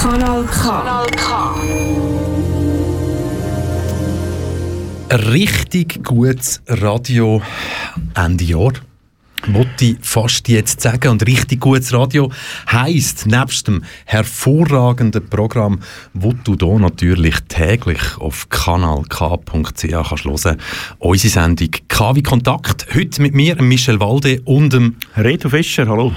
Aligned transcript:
Kanal 0.00 0.44
K. 0.44 0.84
Richtig 5.32 6.04
gutes 6.04 6.62
Radio 6.68 7.42
Ende 8.14 8.44
Jahr. 8.44 8.72
Ich 9.46 9.96
fast 10.02 10.48
jetzt 10.48 10.80
sagen. 10.82 11.08
Und 11.08 11.26
richtig 11.26 11.60
gutes 11.60 11.92
Radio 11.92 12.30
heisst, 12.70 13.26
nebst 13.26 13.66
dem 13.68 13.82
hervorragenden 14.04 15.26
Programm, 15.28 15.80
wo 16.12 16.32
du 16.32 16.56
hier 16.58 16.78
natürlich 16.78 17.36
täglich 17.48 18.00
auf 18.18 18.48
kanalk.ch 18.50 19.18
kannst 19.40 19.84
hören, 19.84 20.58
unsere 20.98 21.32
Sendung 21.32 21.70
KW 21.88 22.22
Kontakt. 22.22 22.86
Heute 22.94 23.22
mit 23.22 23.34
mir, 23.34 23.60
Michel 23.62 23.98
Walde 23.98 24.40
und 24.44 24.72
dem 24.72 24.96
Reto 25.16 25.48
Fischer, 25.48 25.86
hallo. 25.88 26.12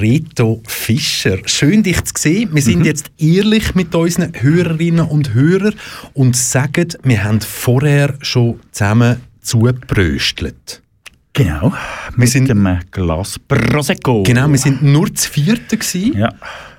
Reto 0.00 0.62
Fischer. 0.66 1.38
Schön, 1.46 1.82
dich 1.82 2.04
zu 2.04 2.12
sehen. 2.16 2.50
Wir 2.52 2.62
sind 2.62 2.80
Mhm. 2.80 2.84
jetzt 2.84 3.10
ehrlich 3.18 3.74
mit 3.74 3.94
unseren 3.94 4.32
Hörerinnen 4.34 5.06
und 5.06 5.34
Hörern 5.34 5.74
und 6.14 6.36
sagen, 6.36 6.88
wir 7.02 7.24
haben 7.24 7.40
vorher 7.40 8.14
schon 8.20 8.60
zusammen 8.72 9.20
zugebröstelt. 9.40 10.82
Genau. 11.36 11.72
Mit 12.16 12.30
sind- 12.30 12.48
dem 12.48 12.66
Glas 12.90 13.38
Prosecco. 13.38 14.22
Genau, 14.22 14.48
wir 14.48 14.56
sind 14.58 14.82
nur 14.82 15.14
zu 15.14 15.30
vierten 15.30 15.78
gewesen. 15.78 16.16
Ja. 16.16 16.30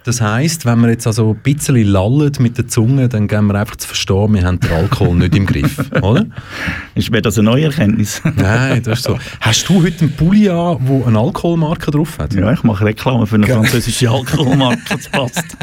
Das 0.04 0.20
heisst, 0.22 0.66
wenn 0.66 0.80
wir 0.80 0.90
jetzt 0.90 1.06
also 1.06 1.32
ein 1.34 1.40
bisschen 1.44 1.76
lallen 1.86 2.32
mit 2.40 2.58
der 2.58 2.68
Zunge, 2.68 3.08
dann 3.10 3.28
geben 3.28 3.48
wir 3.48 3.56
einfach 3.56 3.76
zu 3.76 3.88
verstehen, 3.88 4.34
wir 4.34 4.44
haben 4.46 4.58
den 4.60 4.72
Alkohol 4.72 5.16
nicht 5.18 5.36
im 5.36 5.46
Griff, 5.46 5.78
oder? 6.02 6.26
Ist 6.96 7.12
wäre 7.12 7.22
das 7.22 7.38
eine 7.38 7.50
neue 7.52 7.66
Erkenntnis? 7.66 8.22
Nein, 8.36 8.82
das 8.84 9.00
ist 9.00 9.04
so. 9.06 9.20
Hast 9.42 9.68
du 9.70 9.84
heute 9.84 10.06
einen 10.06 10.14
Pulli 10.16 10.50
an, 10.50 10.78
der 10.88 11.08
eine 11.08 11.20
Alkoholmarke 11.20 11.92
drauf 11.92 12.18
hat? 12.20 12.34
ja, 12.34 12.52
ich 12.54 12.64
mache 12.64 12.86
Reklame 12.86 13.28
für 13.28 13.36
eine 13.36 13.48
französische 13.48 14.10
Alkoholmarke, 14.10 14.80
das 14.90 15.10
passt. 15.10 15.58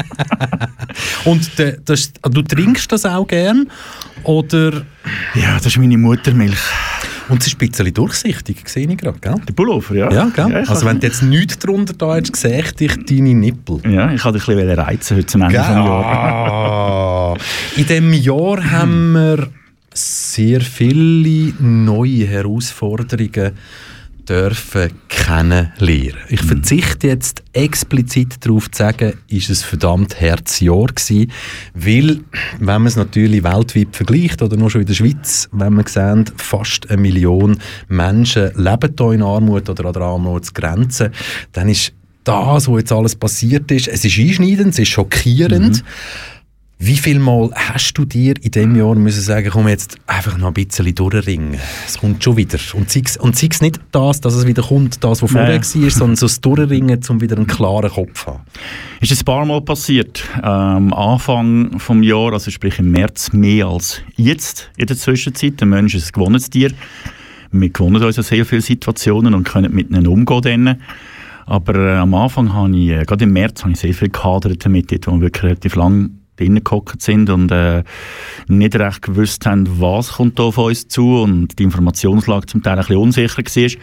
Und 1.25 1.57
de, 1.57 1.79
das, 1.83 2.13
du 2.21 2.41
trinkst 2.43 2.91
das 2.91 3.05
auch 3.05 3.27
gern? 3.27 3.69
Oder... 4.23 4.83
Ja, 5.33 5.55
das 5.55 5.65
ist 5.65 5.77
meine 5.79 5.97
Muttermilch. 5.97 6.59
Und 7.29 7.41
es 7.41 7.47
ist 7.47 7.61
ein 7.61 7.69
bisschen 7.69 7.93
durchsichtig, 7.93 8.67
sehe 8.67 8.87
ich 8.87 8.97
gerade, 8.97 9.19
gell? 9.19 9.35
Der 9.47 9.53
Pullover, 9.53 9.95
ja. 9.95 10.11
Ja, 10.11 10.25
gell? 10.25 10.61
ich 10.63 10.69
also 10.69 10.85
wenn 10.85 10.99
du 10.99 11.07
jetzt 11.07 11.23
nichts 11.23 11.57
drunter 11.57 11.93
da 11.93 12.15
hättest, 12.15 12.35
sehe 12.35 12.59
ich 12.59 12.71
dich 12.73 13.05
deine 13.05 13.33
Nippel. 13.33 13.79
Ja, 13.89 14.11
ich 14.11 14.23
wollte 14.23 14.39
dich 14.39 14.47
ein 14.47 14.55
bisschen 14.55 14.79
reizen 14.79 15.17
heute 15.17 15.25
zum 15.27 15.41
Ende 15.41 15.57
des 15.57 15.67
Jahres. 15.67 16.05
Ah. 16.05 17.33
In 17.75 17.85
diesem 17.85 18.13
Jahr 18.13 18.71
haben 18.71 19.13
wir 19.13 19.47
sehr 19.93 20.61
viele 20.61 21.53
neue 21.59 22.27
Herausforderungen 22.27 23.53
dürfen 24.29 24.91
kennenlernen. 25.07 26.21
Ich 26.29 26.41
verzichte 26.41 27.07
jetzt 27.07 27.43
explizit 27.53 28.45
darauf 28.45 28.69
zu 28.71 28.79
sagen, 28.79 29.13
ist 29.27 29.49
es 29.49 29.63
verdammt 29.63 30.19
Herzjahr 30.19 30.87
gewesen, 30.87 31.31
weil, 31.73 32.19
wenn 32.59 32.65
man 32.65 32.87
es 32.87 32.95
natürlich 32.95 33.43
weltweit 33.43 33.95
vergleicht 33.95 34.41
oder 34.41 34.57
nur 34.57 34.69
schon 34.69 34.81
in 34.81 34.87
der 34.87 34.93
Schweiz, 34.93 35.49
wenn 35.51 35.73
man 35.73 35.85
sehen, 35.85 36.25
fast 36.37 36.89
eine 36.89 37.01
Million 37.01 37.57
Menschen 37.87 38.51
leben 38.55 38.93
hier 38.97 39.11
in 39.11 39.21
Armut 39.21 39.69
oder 39.69 39.85
an 39.85 39.93
der 39.93 40.01
Armutsgrenze, 40.01 41.11
dann 41.51 41.69
ist 41.69 41.93
das, 42.23 42.67
was 42.67 42.79
jetzt 42.79 42.91
alles 42.91 43.15
passiert 43.15 43.71
ist, 43.71 43.87
es 43.87 44.03
ist 44.03 44.17
einschneidend, 44.17 44.73
es 44.73 44.79
ist 44.79 44.89
schockierend. 44.89 45.83
Wie 46.77 46.97
viel 46.97 47.19
Mal 47.19 47.51
hast 47.55 47.93
du 47.93 48.03
dir 48.03 48.33
in 48.41 48.51
diesem 48.51 48.75
Jahr 48.75 48.95
müssen 48.95 49.21
sagen, 49.21 49.49
komm 49.49 49.69
jetzt 49.69 49.95
einfach 50.07 50.37
noch 50.37 50.47
ein 50.47 50.53
bisschen 50.53 50.93
durchringen? 50.93 51.57
Es 51.85 51.99
kommt 51.99 52.21
schon 52.21 52.35
wieder. 52.35 52.59
Und 52.73 52.91
sei 52.91 53.01
es, 53.05 53.15
und 53.15 53.37
sei 53.37 53.47
es 53.49 53.61
nicht 53.61 53.79
das, 53.93 54.19
dass 54.19 54.33
es 54.33 54.45
wieder 54.45 54.61
kommt, 54.61 55.01
das, 55.01 55.23
was 55.23 55.31
vorher 55.31 55.61
war, 55.61 55.89
sondern 55.89 56.17
so 56.17 56.25
das 56.25 56.41
Durchringen, 56.41 56.99
um 57.07 57.21
wieder 57.21 57.37
einen 57.37 57.47
klaren 57.47 57.89
Kopf 57.89 58.25
zu 58.25 58.33
haben. 58.33 58.43
Ist 58.99 59.17
ein 59.17 59.23
paar 59.23 59.45
Mal 59.45 59.61
passiert. 59.61 60.25
Ähm, 60.43 60.93
Anfang 60.93 61.79
vom 61.79 62.03
Jahr, 62.03 62.33
also 62.33 62.51
sprich 62.51 62.77
im 62.77 62.91
März, 62.91 63.31
mehr 63.31 63.67
als 63.67 64.01
jetzt 64.17 64.69
in 64.75 64.87
der 64.87 64.97
Zwischenzeit. 64.97 65.61
Der 65.61 65.67
Mensch 65.67 65.95
ist 65.95 66.07
ein 66.07 66.11
gewonnenes 66.11 66.49
Tier. 66.49 66.71
Wir 67.51 67.69
gewonnen 67.69 68.03
uns 68.03 68.17
an 68.17 68.23
sehr 68.25 68.45
viele 68.45 68.61
Situationen 68.61 69.33
und 69.33 69.45
können 69.45 69.73
mit 69.73 69.91
ihnen 69.91 70.07
umgehen. 70.07 70.65
Dann. 70.65 70.81
Aber 71.45 71.73
äh, 71.73 71.97
am 71.99 72.13
Anfang 72.15 72.53
habe 72.53 72.75
ich, 72.75 72.89
äh, 72.89 73.05
gerade 73.05 73.23
im 73.23 73.31
März, 73.31 73.61
habe 73.61 73.71
ich 73.71 73.79
sehr 73.79 73.93
viel 73.93 74.09
gehadert 74.09 74.65
damit, 74.65 74.91
wo 75.07 75.13
wir 75.13 75.21
wirklich 75.21 75.43
relativ 75.43 75.75
lang 75.75 76.09
drinnen 76.37 76.63
gehockt 76.63 77.01
sind 77.01 77.29
und 77.29 77.51
äh, 77.51 77.83
nicht 78.47 78.75
recht 78.75 79.01
gewusst 79.01 79.45
haben, 79.45 79.79
was 79.79 80.13
kommt 80.13 80.39
auf 80.39 80.57
uns 80.57 80.87
zu 80.87 81.21
und 81.21 81.57
die 81.59 81.63
Informationslage 81.63 82.47
zum 82.47 82.63
Teil 82.63 82.73
ein 82.73 82.79
bisschen 82.79 82.97
unsicher 82.97 83.37
war. 83.37 83.81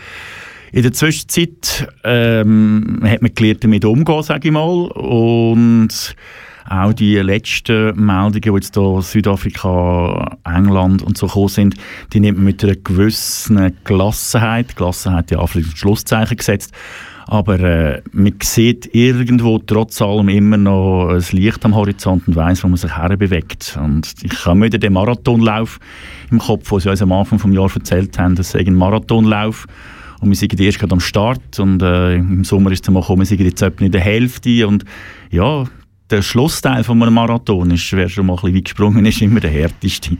In 0.72 0.82
der 0.82 0.92
Zwischenzeit 0.92 1.86
ähm, 2.02 3.00
hat 3.04 3.20
man 3.20 3.34
gelernt, 3.34 3.64
damit 3.64 3.84
umzugehen, 3.84 4.22
sage 4.22 4.48
ich 4.48 4.54
mal. 4.54 4.86
Und 4.86 6.16
auch 6.68 6.92
die 6.92 7.16
letzten 7.16 7.94
Meldungen, 7.96 8.40
die 8.40 8.48
jetzt 8.48 8.74
hier 8.74 9.02
Südafrika, 9.02 10.38
England 10.44 11.02
und 11.02 11.18
so 11.18 11.26
gekommen 11.26 11.48
sind, 11.48 11.74
die 12.12 12.20
nimmt 12.20 12.38
man 12.38 12.46
mit 12.46 12.64
einer 12.64 12.76
gewissen 12.76 13.76
Gelassenheit, 13.84 14.76
Gelassenheit 14.76 15.30
ja 15.30 15.38
Anführungs- 15.40 15.70
und 15.70 15.78
Schlusszeichen 15.78 16.36
gesetzt, 16.36 16.72
aber 17.26 17.60
äh, 17.60 18.02
man 18.12 18.34
sieht 18.42 18.94
irgendwo 18.94 19.58
trotz 19.58 20.02
allem 20.02 20.28
immer 20.28 20.56
noch 20.56 21.08
ein 21.08 21.24
Licht 21.32 21.64
am 21.64 21.74
Horizont 21.74 22.26
und 22.28 22.36
weiss, 22.36 22.62
wo 22.64 22.68
man 22.68 22.76
sich 22.76 22.96
herbewegt. 22.96 23.78
Und 23.82 24.12
ich 24.22 24.46
habe 24.46 24.60
wieder 24.62 24.78
den 24.78 24.92
Marathonlauf 24.92 25.78
im 26.30 26.38
Kopf, 26.38 26.68
den 26.70 26.80
sie 26.80 26.90
uns 26.90 27.02
am 27.02 27.12
Anfang 27.12 27.38
des 27.38 27.54
Jahres 27.54 27.76
erzählt 27.76 28.18
haben, 28.18 28.34
das 28.34 28.50
sei 28.50 28.60
ein 28.60 28.74
Marathonlauf. 28.74 29.66
Und 30.20 30.28
wir 30.28 30.36
sind 30.36 30.58
erst 30.60 30.78
gerade 30.78 30.92
am 30.92 31.00
Start 31.00 31.58
und 31.58 31.82
äh, 31.82 32.14
im 32.14 32.44
Sommer 32.44 32.70
ist 32.70 32.84
es 32.84 32.90
mal 32.90 33.00
gekommen, 33.00 33.20
wir 33.20 33.26
sind 33.26 33.40
jetzt 33.40 33.60
etwa 33.60 33.84
in 33.84 33.90
der 33.90 34.00
Hälfte 34.00 34.68
und 34.68 34.84
ja, 35.30 35.64
der 36.12 36.22
Schlussteil 36.22 36.84
von 36.84 37.02
einem 37.02 37.14
Marathon 37.14 37.70
ist, 37.70 37.90
wer 37.92 38.08
schon 38.08 38.26
mal 38.26 38.34
ein 38.34 38.40
bisschen 38.40 38.56
weit 38.56 38.64
gesprungen 38.64 39.06
ist, 39.06 39.22
immer 39.22 39.40
der 39.40 39.50
härteste. 39.50 40.16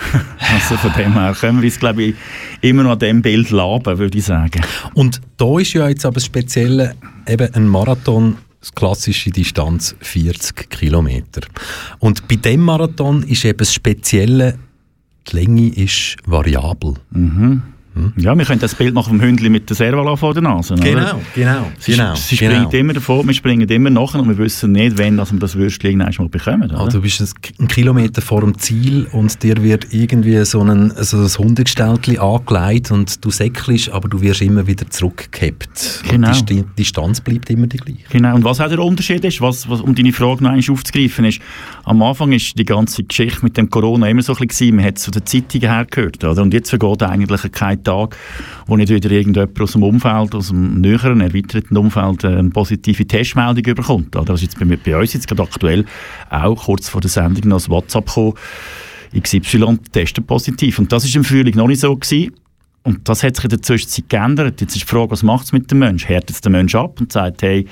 also 0.38 0.76
von 0.76 0.92
dem 0.94 1.12
her 1.12 1.36
können 1.38 1.60
wir 1.60 1.66
uns, 1.66 1.78
glaube 1.78 2.02
ich, 2.02 2.14
immer 2.62 2.82
noch 2.82 2.92
an 2.92 2.98
dem 2.98 3.22
Bild 3.22 3.50
laben, 3.50 3.98
würde 3.98 4.18
ich 4.18 4.24
sagen. 4.24 4.62
Und 4.94 5.20
da 5.36 5.58
ist 5.58 5.74
ja 5.74 5.88
jetzt 5.88 6.06
aber 6.06 6.14
das 6.14 6.24
Spezielle, 6.24 6.94
eben 7.28 7.54
ein 7.54 7.68
Marathon, 7.68 8.38
das 8.60 8.74
klassische 8.74 9.30
Distanz 9.30 9.94
40 10.00 10.70
Kilometer. 10.70 11.42
Und 11.98 12.26
bei 12.26 12.36
dem 12.36 12.62
Marathon 12.62 13.22
ist 13.22 13.44
eben 13.44 13.58
das 13.58 13.74
Spezielle, 13.74 14.58
die 15.30 15.36
Länge 15.36 15.68
ist 15.68 16.16
variabel. 16.24 16.94
Ja, 18.16 18.36
wir 18.36 18.44
können 18.44 18.60
das 18.60 18.74
Bild 18.74 18.94
machen 18.94 19.18
vom 19.18 19.20
Hündli 19.20 19.48
mit 19.48 19.68
der 19.68 19.76
Servala 19.76 20.16
vor 20.16 20.34
der 20.34 20.42
Nase. 20.42 20.74
oder? 20.74 21.20
genau, 21.34 21.70
Sie, 21.78 21.92
genau. 21.92 22.14
sie 22.14 22.36
genau. 22.36 22.54
springt 22.54 22.74
immer 22.74 22.92
davor, 22.92 23.26
wir 23.26 23.34
springen 23.34 23.68
immer 23.68 23.90
nachher 23.90 24.20
und 24.20 24.28
wir 24.28 24.38
wissen 24.38 24.72
nicht, 24.72 24.98
wann 24.98 25.16
dass 25.16 25.32
wir 25.32 25.38
das 25.38 25.56
Würstchen 25.56 26.00
irgendwann 26.00 26.14
mal 26.18 26.28
bekommen. 26.28 26.70
Oder? 26.70 26.80
Also 26.80 26.98
du 26.98 27.02
bist 27.02 27.20
einen 27.58 27.68
Kilometer 27.68 28.22
vor 28.22 28.40
dem 28.40 28.58
Ziel 28.58 29.06
und 29.12 29.42
dir 29.42 29.62
wird 29.62 29.92
irgendwie 29.92 30.44
so 30.44 30.62
ein, 30.62 30.92
so 30.96 31.18
ein 31.18 31.28
Hundegestelltchen 31.28 32.18
angelegt 32.18 32.90
und 32.90 33.24
du 33.24 33.30
säckelst, 33.30 33.90
aber 33.90 34.08
du 34.08 34.20
wirst 34.20 34.42
immer 34.42 34.66
wieder 34.66 34.88
zurückgehabt. 34.88 36.02
Genau. 36.08 36.28
Und 36.28 36.50
die 36.50 36.64
Distanz 36.78 37.20
bleibt 37.20 37.50
immer 37.50 37.66
die 37.66 37.78
gleiche. 37.78 38.04
Genau. 38.10 38.34
Und 38.34 38.44
was 38.44 38.60
auch 38.60 38.68
der 38.68 38.78
Unterschied 38.80 39.24
ist, 39.24 39.40
was, 39.40 39.68
was, 39.68 39.80
um 39.80 39.94
deine 39.94 40.12
Frage 40.12 40.44
noch 40.44 40.50
einmal 40.50 40.64
aufzugreifen, 40.70 41.24
ist, 41.24 41.40
am 41.84 42.02
Anfang 42.02 42.32
ist 42.32 42.58
die 42.58 42.64
ganze 42.64 43.04
Geschichte 43.04 43.40
mit 43.42 43.56
dem 43.56 43.70
Corona 43.70 44.08
immer 44.08 44.22
so 44.22 44.34
ein 44.34 44.46
bisschen 44.46 44.76
man 44.76 44.84
hat 44.84 44.98
es 44.98 45.04
von 45.04 45.12
den 45.12 45.26
Zeitungen 45.26 45.68
her 45.68 45.86
gehört, 45.90 46.22
oder? 46.24 46.42
Und 46.42 46.52
jetzt 46.52 46.70
vergeht 46.70 47.02
eigentlich 47.02 47.52
kein 47.52 47.82
Tag, 47.86 48.16
wo 48.66 48.76
nicht 48.76 48.90
wieder 48.90 49.10
irgendjemand 49.10 49.60
aus 49.60 49.72
dem 49.72 49.82
Umfeld, 49.82 50.34
aus 50.34 50.48
dem 50.48 50.80
näheren, 50.80 51.20
erweiterten 51.20 51.76
Umfeld 51.76 52.24
äh, 52.24 52.28
eine 52.28 52.50
positive 52.50 53.06
Testmeldung 53.06 53.64
überkommt, 53.64 54.14
oder? 54.16 54.24
Das 54.24 54.42
jetzt 54.42 54.58
bei, 54.58 54.64
bei 54.64 54.96
uns 54.96 55.12
jetzt 55.12 55.28
gerade 55.28 55.42
aktuell 55.42 55.84
auch 56.30 56.64
kurz 56.64 56.88
vor 56.88 57.00
der 57.00 57.10
Sendung 57.10 57.48
noch 57.48 57.56
das 57.56 57.68
WhatsApp 57.68 58.06
gekommen, 58.06 58.34
XY 59.18 59.78
testet 59.92 60.26
positiv. 60.26 60.78
Und 60.78 60.92
das 60.92 61.04
ist 61.04 61.16
im 61.16 61.24
Frühling 61.24 61.54
noch 61.56 61.68
nicht 61.68 61.80
so 61.80 61.96
gewesen. 61.96 62.32
Und 62.86 63.08
das 63.08 63.24
hat 63.24 63.34
sich 63.34 63.44
in 63.44 63.50
der 63.50 63.62
Zwischenzeit 63.62 64.08
geändert. 64.08 64.60
Jetzt 64.60 64.76
ist 64.76 64.82
die 64.82 64.86
Frage, 64.88 65.10
was 65.10 65.24
macht 65.24 65.46
es 65.46 65.52
mit 65.52 65.68
dem 65.72 65.80
Menschen? 65.80 66.06
Härtet 66.06 66.30
es 66.30 66.40
den 66.40 66.52
Menschen 66.52 66.78
ab 66.78 67.00
und 67.00 67.10
sagt, 67.10 67.42
hey, 67.42 67.66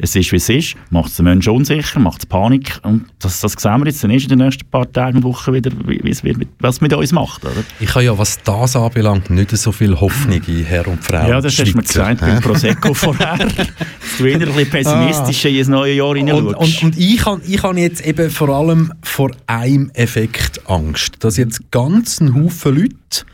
es 0.00 0.16
ist, 0.16 0.32
wie 0.32 0.36
es 0.36 0.48
ist? 0.48 0.74
Macht 0.90 1.10
es 1.10 1.16
den 1.16 1.24
Menschen 1.24 1.52
unsicher? 1.52 2.00
Macht 2.00 2.22
es 2.22 2.26
Panik? 2.26 2.80
Und 2.82 3.04
das, 3.20 3.40
das 3.40 3.52
sehen 3.52 3.78
wir 3.78 3.86
jetzt 3.86 4.02
dann 4.02 4.10
erst 4.10 4.24
in 4.24 4.30
den 4.30 4.38
nächsten 4.40 4.68
paar 4.68 4.90
Tagen 4.90 5.18
und 5.18 5.22
Wochen 5.22 5.54
wieder, 5.54 5.70
wie, 5.86 6.00
wie 6.02 6.10
es 6.10 6.24
wird, 6.24 6.38
was 6.58 6.74
es 6.76 6.80
mit 6.80 6.92
uns 6.92 7.12
macht. 7.12 7.44
Oder? 7.44 7.62
Ich 7.78 7.94
habe 7.94 8.04
ja, 8.04 8.18
was 8.18 8.42
das 8.42 8.74
anbelangt, 8.74 9.30
nicht 9.30 9.56
so 9.56 9.70
viel 9.70 10.00
Hoffnung 10.00 10.42
in 10.48 10.64
Herr 10.64 10.88
und 10.88 11.04
Frau. 11.04 11.28
Ja, 11.28 11.40
das 11.40 11.56
hast 11.56 11.58
du 11.58 11.76
mir 11.76 11.84
Schweizer, 11.84 12.14
gesagt 12.14 12.20
beim 12.22 12.40
Prosecco 12.40 12.92
vorher. 12.94 13.36
dass 13.38 14.18
du 14.18 14.24
wieder 14.24 14.48
ein 14.48 14.52
bisschen 14.52 14.70
pessimistisch 14.70 15.44
in 15.44 15.58
das 15.58 15.68
neue 15.68 15.92
Jahr 15.94 16.08
Und, 16.08 16.16
hineinschaust. 16.16 16.82
und, 16.82 16.82
und 16.82 16.98
ich 16.98 17.24
habe 17.24 17.40
ich 17.46 17.62
hab 17.62 17.76
jetzt 17.76 18.04
eben 18.04 18.30
vor 18.30 18.48
allem 18.48 18.92
vor 19.04 19.30
einem 19.46 19.90
Effekt 19.94 20.68
Angst, 20.68 21.14
dass 21.20 21.36
jetzt 21.36 21.70
ganz 21.70 22.20
ein 22.20 22.34
Haufen 22.34 22.74
Leute 22.74 23.24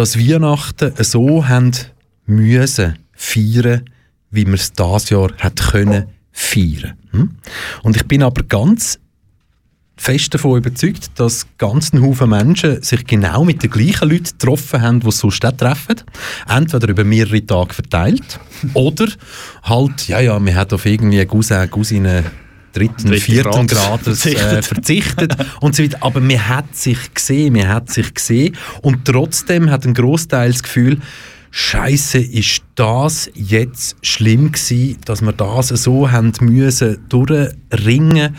das 0.00 0.18
Weihnachten 0.18 0.94
so 1.04 1.46
haben 1.46 1.72
müssen 2.24 2.98
feiern, 3.12 3.84
wie 4.30 4.46
wir 4.46 4.54
es 4.54 4.72
dieses 4.72 5.10
Jahr 5.10 5.30
hat 5.38 5.60
können 5.60 6.06
feiern. 6.32 6.94
Hm? 7.10 7.36
Und 7.82 7.96
ich 7.96 8.06
bin 8.06 8.22
aber 8.22 8.42
ganz 8.44 8.98
fest 9.98 10.32
davon 10.32 10.56
überzeugt, 10.56 11.10
dass 11.16 11.46
ganz 11.58 11.92
ein 11.92 12.00
Haufen 12.00 12.30
Menschen 12.30 12.82
sich 12.82 13.04
genau 13.04 13.44
mit 13.44 13.62
den 13.62 13.68
gleichen 13.68 14.08
Leuten 14.08 14.24
getroffen 14.24 14.80
haben, 14.80 15.00
die 15.00 15.10
sie 15.10 15.18
sonst 15.18 15.44
auch 15.44 15.52
treffen. 15.52 15.96
Entweder 16.48 16.88
über 16.88 17.04
mehrere 17.04 17.44
Tage 17.44 17.74
verteilt 17.74 18.40
oder 18.72 19.06
halt, 19.64 20.08
ja, 20.08 20.20
ja, 20.20 20.38
man 20.38 20.54
hat 20.54 20.72
auf 20.72 20.86
irgendwie 20.86 21.26
Cousin, 21.26 21.70
Cousine 21.70 22.24
dritten, 22.72 23.08
Dritte 23.08 23.20
vierten 23.20 23.66
Grad 23.66 24.04
Grades 24.04 24.26
äh, 24.26 24.62
verzichtet. 24.62 25.36
und 25.60 25.74
so 25.74 25.82
weiter. 25.82 25.98
Aber 26.00 26.20
man 26.20 26.48
hat 26.48 26.76
sich 26.76 27.14
gesehen, 27.14 27.54
man 27.54 27.68
hat 27.68 27.90
sich 27.90 28.14
gesehen 28.14 28.56
und 28.82 29.04
trotzdem 29.04 29.70
hat 29.70 29.84
ein 29.84 29.94
Großteil 29.94 30.52
das 30.52 30.62
Gefühl, 30.62 30.98
Scheiße, 31.52 32.18
ist 32.18 32.62
das 32.76 33.28
jetzt 33.34 33.96
schlimm 34.02 34.52
gewesen, 34.52 34.98
dass 35.04 35.20
wir 35.20 35.32
das 35.32 35.68
so 35.68 36.10
haben 36.10 36.32
müssen 36.40 36.98
durchringen. 37.08 38.36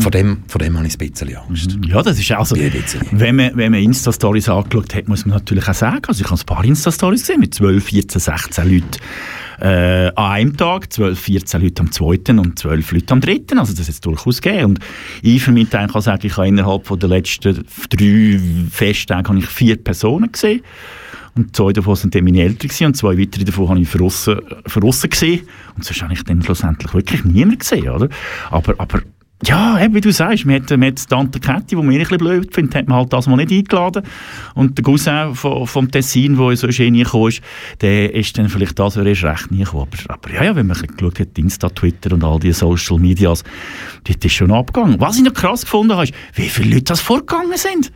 Von 0.00 0.10
dem, 0.10 0.42
von 0.48 0.58
dem 0.58 0.76
habe 0.76 0.86
ich 0.86 0.94
ein 0.98 1.10
bisschen 1.10 1.36
Angst. 1.36 1.78
Ja, 1.86 2.02
das 2.02 2.18
ist 2.18 2.32
also, 2.32 2.56
wenn 2.56 3.36
man, 3.36 3.56
wenn 3.56 3.72
man 3.72 3.80
Insta-Stories 3.82 4.48
angeschaut 4.48 4.94
hat, 4.94 5.06
muss 5.06 5.26
man 5.26 5.36
natürlich 5.36 5.68
auch 5.68 5.74
sagen, 5.74 6.02
also 6.08 6.24
ich 6.24 6.30
habe 6.30 6.40
ein 6.40 6.46
paar 6.46 6.64
Insta-Stories 6.64 7.20
gesehen 7.20 7.40
mit 7.40 7.54
12, 7.54 7.84
14, 7.84 8.20
16 8.20 8.72
Leuten 8.72 8.90
äh, 9.64 10.12
an 10.14 10.32
einem 10.32 10.56
Tag, 10.58 10.92
12, 10.92 11.18
14 11.18 11.62
Leute 11.62 11.80
am 11.80 11.90
zweiten 11.90 12.38
und 12.38 12.58
12 12.58 12.92
Leute 12.92 13.12
am 13.14 13.20
dritten, 13.22 13.58
also 13.58 13.72
das 13.72 13.80
ist 13.80 13.88
jetzt 13.88 14.06
durchaus 14.06 14.42
gegeben. 14.42 14.64
Und 14.66 14.80
ich 15.22 15.42
für 15.42 15.52
mich 15.52 15.70
kann 15.70 15.88
sagen, 16.02 16.26
ich 16.26 16.36
habe 16.36 16.48
innerhalb 16.48 16.86
von 16.86 16.98
der 16.98 17.08
letzten 17.08 17.64
drei 17.88 18.40
Festtage 18.70 19.28
habe 19.28 19.38
ich 19.38 19.46
vier 19.46 19.82
Personen 19.82 20.30
gesehen. 20.30 20.60
Und 21.34 21.56
zwei 21.56 21.72
davon 21.72 21.96
sind 21.96 22.14
dann 22.14 22.24
meine 22.24 22.42
Eltern 22.42 22.68
gewesen, 22.68 22.86
und 22.86 22.96
zwei 22.96 23.18
weitere 23.18 23.44
davon 23.44 23.70
habe 23.70 23.80
ich 23.80 23.88
verrissen, 23.88 24.38
verrissen 24.66 25.10
gesehen. 25.10 25.48
Und 25.74 25.84
sonst 25.84 26.02
habe 26.02 26.12
ich 26.12 26.22
dann 26.24 26.42
schlussendlich 26.42 26.92
wirklich 26.92 27.24
niemand 27.24 27.60
gesehen, 27.60 27.88
oder? 27.88 28.08
Aber, 28.50 28.74
aber 28.78 29.00
ja, 29.46 29.80
eben, 29.82 29.94
wie 29.94 30.00
du 30.00 30.12
sagst, 30.12 30.46
man 30.46 30.56
hat, 30.56 30.70
man 30.70 30.84
hat 30.84 31.08
Tante 31.08 31.40
Käthi, 31.40 31.76
die 31.76 31.76
mir 31.76 31.92
ein 31.92 31.98
bisschen 31.98 32.18
blöd 32.18 32.54
findet, 32.54 32.74
hat 32.74 32.88
man 32.88 32.98
halt 32.98 33.12
das 33.12 33.26
mal 33.26 33.36
nicht 33.36 33.52
eingeladen. 33.52 34.02
Und 34.54 34.78
der 34.78 34.84
Cousin 34.84 35.34
vom, 35.34 35.66
vom 35.66 35.90
Tessin, 35.90 36.36
der 36.36 36.56
so 36.56 36.70
schön 36.70 36.94
gekommen 36.94 37.28
ist, 37.28 37.40
der 37.80 38.14
ist 38.14 38.36
dann 38.38 38.48
vielleicht 38.48 38.78
das 38.78 38.96
erst 38.96 39.24
recht 39.24 39.50
nie 39.50 39.64
gekommen. 39.64 39.88
Aber, 39.90 40.14
aber 40.14 40.34
ja, 40.34 40.44
ja, 40.44 40.56
wenn 40.56 40.66
man 40.66 40.76
ein 40.76 40.82
bisschen 40.82 40.96
geschaut 40.96 41.20
hat, 41.20 41.38
Insta, 41.38 41.68
Twitter 41.68 42.12
und 42.12 42.24
all 42.24 42.38
diese 42.38 42.60
Social 42.60 42.98
Medias, 42.98 43.44
dort 44.04 44.24
ist 44.24 44.32
schon 44.32 44.52
abgegangen. 44.52 45.00
Was 45.00 45.16
ich 45.16 45.24
noch 45.24 45.34
krass 45.34 45.62
gefunden 45.62 45.92
habe, 45.92 46.04
ist, 46.04 46.14
wie 46.34 46.48
viele 46.48 46.74
Leute 46.74 46.84
das 46.84 47.00
vorgegangen 47.00 47.56
sind. 47.56 47.92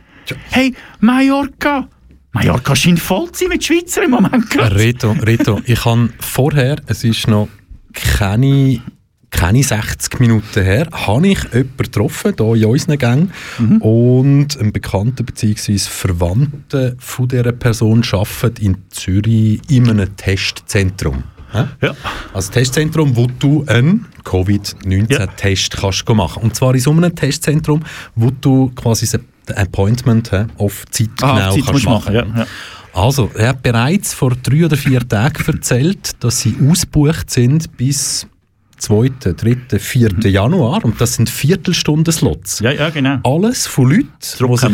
Hey, 0.51 0.73
Mallorca! 0.99 1.87
Mallorca 2.31 2.75
scheint 2.75 2.99
voll 2.99 3.31
zu 3.31 3.39
sein 3.39 3.49
mit 3.49 3.63
Schweizer 3.63 4.03
im 4.03 4.11
Moment 4.11 4.49
gerade. 4.49 4.75
Reto, 4.75 5.11
Reto, 5.11 5.61
ich 5.65 5.83
habe 5.85 6.09
vorher, 6.19 6.77
es 6.85 7.03
ist 7.03 7.27
noch 7.27 7.47
keine, 7.93 8.81
keine 9.31 9.63
60 9.63 10.19
Minuten 10.19 10.63
her, 10.63 10.87
habe 10.91 11.27
ich 11.27 11.43
jemanden 11.53 11.77
getroffen, 11.77 12.33
hier 12.37 12.55
in 12.55 12.65
unseren 12.65 12.97
Gang, 12.97 13.31
und 13.79 14.59
ein 14.59 14.71
Bekannter 14.71 15.23
bzw. 15.23 15.77
Verwandter 15.77 16.93
von 16.97 17.27
dieser 17.27 17.51
Person 17.51 18.03
arbeitet 18.11 18.59
in 18.59 18.77
Zürich 18.89 19.61
in 19.69 19.89
einem 19.89 20.15
Testzentrum. 20.15 21.23
Ja. 21.53 21.95
Also 22.33 22.51
Testzentrum, 22.51 23.15
wo 23.15 23.27
du 23.39 23.65
einen 23.67 24.05
Covid-19-Test 24.23 25.77
kannst 25.77 26.05
go 26.05 26.13
machen. 26.13 26.43
Und 26.43 26.55
zwar 26.55 26.75
in 26.75 26.79
so 26.81 26.91
einem 26.91 27.15
Testzentrum, 27.15 27.81
wo 28.15 28.29
du 28.29 28.71
quasi 28.75 29.07
ein 29.17 29.55
Appointment 29.55 30.31
hä, 30.31 30.45
auf 30.57 30.85
Zeit 30.91 31.09
Ah, 31.21 31.35
genau 31.35 31.55
Zeit 31.55 31.65
kannst 31.65 31.85
machen. 31.85 32.13
machen, 32.13 32.33
ja, 32.35 32.41
ja. 32.41 32.47
Also, 32.93 33.31
er 33.35 33.49
hat 33.49 33.63
bereits 33.63 34.13
vor 34.13 34.35
drei 34.35 34.65
oder 34.65 34.77
vier 34.77 35.07
Tagen 35.07 35.43
erzählt, 35.45 36.23
dass 36.23 36.41
sie 36.41 36.55
ausgebucht 36.67 37.29
sind 37.29 37.77
bis 37.77 38.27
2., 38.79 39.11
3., 39.19 39.79
4. 39.79 40.09
Januar. 40.29 40.83
Und 40.83 40.99
das 40.99 41.15
sind 41.15 41.29
Viertelstunden-Slots. 41.29 42.61
Ja, 42.61 42.71
ja, 42.71 42.89
genau. 42.89 43.19
Alles 43.23 43.67
von 43.67 43.89
Leuten, 43.91 44.07
die 44.21 44.57
sich 44.57 44.69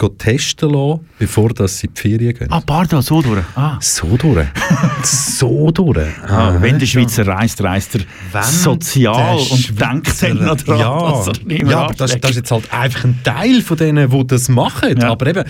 gehen 0.00 0.18
testen 0.18 0.70
lassen, 0.70 1.00
bevor 1.18 1.50
dass 1.50 1.78
sie 1.78 1.86
in 1.86 1.94
die 1.94 2.00
Ferien 2.00 2.34
gehen. 2.34 2.50
Ah, 2.50 2.60
pardon, 2.64 3.02
so 3.02 3.20
durch. 3.20 3.44
Ah. 3.54 3.78
So 3.80 4.16
durch. 4.16 4.46
so 5.02 5.70
durch. 5.70 6.08
Ah, 6.26 6.56
wenn 6.60 6.78
der 6.78 6.86
ja. 6.86 6.86
Schweizer 6.86 7.26
reist, 7.26 7.62
reist 7.62 7.96
er 7.96 8.02
Wenn 8.32 8.42
sozial 8.42 9.38
und 9.38 9.80
denkt 9.80 10.22
dann 10.22 10.44
noch 10.44 10.56
dran, 10.56 10.78
ja, 10.78 11.10
dass 11.10 11.28
er 11.28 11.44
nicht 11.44 11.62
mehr 11.62 11.70
ja 11.72 11.78
aber 11.84 11.94
das, 11.94 12.18
das 12.18 12.30
ist 12.30 12.36
jetzt 12.36 12.50
halt 12.50 12.72
einfach 12.72 13.04
ein 13.04 13.20
Teil 13.22 13.62
von 13.62 13.76
denen, 13.76 14.10
die 14.10 14.26
das 14.26 14.48
machen. 14.48 14.98
Ja. 14.98 15.10
Aber 15.10 15.26
eben, 15.26 15.44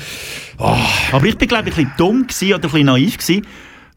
Aber 0.57 1.25
ich 1.25 1.37
bin, 1.37 1.49
glaube 1.49 1.69
ich, 1.69 1.77
ein 1.77 1.85
bisschen 1.85 1.93
dumm 1.97 2.27
gewesen 2.27 2.55
oder 2.55 2.57
ein 2.57 2.71
bisschen 2.71 2.87
naiv 2.87 3.19
gewesen, 3.19 3.47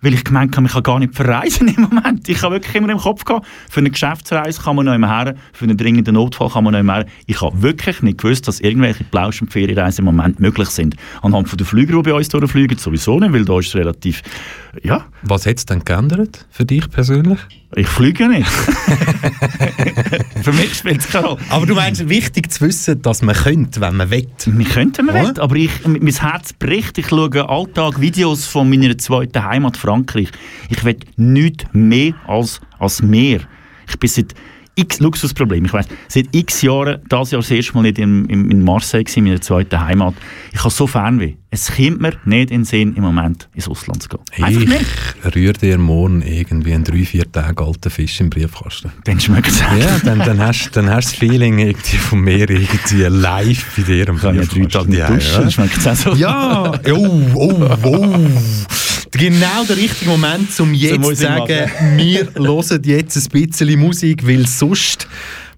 weil 0.03 0.13
ich 0.13 0.23
gemeint 0.23 0.55
habe, 0.55 0.67
ich 0.67 0.73
kann 0.73 0.83
gar 0.83 0.99
nicht 0.99 1.15
verreisen 1.15 1.67
im 1.75 1.83
Moment. 1.83 2.27
Ich 2.29 2.43
habe 2.43 2.55
wirklich 2.55 2.75
immer 2.75 2.89
im 2.89 2.99
Kopf 2.99 3.23
gehabt, 3.25 3.47
für 3.69 3.79
eine 3.79 3.89
Geschäftsreise 3.89 4.61
kann 4.61 4.75
man 4.75 4.85
noch 4.85 4.93
immer 4.93 5.09
her, 5.09 5.35
für 5.53 5.63
einen 5.63 5.77
dringenden 5.77 6.13
Notfall 6.13 6.49
kann 6.49 6.63
man 6.63 6.73
noch 6.73 6.79
immer 6.79 6.95
her. 6.95 7.05
Ich 7.25 7.41
habe 7.41 7.61
wirklich 7.61 8.01
nicht 8.01 8.19
gewusst, 8.19 8.47
dass 8.47 8.59
irgendwelche 8.59 9.03
Plausch- 9.05 9.41
und 9.41 9.51
Ferienreisen 9.51 10.05
im 10.05 10.15
Moment 10.15 10.39
möglich 10.39 10.69
sind. 10.69 10.95
Anhand 11.21 11.49
von 11.49 11.57
den 11.57 11.65
Flüger, 11.65 11.95
die 11.95 12.09
bei 12.09 12.13
uns 12.13 12.29
durchfliegen, 12.29 12.77
sowieso 12.77 13.19
nicht, 13.19 13.33
weil 13.33 13.45
da 13.45 13.57
ist 13.57 13.67
es 13.67 13.75
relativ, 13.75 14.21
ja, 14.83 15.05
was 15.23 15.45
hat 15.45 15.57
es 15.57 15.65
denn 15.65 15.83
geändert 15.83 16.45
für 16.51 16.65
dich 16.65 16.89
persönlich? 16.89 17.39
Ich 17.75 17.87
fliege 17.87 18.27
nicht. 18.27 18.47
für 20.43 20.53
mich 20.53 20.75
spielt 20.75 21.01
es 21.01 21.07
keine 21.07 21.27
Rolle. 21.27 21.41
Aber 21.49 21.65
du 21.65 21.75
meinst, 21.75 22.07
wichtig 22.09 22.51
zu 22.51 22.61
wissen, 22.61 23.01
dass 23.01 23.21
man 23.21 23.35
könnte, 23.35 23.81
wenn 23.81 23.95
man 23.95 24.09
will. 24.11 24.27
Wir 24.45 24.65
könnten 24.65 25.05
wir 25.07 25.13
Oder? 25.13 25.23
wollen, 25.23 25.39
aber 25.39 25.55
ich, 25.55 25.71
mein 25.85 26.07
Herz 26.07 26.53
bricht. 26.53 26.97
Ich 26.97 27.07
schaue 27.09 27.49
Alltag 27.49 27.99
Videos 27.99 28.45
von 28.45 28.69
meiner 28.69 28.97
zweiten 28.97 29.43
Heimat 29.43 29.77
Frankreich. 29.77 30.29
Ich 30.69 30.83
will 30.83 30.97
nichts 31.15 31.65
mehr 31.73 32.13
als, 32.27 32.61
als 32.79 33.01
Meer. 33.01 33.41
Ich 33.87 33.97
bin 33.99 34.09
seit 34.09 34.33
x 34.75 34.99
Luxusproblem. 34.99 35.65
Ich 35.65 35.73
weiß, 35.73 35.87
seit 36.07 36.27
x 36.31 36.61
Jahren, 36.61 36.99
das 37.09 37.31
Jahr 37.31 37.41
das 37.41 37.51
erste 37.51 37.73
Mal 37.73 37.83
nicht 37.83 37.99
in, 37.99 38.25
in, 38.25 38.49
in 38.49 38.63
Marseille 38.63 39.03
gewesen, 39.03 39.23
meiner 39.23 39.41
zweiten 39.41 39.79
Heimat. 39.79 40.15
Ich 40.51 40.59
habe 40.59 40.69
so 40.69 40.87
Fernweh. 40.87 41.35
Es 41.51 41.71
kommt 41.71 42.01
mir 42.01 42.13
nicht 42.25 42.49
in 42.49 42.61
den 42.61 42.65
Sinn, 42.65 42.95
im 42.95 43.03
Moment 43.03 43.47
ins 43.53 43.67
Ausland 43.67 44.01
zu 44.01 44.09
gehen. 44.09 44.19
Einfach 44.43 44.65
nicht. 44.65 44.85
Ich 45.23 45.35
rühre 45.35 45.53
dir 45.53 45.77
morgen 45.77 46.23
irgendwie 46.23 46.73
einen 46.73 46.83
drei, 46.83 47.05
vier 47.05 47.31
Tage 47.31 47.63
alten 47.63 47.91
Fisch 47.91 48.19
im 48.21 48.31
Briefkasten. 48.31 48.91
Dann 49.03 49.19
schmeckt 49.19 49.49
es 49.49 49.59
Ja, 49.59 49.99
dann, 50.03 50.19
dann 50.19 50.39
hast 50.39 50.71
dann 50.73 50.89
hast 50.89 51.11
du 51.11 51.11
das 51.11 51.19
Feeling 51.19 51.59
irgendwie 51.59 51.97
vom 51.97 52.21
Meer 52.21 52.49
irgendwie 52.49 53.03
live 53.03 53.65
bei 53.77 53.83
dir 53.83 54.09
Ich 54.09 54.21
kann 54.21 54.35
ja 54.35 54.43
drei 54.43 54.65
Tage 54.65 54.89
nicht 54.89 55.09
duschen, 55.09 55.33
ja. 55.33 55.39
dann 55.39 55.51
schmeckt 55.51 55.77
es 55.77 55.87
auch 55.87 55.95
so. 55.95 56.13
Ja, 56.15 56.71
oh, 56.91 57.21
oh, 57.35 57.77
oh. 57.83 58.17
Genau 59.13 59.63
der 59.67 59.77
richtige 59.77 60.09
Moment, 60.09 60.59
um 60.59 60.73
jetzt 60.73 61.03
zu 61.03 61.15
sagen, 61.15 61.71
wir 61.95 62.27
hören 62.35 62.81
jetzt 62.83 63.17
ein 63.17 63.47
bisschen 63.47 63.79
Musik, 63.79 64.27
weil 64.27 64.47
sonst... 64.47 65.07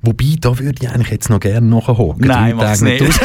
Wobei, 0.02 0.36
da 0.40 0.60
würde 0.60 0.78
ich 0.82 0.90
eigentlich 0.90 1.10
jetzt 1.10 1.30
noch 1.32 1.40
gerne 1.40 1.66
nachhocken. 1.66 2.28
Nein, 2.28 2.56
mach's 2.56 2.82
nicht. 2.82 3.04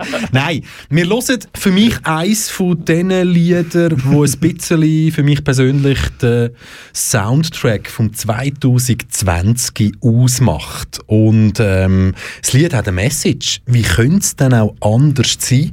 Nein, 0.32 0.62
wir 0.88 1.06
hören 1.06 1.40
für 1.54 1.70
mich 1.70 1.94
eins 2.04 2.50
von 2.50 2.84
diesen 2.84 3.10
Liedern, 3.10 4.00
wo 4.04 4.24
ein 4.24 4.32
bisschen 4.38 5.12
für 5.12 5.22
mich 5.22 5.44
persönlich 5.44 5.98
den 6.22 6.50
Soundtrack 6.94 7.88
vom 7.90 8.12
2020 8.12 9.94
ausmacht. 10.00 11.00
Und 11.06 11.54
ähm, 11.60 12.14
das 12.40 12.52
Lied 12.52 12.74
hat 12.74 12.88
eine 12.88 12.94
Message. 12.94 13.60
Wie 13.66 13.82
könnte 13.82 14.20
es 14.20 14.36
denn 14.36 14.54
auch 14.54 14.74
anders 14.80 15.36
sein? 15.38 15.72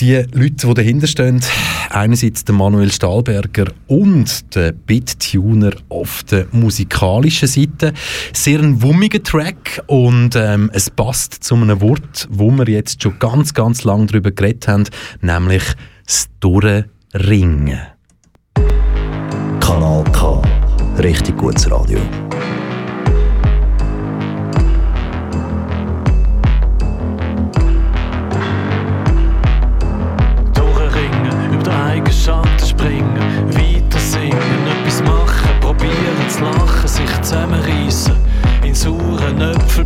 Die 0.00 0.14
Leute, 0.32 0.66
die 0.66 0.74
dahinter 0.74 1.06
stehen, 1.06 1.40
einerseits 1.90 2.44
der 2.44 2.54
Manuel 2.54 2.90
Stahlberger 2.90 3.66
und 3.86 4.54
der 4.54 4.72
Bit-Tuner 4.72 5.72
auf 5.88 6.24
der 6.24 6.46
musikalischen 6.52 7.48
Seite. 7.48 7.92
Sehr 8.32 8.60
ein 8.60 8.82
wummiger 8.82 9.22
Track 9.22 9.82
und 9.86 10.36
ähm, 10.36 10.70
es 10.72 10.90
passt 10.90 11.44
zu 11.44 11.54
einem 11.54 11.80
Wort, 11.80 12.26
wo 12.30 12.50
wir 12.50 12.68
jetzt 12.68 13.02
schon 13.02 13.18
ganz, 13.18 13.43
ganz 13.52 13.84
lange 13.84 14.06
darüber 14.06 14.30
geredet 14.30 14.68
haben, 14.68 14.84
nämlich 15.20 15.64
das 16.06 16.28
Durchringen. 16.40 17.80
Kanal 19.60 20.04
K. 20.12 20.42
Richtig 20.98 21.36
gutes 21.36 21.70
Radio. 21.70 21.98
Durchringen, 30.54 31.52
über 31.52 31.62
den 31.62 31.72
eigenen 31.72 32.12
Schatten 32.12 32.66
springen, 32.66 33.16
weiter 33.48 33.98
singen, 33.98 34.32
etwas 34.80 35.02
machen, 35.02 35.60
probieren 35.60 36.28
zu 36.28 36.44
lachen, 36.44 36.88
sich 36.88 37.22
zusammenreißen, 37.22 38.14
in 38.62 38.74
sauren 38.74 39.40
Äpfel 39.40 39.83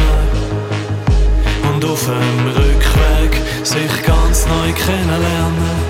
Und 1.72 1.84
auf 1.84 2.04
dem 2.04 2.46
Rückweg 2.46 3.40
sich 3.64 4.02
ganz 4.06 4.46
neu 4.46 4.72
kennenlernen. 4.72 5.80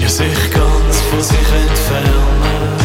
Ja, 0.00 0.08
sich 0.08 0.50
ganz 0.50 1.00
von 1.10 1.22
sich 1.22 1.38
entfernen. 1.38 2.77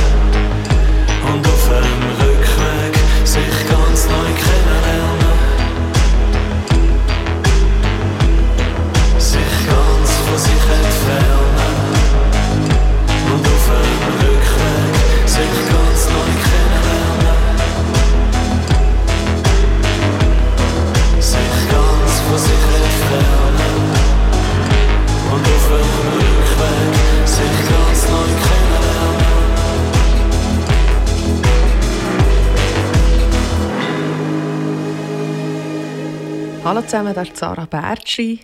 Hallo 36.65 36.82
zusammen, 36.82 37.13
das 37.13 37.27
ist 37.27 37.36
Sarah 37.36 37.65
Bertschi. 37.65 38.39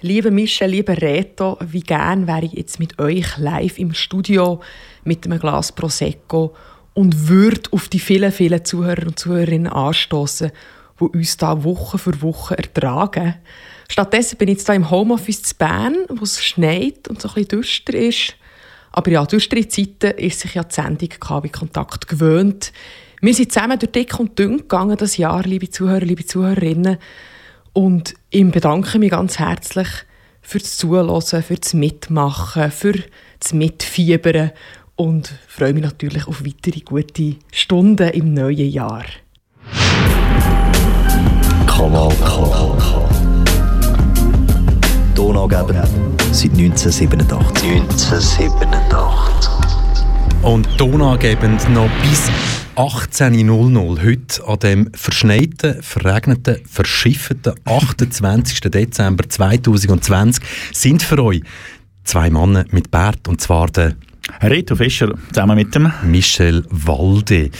Liebe 0.00 0.30
Michel, 0.30 0.70
liebe 0.70 0.96
Reto, 0.96 1.58
wie 1.60 1.80
gern 1.80 2.28
wäre 2.28 2.44
ich 2.44 2.52
jetzt 2.52 2.78
mit 2.78 3.00
euch 3.00 3.36
live 3.36 3.80
im 3.80 3.92
Studio 3.94 4.60
mit 5.02 5.26
einem 5.26 5.40
Glas 5.40 5.72
Prosecco 5.72 6.54
und 6.92 7.28
würde 7.28 7.68
auf 7.72 7.88
die 7.88 7.98
vielen, 7.98 8.30
vielen 8.30 8.64
Zuhörer 8.64 9.08
und 9.08 9.18
Zuhörerinnen 9.18 9.72
anstoßen, 9.72 10.52
die 11.00 11.04
uns 11.04 11.36
da 11.36 11.64
Woche 11.64 11.98
für 11.98 12.22
Woche 12.22 12.56
ertragen. 12.56 13.34
Stattdessen 13.88 14.38
bin 14.38 14.50
ich 14.50 14.58
jetzt 14.58 14.68
hier 14.68 14.76
im 14.76 14.88
Homeoffice 14.88 15.42
zu 15.42 15.56
Bern, 15.56 15.96
wo 16.10 16.22
es 16.22 16.44
schneit 16.44 17.08
und 17.08 17.20
so 17.20 17.26
ein 17.26 17.34
bisschen 17.34 17.60
düster 17.60 17.94
ist. 17.94 18.36
Aber 18.92 19.10
ja, 19.10 19.26
düstere 19.26 19.66
Zeiten 19.66 20.16
ist 20.16 20.38
sich 20.38 20.54
ja 20.54 20.62
die 20.62 20.72
Sendung 20.72 21.08
KW 21.08 21.48
Kontakt 21.48 22.06
gewöhnt. 22.06 22.72
Wir 23.20 23.34
sind 23.34 23.50
zusammen 23.50 23.80
durch 23.80 23.90
dick 23.90 24.20
und 24.20 24.38
dünn 24.38 24.58
gegangen 24.58 24.96
das 24.96 25.16
Jahr, 25.16 25.42
liebe 25.42 25.68
Zuhörer, 25.68 26.04
liebe 26.04 26.24
Zuhörerinnen. 26.24 26.98
Und 27.74 28.14
ich 28.30 28.48
bedanke 28.48 29.00
mich 29.00 29.10
ganz 29.10 29.40
herzlich 29.40 29.88
fürs 30.40 30.76
Zuhören, 30.76 31.20
fürs 31.20 31.74
Mitmachen, 31.74 32.70
für 32.70 32.94
das 33.40 33.52
Mitfiebern 33.52 34.52
und 34.94 35.34
freue 35.48 35.74
mich 35.74 35.82
natürlich 35.82 36.28
auf 36.28 36.44
weitere 36.46 36.80
gute 36.80 37.34
Stunden 37.52 38.10
im 38.10 38.32
neuen 38.32 38.70
Jahr. 38.70 39.04
Kanal 41.66 42.14
K. 42.24 43.08
Tonangeber 45.16 45.88
seit 46.30 46.52
1987. 46.52 47.72
1987. 47.72 49.50
Und 50.42 50.78
tonangebend 50.78 51.68
noch 51.70 51.90
bis 52.02 52.30
18.00 52.76 54.02
heute 54.04 54.48
an 54.48 54.58
dem 54.58 54.90
verschneiten, 54.94 55.80
verregneten, 55.80 56.58
verschifften 56.66 57.54
28. 57.64 58.60
Dezember 58.62 59.28
2020 59.28 60.44
sind 60.72 61.02
für 61.02 61.22
euch 61.22 61.42
zwei 62.02 62.30
Männer 62.30 62.64
mit 62.72 62.90
Bart 62.90 63.28
und 63.28 63.40
zwar 63.40 63.68
der 63.68 63.94
Reto 64.42 64.74
Fischer 64.74 65.14
zusammen 65.32 65.54
mit 65.54 65.72
dem 65.74 65.92
Michel 66.02 66.64
Walde. 66.68 67.50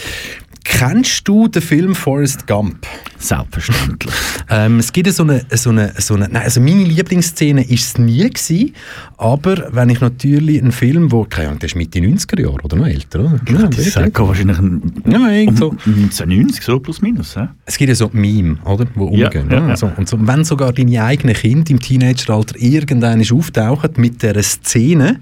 Kennst 0.65 1.29
du 1.29 1.47
den 1.47 1.61
Film 1.63 1.95
Forrest 1.95 2.47
Gump? 2.47 2.87
Selbstverständlich. 3.19 4.13
Ähm, 4.51 4.79
es 4.79 4.93
gibt 4.93 5.11
so 5.11 5.23
eine, 5.23 5.41
so 5.53 5.71
eine, 5.71 5.95
so 5.97 6.15
eine 6.15 6.29
nein, 6.29 6.43
also 6.43 6.61
meine 6.61 6.85
Lieblingsszene 6.85 7.63
war 7.67 7.75
es 7.75 7.97
nie 7.97 8.29
gewesen, 8.29 8.75
aber 9.17 9.69
wenn 9.73 9.89
ich 9.89 10.03
natürlich 10.03 10.61
einen 10.61 10.71
Film, 10.71 11.11
wo, 11.11 11.25
keine 11.25 11.49
Ahnung, 11.49 11.61
der 11.61 11.69
ist 11.71 11.77
Mitte 11.77 11.99
90er 11.99 12.43
Jahre 12.43 12.61
oder 12.63 12.77
noch 12.77 12.87
älter, 12.87 13.21
oder? 13.21 13.41
Ja, 13.51 13.67
das 13.67 13.79
ist 13.87 13.97
wirklich. 13.97 14.29
wahrscheinlich 14.29 14.59
ein, 14.59 14.83
Ja, 15.07 15.31
irgend 15.31 15.57
so. 15.59 15.71
um 15.71 15.79
1990, 15.79 16.63
so 16.63 16.79
plus 16.79 17.01
minus. 17.01 17.35
Ja? 17.37 17.55
Es 17.65 17.79
gibt 17.79 17.89
ja 17.89 17.95
so 17.95 18.11
Meme, 18.13 18.59
oder, 18.67 18.85
wo 18.95 19.11
Ja, 19.17 19.29
umgehen. 19.29 19.49
ja, 19.51 19.57
oder? 19.61 19.69
ja. 19.69 19.77
So, 19.79 19.91
und 19.97 20.07
so, 20.11 20.19
wenn 20.21 20.45
sogar 20.45 20.75
deine 20.75 21.03
eigenen 21.03 21.35
Kinder 21.35 21.71
im 21.71 21.81
Teenageralter 21.81 22.57
irgendwann 22.59 23.23
auftauchen 23.33 23.93
mit 23.97 24.23
der 24.23 24.41
Szene 24.43 25.21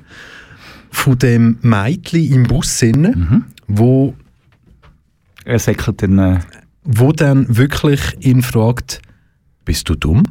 von 0.90 1.16
dem 1.16 1.58
Mädchen 1.62 2.24
im 2.32 2.42
Bus, 2.42 2.82
Mhm. 2.82 3.44
wo, 3.68 4.14
Er 5.44 5.58
säckelt 5.58 6.02
dann... 6.02 6.18
Äh, 6.18 6.38
wo 6.84 7.12
dann 7.12 7.46
wirklich 7.56 8.00
ihn 8.20 8.42
fragt, 8.42 9.00
bist 9.64 9.88
du 9.88 9.94
dumm? 9.94 10.24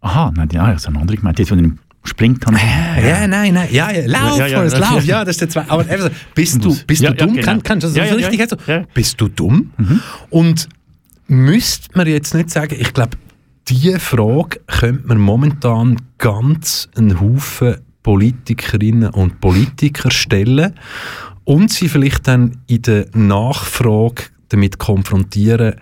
aha, 0.00 0.30
nein, 0.36 0.48
ja, 0.52 0.70
das 0.70 0.82
ist 0.82 0.88
eine 0.88 0.98
andere 1.00 1.16
gemeint. 1.16 1.38
Jetzt, 1.38 1.50
wenn 1.50 1.64
er 1.64 1.70
springt, 2.06 2.44
habe 2.44 2.56
ich... 2.56 3.04
Ja, 3.04 3.26
nein, 3.26 3.54
nein, 3.54 3.68
ja, 3.70 3.90
ja, 3.90 4.04
lauf, 4.06 4.38
Ja, 4.38 4.46
ja, 4.46 4.56
Forrest, 4.58 4.78
lauf, 4.78 5.04
ja, 5.04 5.24
das 5.24 5.36
ist 5.36 5.40
der 5.40 5.48
zweite. 5.48 5.70
Aber 5.70 5.90
eben 5.90 6.02
so, 6.02 6.08
bist 6.34 6.62
du, 6.62 6.76
bist 6.86 7.00
Ja, 7.00 7.12
du 7.12 7.16
ja, 7.20 7.26
dumm? 7.26 7.34
genau. 7.36 7.46
Kann, 7.46 7.62
kannst 7.62 7.84
du 7.84 7.88
das 7.88 7.96
Ja, 7.96 8.04
so 8.12 8.18
ja, 8.18 8.28
richtig 8.28 8.40
ja. 8.40 8.46
so, 8.48 8.56
Ja. 8.70 8.84
Bist 8.92 9.18
du 9.18 9.28
dumm? 9.28 9.70
Und 10.28 10.68
müsste 11.26 11.88
man 11.96 12.06
jetzt 12.06 12.34
nicht 12.34 12.50
sagen, 12.50 12.76
ich 12.78 12.92
glaube, 12.92 13.16
diese 13.68 13.98
Frage 13.98 14.60
könnte 14.66 15.06
man 15.08 15.16
momentan 15.18 15.96
ganz 16.18 16.90
einen 16.96 17.18
Haufen 17.18 17.76
Politikerinnen 18.02 19.08
und 19.08 19.40
Politiker 19.40 20.10
stellen 20.10 20.74
und 21.44 21.70
sie 21.72 21.88
vielleicht 21.88 22.28
dann 22.28 22.58
in 22.66 22.82
der 22.82 23.06
Nachfrage 23.14 24.24
damit 24.48 24.78
konfrontieren, 24.78 25.74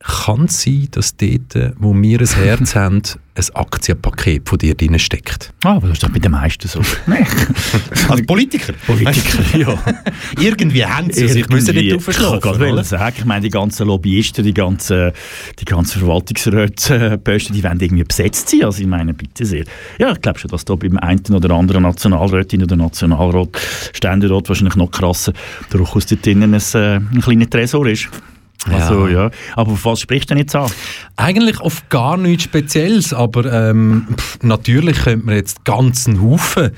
kann 0.00 0.44
es 0.44 0.62
sein, 0.62 0.88
dass 0.90 1.16
dort, 1.16 1.74
wo 1.78 1.94
wir 1.94 2.20
ein 2.20 2.26
Herz 2.26 2.74
haben, 2.74 3.02
ein 3.34 3.44
Aktienpaket 3.54 4.48
von 4.48 4.58
dir 4.58 4.74
drin 4.74 4.98
steckt? 4.98 5.52
Ah, 5.64 5.76
aber 5.76 5.88
das 5.88 5.96
ist 5.96 6.02
doch 6.02 6.10
bei 6.10 6.18
den 6.18 6.32
meisten 6.32 6.68
so. 6.68 6.80
Nein. 7.06 7.26
Also 8.08 8.22
Politiker? 8.24 8.72
Politiker, 8.86 9.58
ja. 9.58 9.78
Irgendwie 10.40 10.84
haben 10.84 11.10
sie 11.10 11.28
sich 11.28 11.48
müssen 11.48 11.74
nicht 11.74 11.92
Irgendwie, 11.92 12.10
Ich 12.10 12.42
kann 12.42 12.84
sagen, 12.84 13.14
ich 13.18 13.24
meine, 13.24 13.42
die 13.42 13.50
ganzen 13.50 13.86
Lobbyisten, 13.86 14.44
die 14.44 14.54
ganzen, 14.54 15.12
die 15.58 15.64
ganzen 15.64 15.98
Verwaltungsräte, 15.98 17.18
Posten, 17.18 17.54
die 17.54 17.64
wollen 17.64 17.80
irgendwie 17.80 18.04
besetzt 18.04 18.48
sein. 18.48 18.64
Also 18.64 18.80
ich 18.80 18.86
meine, 18.86 19.12
bitte 19.12 19.44
sehr. 19.44 19.64
Ja, 19.98 20.12
ich 20.12 20.20
glaube 20.20 20.38
schon, 20.38 20.50
dass 20.50 20.64
da 20.64 20.74
beim 20.74 20.98
einen 20.98 21.34
oder 21.34 21.50
anderen 21.54 21.82
Nationalrätin 21.82 22.62
oder 22.62 22.76
Nationalrat, 22.76 23.58
Ständerat 23.92 24.48
wahrscheinlich 24.48 24.76
noch 24.76 24.90
krasser 24.90 25.32
durchaus 25.70 26.06
dort 26.06 26.24
drinnen 26.24 26.54
ein, 26.54 26.62
äh, 26.74 26.96
ein 26.96 27.20
kleiner 27.20 27.48
Tresor 27.48 27.86
ist. 27.86 28.08
Also, 28.74 29.06
ja. 29.08 29.30
Aber 29.54 29.72
auf 29.72 29.84
was 29.84 30.00
sprichst 30.00 30.30
du 30.30 30.34
denn 30.34 30.42
jetzt 30.42 30.54
an? 30.56 30.70
Eigentlich 31.16 31.60
auf 31.60 31.88
gar 31.88 32.16
nichts 32.16 32.44
Spezielles, 32.44 33.12
aber 33.12 33.52
ähm, 33.52 34.08
pff, 34.16 34.38
natürlich 34.42 34.98
könnte 35.04 35.26
man 35.26 35.34
jetzt 35.36 35.64
ganzen 35.64 36.20
Haufen 36.22 36.72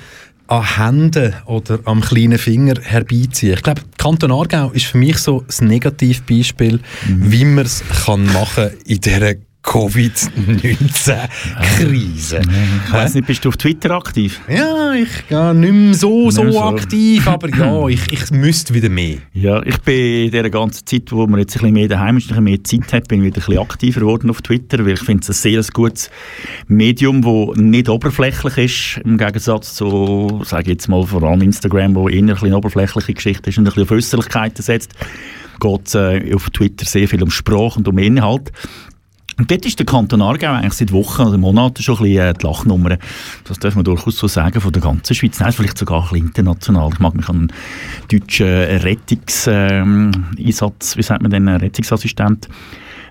an 0.49 0.77
Händen 0.77 1.35
oder 1.45 1.79
am 1.85 2.01
kleinen 2.01 2.39
Finger 2.39 2.75
herbeiziehen. 2.83 3.55
Ich 3.55 3.63
glaube, 3.63 3.83
Kanton 3.99 4.33
Aargau 4.33 4.71
ist 4.71 4.87
für 4.87 4.99
mich 4.99 5.19
so 5.19 5.45
das 5.47 5.61
Negativbeispiel, 5.61 6.81
wie 7.07 7.45
man 7.45 7.67
es 7.67 7.83
kann 8.05 8.25
machen 8.33 8.71
in 8.87 9.01
dieser 9.01 9.35
Covid-19-Krise. 9.63 12.41
Ich 12.87 12.93
weiss 12.93 13.15
nicht, 13.15 13.27
bist 13.27 13.45
du 13.45 13.49
auf 13.51 13.57
Twitter 13.57 13.91
aktiv? 13.91 14.41
Ja, 14.49 14.93
ich 14.95 15.27
gehe 15.29 15.55
nicht 15.55 15.73
mehr 15.73 15.95
so, 15.95 16.31
so, 16.31 16.45
Nicht 16.45 16.55
so. 16.55 16.63
aktiv, 16.63 17.27
aber 17.29 17.49
ja, 17.51 17.87
ich, 17.89 18.01
ich 18.11 18.31
müsste 18.31 18.73
wieder 18.73 18.89
mehr. 18.89 19.19
Ja, 19.35 19.61
ich 19.63 19.77
bin 19.79 20.25
in 20.27 20.31
dieser 20.31 20.49
ganzen 20.49 20.87
Zeit, 20.87 21.11
wo 21.13 21.27
man 21.27 21.41
jetzt 21.41 21.57
ein 21.57 21.61
bisschen 21.61 21.75
mehr 21.75 21.89
daheim 21.89 22.17
ist, 22.17 22.25
ein 22.25 22.29
bisschen 22.29 22.45
mehr 22.45 22.65
Zeit 22.65 22.93
hat, 22.93 23.09
bin 23.09 23.21
ich 23.21 23.27
wieder 23.27 23.43
ein 23.43 23.47
bisschen 23.47 23.59
aktiver 23.63 24.01
geworden 24.01 24.31
auf 24.31 24.41
Twitter, 24.43 24.79
weil 24.87 24.95
ich 24.95 25.01
finde 25.01 25.23
es 25.23 25.29
ein 25.29 25.35
sehr 25.35 25.63
gutes 25.73 26.11
Medium, 26.69 27.21
das 27.23 27.57
nicht 27.63 27.89
oberflächlich 27.89 28.59
ist, 28.59 28.99
im 29.05 29.19
Gegensatz 29.19 29.75
zu, 29.75 30.41
sage 30.45 30.63
ich 30.63 30.69
jetzt 30.69 30.89
mal, 30.89 31.05
vor 31.05 31.23
allem 31.25 31.43
Instagram, 31.43 31.95
wo 31.95 32.09
eher 32.09 32.21
ein 32.21 32.27
bisschen 32.27 32.55
oberflächliche 32.55 33.15
Geschichte 33.15 33.51
ist 33.51 33.59
und 33.59 33.65
ein 33.65 33.75
bisschen 33.75 33.83
auf 33.83 33.91
Äußerlichkeiten 33.91 34.63
setzt, 34.63 34.95
geht 35.61 35.87
es 35.87 35.95
äh, 35.95 36.33
auf 36.35 36.49
Twitter 36.51 36.87
sehr 36.87 37.09
viel 37.09 37.23
um 37.23 37.31
Sprache 37.31 37.79
und 37.79 37.89
um 37.89 37.99
Inhalt. 37.99 38.53
Und 39.39 39.51
dort 39.51 39.65
ist 39.65 39.79
der 39.79 39.87
Kanton 39.87 40.21
Aargau 40.21 40.53
eigentlich 40.53 40.75
seit 40.75 40.93
Wochen 40.93 41.23
oder 41.23 41.39
Monaten 41.39 41.83
schon 41.83 41.97
ein 41.97 42.03
bisschen 42.03 42.27
äh, 42.27 42.35
die 42.35 42.47
Lachnummer. 42.47 42.99
Das 43.45 43.59
darf 43.59 43.77
man 43.77 43.85
durchaus 43.85 44.19
so 44.19 44.27
sagen, 44.27 44.61
von 44.61 44.73
der 44.73 44.83
ganzen 44.83 45.15
Schweiz. 45.15 45.39
Nein, 45.39 45.53
vielleicht 45.53 45.79
sogar 45.79 46.03
ein 46.03 46.09
bisschen 46.09 46.27
international. 46.27 46.91
Ich 46.93 46.99
mag 46.99 47.15
mich 47.15 47.29
an 47.29 47.37
einen 47.37 47.53
deutschen 48.11 48.47
Rettungseinsatz, 48.47 50.19
Einsatz, 50.39 50.97
wie 50.97 51.03
sagt 51.03 51.23
man 51.23 51.31
denn, 51.31 51.49
Rettungsassistent 51.49 52.49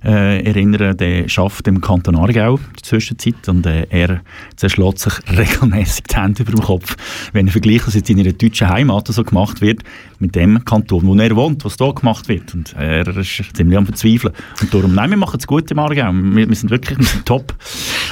äh, 0.03 0.43
erinnern, 0.43 0.95
der 0.97 1.27
schafft 1.27 1.67
im 1.67 1.81
Kanton 1.81 2.15
Aargau 2.15 2.55
in 2.55 2.73
der 2.75 2.83
Zwischenzeit 2.83 3.47
und 3.47 3.65
äh, 3.65 3.87
er 3.89 4.21
zerschlägt 4.55 4.99
sich 4.99 5.13
regelmäßig 5.37 6.03
die 6.03 6.15
Hände 6.15 6.43
über 6.43 6.51
den 6.51 6.61
Kopf, 6.61 6.95
wenn 7.33 7.47
er 7.47 7.51
vergleicht, 7.51 7.87
was 7.87 7.95
jetzt 7.95 8.09
in 8.09 8.17
seiner 8.17 8.33
deutschen 8.33 8.69
Heimat 8.69 9.07
so 9.07 9.23
gemacht 9.23 9.61
wird, 9.61 9.83
mit 10.19 10.35
dem 10.35 10.63
Kanton, 10.65 11.05
wo 11.05 11.15
er 11.15 11.35
wohnt, 11.35 11.63
was 11.65 11.77
da 11.77 11.91
gemacht 11.91 12.27
wird. 12.27 12.53
Und 12.53 12.73
er 12.73 13.07
ist 13.07 13.55
ziemlich 13.55 13.77
am 13.77 13.85
Verzweifeln. 13.85 14.33
Und 14.61 14.73
darum, 14.73 14.93
nein, 14.93 15.09
wir 15.11 15.17
machen 15.17 15.39
es 15.39 15.47
gut 15.47 15.69
im 15.71 15.79
Aargau. 15.79 16.11
Wir, 16.11 16.47
wir 16.47 16.55
sind 16.55 16.69
wirklich 16.69 16.97
wir 16.97 17.05
sind 17.05 17.25
top. 17.25 17.55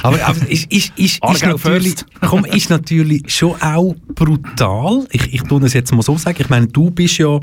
Aber, 0.02 0.24
aber 0.24 0.48
ist, 0.48 0.70
ist, 0.72 0.92
ist, 0.96 1.24
ist, 1.24 1.44
natürlich, 1.44 1.96
komm, 2.20 2.44
ist 2.44 2.70
natürlich 2.70 3.22
schon 3.26 3.60
auch 3.60 3.94
brutal. 4.14 5.06
Ich, 5.10 5.34
ich 5.34 5.42
tue 5.42 5.64
es 5.64 5.72
jetzt 5.72 5.92
mal 5.92 6.02
so 6.02 6.16
sagen. 6.16 6.38
Ich 6.40 6.48
meine, 6.48 6.66
du 6.66 6.90
bist 6.90 7.18
ja 7.18 7.40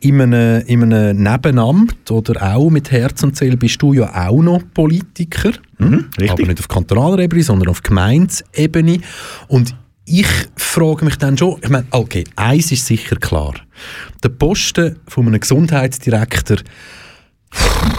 in 0.00 0.20
einem, 0.20 0.64
in 0.66 0.82
einem 0.82 1.22
Nebenamt 1.22 2.10
oder 2.10 2.54
auch 2.54 2.70
mit 2.70 2.90
Herz 2.90 3.22
und 3.22 3.36
Seele 3.36 3.56
bist 3.56 3.80
du 3.82 3.92
ja 3.92 4.28
auch 4.28 4.42
noch 4.42 4.62
Politiker. 4.74 5.52
Hm? 5.78 6.06
richtig. 6.18 6.30
Aber 6.30 6.46
nicht 6.46 6.58
auf 6.58 6.68
kantonaler 6.68 7.18
Ebene, 7.18 7.42
sondern 7.42 7.68
auf 7.68 7.82
Gemeindeebene. 7.82 9.00
Und 9.48 9.74
ich 10.06 10.26
frage 10.56 11.04
mich 11.04 11.16
dann 11.16 11.36
schon, 11.36 11.58
ich 11.62 11.68
meine, 11.68 11.86
okay, 11.90 12.24
eins 12.36 12.72
ist 12.72 12.86
sicher 12.86 13.16
klar. 13.16 13.54
Der 14.22 14.30
Posten 14.30 14.96
von 15.06 15.26
einem 15.26 15.40
Gesundheitsdirektor 15.40 16.56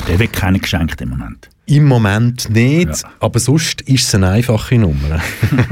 Der 0.08 0.20
wird 0.20 0.34
keiner 0.34 0.60
geschenkt 0.60 1.02
im 1.02 1.10
Moment. 1.10 1.50
Im 1.72 1.86
Moment 1.86 2.50
nicht, 2.50 2.88
Ja. 2.90 3.10
aber 3.20 3.40
sonst 3.40 3.82
ist 3.82 4.08
es 4.08 4.16
eine 4.16 4.30
einfache 4.30 4.78
Nummer. 4.78 5.20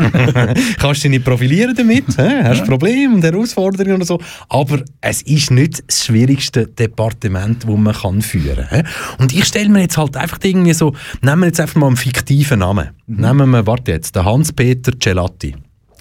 Kannst 0.80 1.04
dich 1.04 1.12
nicht 1.12 1.26
profilieren 1.26 1.76
damit, 1.76 2.06
hä? 2.18 2.44
hast 2.44 2.66
Probleme 2.66 3.14
und 3.16 3.24
Herausforderungen 3.24 3.96
oder 3.98 4.06
so, 4.06 4.20
aber 4.50 4.82
es 5.02 5.22
ist 5.24 5.52
nicht 5.52 5.84
das 5.88 6.06
schwierigste 6.06 6.68
Departement, 6.68 7.64
das 7.64 7.70
man 7.78 7.94
kann 7.94 8.22
führen 8.22 8.66
kann. 8.70 8.88
Und 9.20 9.34
ich 9.34 9.46
stelle 9.46 9.70
mir 9.70 9.82
jetzt 9.82 9.98
halt 9.98 10.16
einfach 10.18 10.40
irgendwie 10.44 10.74
so, 10.74 10.94
nehmen 11.22 11.42
wir 11.42 11.48
jetzt 11.48 11.60
einfach 11.60 11.76
mal 11.76 11.88
einen 11.88 11.98
fiktiven 11.98 12.60
Namen. 12.60 12.90
Nehmen 13.08 13.50
wir, 13.50 13.66
warte 13.68 13.92
jetzt, 13.92 14.16
den 14.16 14.26
Hans-Peter 14.26 14.92
Celatti. 15.00 15.56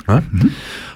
Hä? 0.06 0.20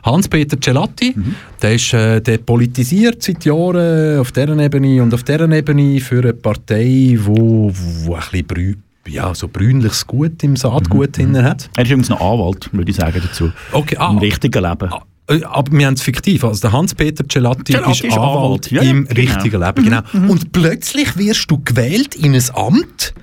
Hans-Peter 0.04 0.58
Celatti, 0.58 1.14
der 1.60 1.74
ist 1.74 1.92
äh, 1.92 2.20
der 2.20 2.38
politisiert 2.38 3.22
seit 3.22 3.44
Jahren 3.44 4.18
auf 4.18 4.32
dieser 4.32 4.56
Ebene 4.58 5.02
und 5.02 5.12
auf 5.12 5.22
dieser 5.22 5.50
Ebene 5.50 6.00
für 6.00 6.20
eine 6.22 6.32
Partei, 6.32 7.18
wo, 7.20 7.70
wo 8.04 8.14
ein 8.14 8.20
bisschen 8.30 8.82
ja, 9.06 9.34
so 9.34 9.48
brünliches 9.48 10.06
Gut 10.06 10.42
im 10.42 10.56
Saatgut 10.56 11.16
drin 11.16 11.42
hat. 11.42 11.70
Er 11.76 11.84
ist 11.84 11.90
übrigens 11.90 12.08
noch 12.08 12.20
Anwalt, 12.20 12.70
würde 12.72 12.90
ich 12.90 12.96
sagen, 12.96 13.20
dazu. 13.22 13.52
Okay, 13.72 13.96
ah, 13.98 14.10
Im 14.10 14.18
richtigen 14.18 14.62
Leben. 14.62 14.90
Äh, 15.28 15.42
Aber 15.44 15.72
wir 15.72 15.86
haben 15.86 15.94
es 15.94 16.02
fiktiv. 16.02 16.44
Also 16.44 16.60
der 16.62 16.72
Hans-Peter 16.72 17.24
Celatti, 17.28 17.72
Celatti 17.72 18.06
ist 18.08 18.16
Anwalt 18.16 18.70
ja, 18.70 18.82
im 18.82 19.06
genau. 19.06 19.20
richtigen 19.20 19.60
Leben. 19.60 19.84
Genau. 19.84 20.02
Und 20.32 20.52
plötzlich 20.52 21.16
wirst 21.16 21.50
du 21.50 21.60
gewählt 21.62 22.14
in 22.14 22.34
ein 22.34 22.44
Amt, 22.54 23.14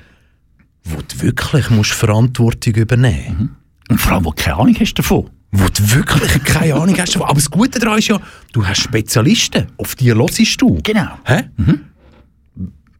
wo 0.83 0.97
du 1.01 1.21
wirklich 1.21 1.69
musst 1.69 1.91
Verantwortung 1.91 2.73
übernehmen 2.73 3.37
musst. 3.37 3.91
Und 3.91 4.01
vor 4.01 4.11
allem, 4.13 4.25
wo 4.25 4.29
du 4.31 4.35
keine 4.35 4.57
Ahnung 4.57 4.75
hast 4.79 4.93
davon. 4.95 5.29
wo 5.51 5.65
du 5.67 5.95
wirklich 5.95 6.43
keine 6.43 6.75
Ahnung 6.75 6.95
hast. 6.97 7.17
Aber 7.17 7.33
das 7.33 7.49
Gute 7.49 7.79
daran 7.79 7.99
ist 7.99 8.07
ja, 8.07 8.19
du 8.53 8.65
hast 8.65 8.81
Spezialisten, 8.81 9.67
auf 9.77 9.95
die 9.95 10.13
hörst 10.13 10.61
du. 10.61 10.79
Genau. 10.83 11.17
Hä? 11.25 11.49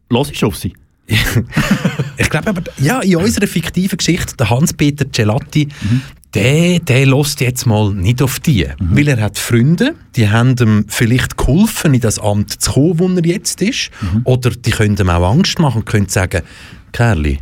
Los 0.08 0.30
ist 0.30 0.42
auf 0.42 0.56
sie. 0.56 0.74
Ich 2.20 2.28
glaube 2.28 2.50
aber, 2.50 2.62
ja, 2.78 3.00
in 3.00 3.16
unserer 3.16 3.46
fiktiven 3.46 3.96
Geschichte, 3.96 4.36
der 4.36 4.50
Hans-Peter 4.50 5.10
Celatti, 5.10 5.68
der, 6.34 6.78
der 6.80 7.06
lässt 7.06 7.40
jetzt 7.40 7.66
mal 7.66 7.92
nicht 7.94 8.22
auf 8.22 8.38
die. 8.38 8.68
Weil 8.78 9.08
er 9.08 9.20
hat 9.20 9.38
Freunde, 9.38 9.94
die 10.16 10.28
haben 10.28 10.54
ihm 10.60 10.84
vielleicht 10.86 11.38
geholfen, 11.38 11.94
in 11.94 12.00
das 12.00 12.18
Amt 12.18 12.60
zu 12.60 12.72
kommen, 12.72 12.98
wo 12.98 13.08
er 13.08 13.24
jetzt 13.24 13.62
ist. 13.62 13.90
Oder 14.24 14.50
die 14.50 14.70
können 14.70 14.96
ihm 14.96 15.08
auch 15.08 15.30
Angst 15.30 15.58
machen 15.58 15.78
und 15.78 15.86
können 15.86 16.08
sagen, 16.08 16.42
Kerli, 16.92 17.38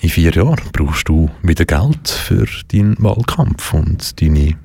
in 0.00 0.10
vier 0.10 0.32
Jahren 0.32 0.60
brauchst 0.72 1.08
du 1.08 1.30
wieder 1.42 1.64
Geld 1.64 2.08
für 2.08 2.46
deinen 2.70 2.96
Wahlkampf 3.02 3.72
und 3.72 4.20
deine 4.20 4.56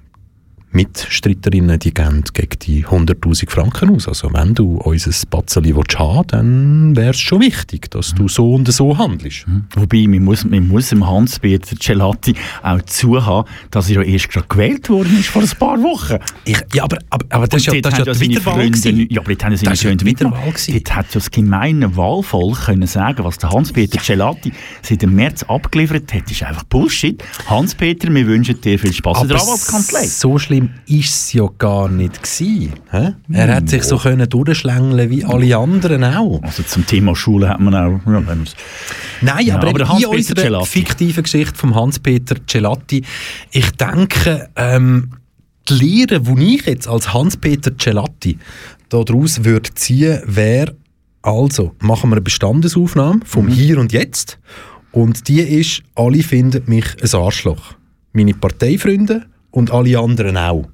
Mitstreiterinnen, 0.73 1.79
die 1.79 1.93
geben 1.93 2.23
gegen 2.33 2.59
die 2.59 2.85
100'000 2.85 3.49
Franken 3.49 3.91
aus. 3.91 4.07
Also 4.07 4.33
wenn 4.33 4.55
du 4.55 4.77
unser 4.77 5.11
Batzeli 5.29 5.75
willst 5.75 5.99
haben 5.99 6.27
dann 6.27 6.95
wäre 6.95 7.11
es 7.11 7.19
schon 7.19 7.41
wichtig, 7.41 7.91
dass 7.91 8.13
du 8.15 8.27
so 8.27 8.53
und 8.53 8.71
so 8.71 8.97
handelst. 8.97 9.45
Wobei, 9.75 10.07
man 10.07 10.23
muss, 10.23 10.43
man 10.45 10.67
muss 10.67 10.89
dem 10.89 11.07
Hans-Peter 11.07 11.75
Celati 11.79 12.33
auch 12.61 12.81
zuhaben, 12.83 13.47
dass 13.71 13.89
er 13.89 13.97
ja 13.97 14.01
erst 14.01 14.29
gerade 14.29 14.47
gewählt 14.47 14.89
worden 14.89 15.19
ist 15.19 15.29
vor 15.29 15.43
ein 15.43 15.49
paar 15.59 15.81
Wochen. 15.83 16.17
Ich, 16.45 16.57
ja, 16.73 16.83
aber, 16.83 16.97
aber, 17.09 17.25
aber 17.29 17.47
das 17.47 17.65
ja, 17.65 17.73
Und 17.73 17.85
das 17.85 17.99
ist 17.99 18.05
ja 18.05 18.13
die 18.13 18.19
Wiederwahl. 18.19 18.71
Ja, 19.09 19.21
aber 19.21 19.29
dort 19.29 19.43
haben 19.43 19.51
ja 19.51 19.57
seine 19.57 19.69
Das 19.69 19.83
ja 19.83 19.89
Freunde 19.89 20.05
Wiederwahl 20.05 20.49
gewesen. 20.49 20.73
Dort 20.73 20.95
hat 20.95 21.05
ja 21.07 21.11
das 21.13 21.31
gemeine 21.31 21.95
Wahlvolk 21.95 22.65
können 22.65 22.87
sagen, 22.87 23.23
was 23.23 23.37
der 23.37 23.51
Hans-Peter 23.51 23.99
Celati 23.99 24.51
seit 24.81 25.01
dem 25.01 25.13
März 25.13 25.43
abgeliefert 25.43 26.13
hat, 26.13 26.31
ist 26.31 26.43
einfach 26.43 26.63
Bullshit. 26.63 27.23
Hans-Peter, 27.47 28.13
wir 28.13 28.25
wünschen 28.25 28.59
dir 28.59 28.79
viel 28.79 28.93
Spaß 28.93 29.21
in 29.21 29.27
der 29.27 29.39
Anwaltskanzlei. 29.39 30.05
so 30.07 30.39
schlimm 30.39 30.62
ist 30.87 31.13
es 31.13 31.33
ja 31.33 31.47
gar 31.57 31.89
nicht 31.89 32.21
gewesen. 32.21 32.73
Er 33.31 33.55
hat 33.55 33.69
sich 33.69 33.83
so 33.83 33.97
können 33.97 34.27
durchschlängeln 34.27 35.09
wie 35.09 35.23
alle 35.23 35.57
anderen 35.57 36.03
auch. 36.03 36.41
Also 36.43 36.63
zum 36.63 36.85
Thema 36.85 37.15
Schule 37.15 37.49
hat 37.49 37.59
man 37.59 37.75
auch... 37.75 37.99
Ja, 38.05 38.21
Nein, 39.21 39.45
Ja, 39.45 39.55
aber, 39.55 39.69
aber 39.69 39.99
in 39.99 40.05
unserer 40.05 40.41
Celatti. 40.41 40.65
fiktiven 40.67 41.23
Geschichte 41.23 41.55
vom 41.55 41.75
Hans-Peter 41.75 42.35
Celatti, 42.47 43.03
ich 43.51 43.71
denke, 43.71 44.49
ähm, 44.55 45.11
die 45.69 45.73
Lehre, 45.73 46.21
die 46.21 46.55
ich 46.55 46.65
jetzt 46.65 46.87
als 46.87 47.13
Hans-Peter 47.13 47.71
Celatti 47.77 48.37
daraus 48.89 49.43
würde 49.43 49.73
ziehen, 49.73 50.21
wäre, 50.25 50.75
also 51.21 51.73
machen 51.79 52.09
wir 52.09 52.17
eine 52.17 52.21
Bestandesaufnahme 52.21 53.21
vom 53.25 53.47
Hier 53.47 53.79
und 53.79 53.93
Jetzt 53.93 54.39
und 54.91 55.27
die 55.27 55.41
ist, 55.41 55.81
alle 55.95 56.21
finden 56.21 56.63
mich 56.67 56.85
ein 57.01 57.19
Arschloch. 57.19 57.75
Meine 58.13 58.33
Parteifreunde 58.33 59.25
und 59.53 59.71
alle 59.71 59.99
anderen 59.99 60.35
auch. 60.35 60.67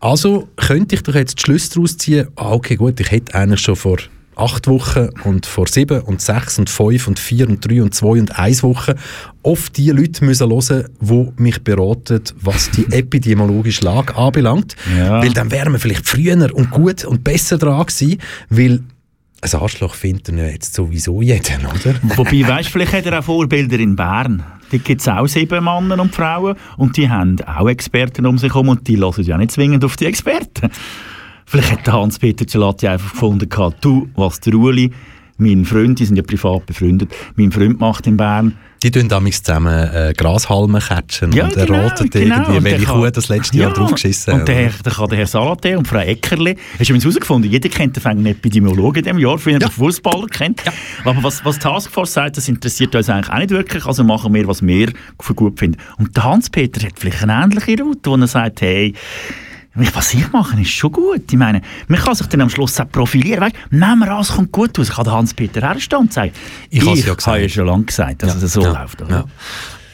Also 0.00 0.48
könnte 0.56 0.96
ich 0.96 1.02
doch 1.02 1.14
jetzt 1.14 1.38
die 1.38 1.42
Schlüsse 1.42 1.74
daraus 1.74 1.96
ziehen, 1.96 2.26
ah, 2.34 2.50
okay, 2.52 2.74
gut, 2.74 2.98
ich 2.98 3.10
hätte 3.10 3.34
eigentlich 3.34 3.60
schon 3.60 3.76
vor 3.76 3.98
acht 4.34 4.66
Wochen 4.66 5.10
und 5.24 5.44
vor 5.44 5.68
sieben 5.68 6.00
und 6.00 6.20
sechs 6.20 6.58
und 6.58 6.70
fünf 6.70 7.06
und 7.06 7.18
vier 7.18 7.48
und 7.48 7.66
drei 7.66 7.82
und 7.82 7.94
zwei 7.94 8.18
und 8.18 8.38
eins 8.38 8.62
Wochen 8.62 8.94
auf 9.42 9.70
die 9.70 9.90
Leute 9.90 10.24
müssen 10.24 10.50
hören, 10.50 10.84
die 11.00 11.32
mich 11.36 11.62
beraten, 11.62 12.22
was 12.40 12.70
die 12.70 12.86
epidemiologische 12.90 13.84
Lage 13.84 14.16
anbelangt. 14.16 14.74
Ja. 14.98 15.20
Weil 15.20 15.34
dann 15.34 15.50
wären 15.50 15.72
wir 15.72 15.78
vielleicht 15.78 16.08
früher 16.08 16.52
und 16.54 16.70
gut 16.70 17.04
und 17.04 17.22
besser 17.22 17.58
dran 17.58 17.86
gewesen, 17.86 18.18
weil 18.48 18.80
ein 19.42 19.60
Arschloch 19.60 19.94
findet 19.94 20.28
ja 20.28 20.46
jetzt 20.46 20.74
sowieso 20.74 21.20
jeden, 21.20 21.66
oder? 21.66 21.94
Wobei, 22.16 22.46
weißt, 22.46 22.68
vielleicht 22.68 22.92
hat 22.92 23.06
er 23.06 23.18
auch 23.18 23.24
Vorbilder 23.24 23.78
in 23.78 23.96
Bern. 23.96 24.42
Da 24.70 24.78
gibt 24.78 25.00
es 25.00 25.08
auch 25.08 25.26
sieben 25.26 25.64
Männer 25.64 26.00
und 26.00 26.14
Frauen 26.14 26.56
und 26.78 26.96
die 26.96 27.10
haben 27.10 27.36
auch 27.42 27.68
Experten 27.68 28.24
um 28.24 28.38
sich 28.38 28.54
herum 28.54 28.68
und 28.68 28.86
die 28.86 28.98
hören 28.98 29.22
ja 29.24 29.36
nicht 29.36 29.50
zwingend 29.50 29.84
auf 29.84 29.96
die 29.96 30.06
Experten. 30.06 30.70
Vielleicht 31.44 31.72
hat 31.72 31.92
Hans-Peter 31.92 32.46
Celati 32.46 32.88
einfach 32.88 33.12
gefunden, 33.12 33.48
du, 33.80 34.08
was 34.14 34.40
der 34.40 34.54
Uli, 34.54 34.92
mein 35.36 35.64
Freund, 35.64 35.98
die 35.98 36.04
sind 36.04 36.16
ja 36.16 36.22
privat 36.22 36.64
befreundet, 36.64 37.12
mein 37.34 37.52
Freund 37.52 37.80
macht 37.80 38.06
in 38.06 38.16
Bern, 38.16 38.56
Die 38.82 38.90
tun 38.90 39.08
damals 39.08 39.42
zusammen 39.42 39.72
äh, 39.94 40.12
Grashalme 40.16 40.80
catchen 40.80 41.30
Ja, 41.32 41.44
und 41.44 41.54
genau, 41.54 41.74
erraten 41.74 42.10
genau. 42.10 42.34
irgendwie, 42.36 42.56
Und 42.58 42.64
welche 42.64 42.86
Kuh 42.86 43.10
das 43.10 43.28
letzte 43.28 43.56
Jahr 43.58 43.72
drauf 43.72 43.92
geschissen 43.92 44.34
Und 44.34 44.40
hat. 44.40 44.48
der, 44.48 44.54
Herr- 44.56 44.82
der 44.84 44.92
kann 44.92 45.08
der 45.08 45.18
Herr 45.18 45.26
Salate 45.28 45.78
und 45.78 45.86
Frau 45.86 45.98
Eckerle. 46.00 46.56
Hast 46.72 46.80
du 46.80 46.84
übrigens 46.84 47.04
herausgefunden, 47.04 47.50
jeder 47.50 47.68
kennt 47.68 47.96
den 47.96 48.04
einen 48.06 48.26
Epidemiologen 48.26 48.98
in 48.98 49.04
diesem 49.04 49.18
Jahr, 49.18 49.46
wie 49.46 49.52
er 49.52 49.58
den 49.60 49.70
Fußballer 49.70 50.26
kennt. 50.26 50.62
Aber 51.04 51.22
was, 51.22 51.44
was 51.44 51.56
die 51.56 51.62
Taskforce 51.62 52.12
sagt, 52.12 52.36
das 52.38 52.48
interessiert 52.48 52.94
uns 52.96 53.08
eigentlich 53.08 53.30
auch 53.32 53.38
nicht 53.38 53.50
wirklich. 53.50 53.86
Also 53.86 54.02
machen 54.02 54.34
wir, 54.34 54.46
was 54.48 54.62
wir 54.66 54.92
für 55.20 55.34
gut 55.34 55.58
finden. 55.60 55.78
Und 55.98 56.16
der 56.16 56.24
Hans-Peter 56.24 56.84
hat 56.84 56.94
vielleicht 56.98 57.22
eine 57.22 57.34
ähnliche 57.34 57.80
Route, 57.82 58.10
wo 58.10 58.16
er 58.16 58.26
sagt, 58.26 58.62
hey, 58.62 58.94
was 59.74 60.14
ich 60.14 60.30
mache, 60.32 60.60
ist 60.60 60.70
schon 60.70 60.92
gut. 60.92 61.22
Ich 61.30 61.38
meine, 61.38 61.62
man 61.88 61.98
kann 62.00 62.14
sich 62.14 62.26
dann 62.26 62.42
am 62.42 62.50
Schluss 62.50 62.78
auch 62.80 62.88
profilieren. 62.90 63.40
Weißt, 63.40 63.54
nehmen 63.70 63.98
wir 64.00 64.10
an, 64.12 64.20
es 64.20 64.28
kommt 64.28 64.52
gut 64.52 64.78
aus. 64.78 64.88
Ich 64.88 64.94
kann 64.94 65.10
Hans-Peter 65.10 65.60
herstehen 65.60 66.00
und 66.00 66.12
sagen, 66.12 66.32
Ich 66.70 66.82
ich, 66.86 67.06
ja 67.06 67.14
habe 67.26 67.40
ja 67.42 67.48
schon 67.48 67.66
lange 67.66 67.84
gesagt, 67.84 68.22
dass 68.22 68.34
Ja, 68.34 68.42
es 68.44 68.52
so 68.52 68.62
ja, 68.62 68.80
läuft. 68.82 69.00
Oder? 69.02 69.10
ja. 69.10 69.24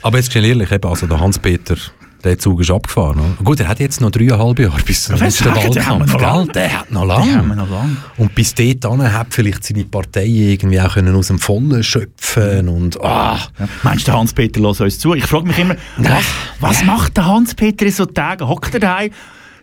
Aber 0.03 0.17
jetzt 0.19 0.33
schnell 0.33 0.47
ehrlich, 0.47 0.71
eben, 0.73 0.89
also 0.89 1.07
der 1.07 1.21
Hans-Peter, 1.21 1.77
der 2.25 2.39
Zug 2.39 2.61
ist 2.61 2.71
abgefahren. 2.71 3.19
Oder? 3.21 3.45
Gut, 3.45 3.61
er 3.61 3.69
hat 3.69 3.79
jetzt 3.79 4.01
noch 4.01 4.11
dreieinhalb 4.11 4.59
Jahre 4.59 4.81
bis 4.83 5.05
zum 5.05 5.17
nächsten 5.21 5.45
Wahlkampf. 5.55 6.53
Der 6.53 6.81
hat 6.81 6.91
noch 6.91 7.05
lange. 7.05 7.97
Und 8.17 8.35
bis 8.35 8.55
dahin 8.55 9.13
hat 9.13 9.29
vielleicht 9.31 9.63
seine 9.65 9.85
Partei 9.85 10.27
irgendwie 10.27 10.81
auch 10.81 10.95
können 10.95 11.15
aus 11.15 11.29
dem 11.29 11.39
Vollen 11.39 11.83
schöpfen 11.85 12.69
und 12.69 13.01
ah, 13.03 13.39
Ja. 13.59 13.69
Meinst 13.85 14.09
du, 14.09 14.13
Hans-Peter 14.13 14.61
lässt 14.61 14.81
uns 14.81 14.99
zu? 14.99 15.15
Ich 15.15 15.27
frage 15.27 15.47
mich 15.47 15.59
immer, 15.59 15.77
was, 15.99 16.25
was 16.61 16.85
macht 16.85 17.17
der 17.17 17.27
Hans-Peter 17.27 17.87
in 17.87 17.93
so 17.93 18.07
Tagen? 18.07 18.49
Hockt 18.49 18.75
er 18.75 18.81
daheim, 18.81 19.11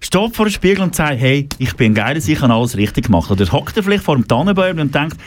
steht 0.02 0.36
vor 0.36 0.46
dem 0.46 0.52
Spiegel 0.52 0.82
und 0.82 0.96
sagt, 0.96 1.20
hey, 1.20 1.48
ich 1.58 1.76
bin 1.76 1.94
geil, 1.94 2.18
ich 2.18 2.42
habe 2.42 2.54
alles 2.54 2.78
richtig 2.78 3.06
gemacht. 3.06 3.32
Oder 3.32 3.46
hockt 3.52 3.76
er 3.78 3.84
vielleicht 3.84 4.04
vor 4.04 4.16
dem 4.16 4.28
Tannenbäumen 4.28 4.80
und 4.82 4.94
denkt, 4.96 5.18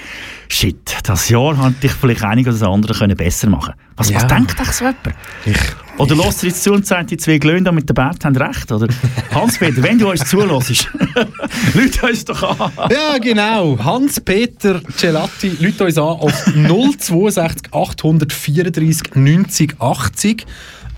shit, 0.49 0.77
das 1.05 1.29
Jahr 1.29 1.57
hätte 1.65 1.87
ich 1.87 1.93
vielleicht 1.93 2.23
einiges 2.23 2.57
oder 2.57 2.67
das 2.67 2.75
andere 2.75 2.95
können 2.95 3.17
besser 3.17 3.49
machen 3.49 3.75
Was, 3.97 4.13
was 4.15 4.23
Ja. 4.23 4.29
denkt 4.29 4.61
euch 4.61 4.73
so 4.73 4.85
jemand? 4.85 4.99
ich, 5.45 5.57
Oder 5.99 6.15
lässt 6.15 6.45
er 6.45 6.49
jetzt 6.51 6.63
zu 6.63 6.73
und 6.73 6.87
sagt, 6.87 7.11
die 7.11 7.17
zwei 7.17 7.39
Glöhnen 7.39 7.75
mit 7.75 7.89
dem 7.89 7.95
Bart 7.95 8.25
haben 8.25 8.37
recht? 8.37 8.71
Oder 8.71 8.87
Hans-Peter, 9.35 9.83
wenn 9.83 9.99
du 9.99 10.11
uns 10.11 10.25
zulässt, 10.29 10.89
Leute 11.75 12.07
uns 12.07 12.25
doch 12.25 12.61
an. 12.61 12.73
Ja, 12.91 13.19
genau. 13.19 13.79
Hans-Peter 13.83 14.81
Celatti, 14.97 15.57
Leute 15.61 15.85
uns 15.85 15.99
an 15.99 16.05
auf 16.05 16.33
062 16.45 17.73
834 17.73 19.15
90 19.15 19.81
80. 19.81 20.47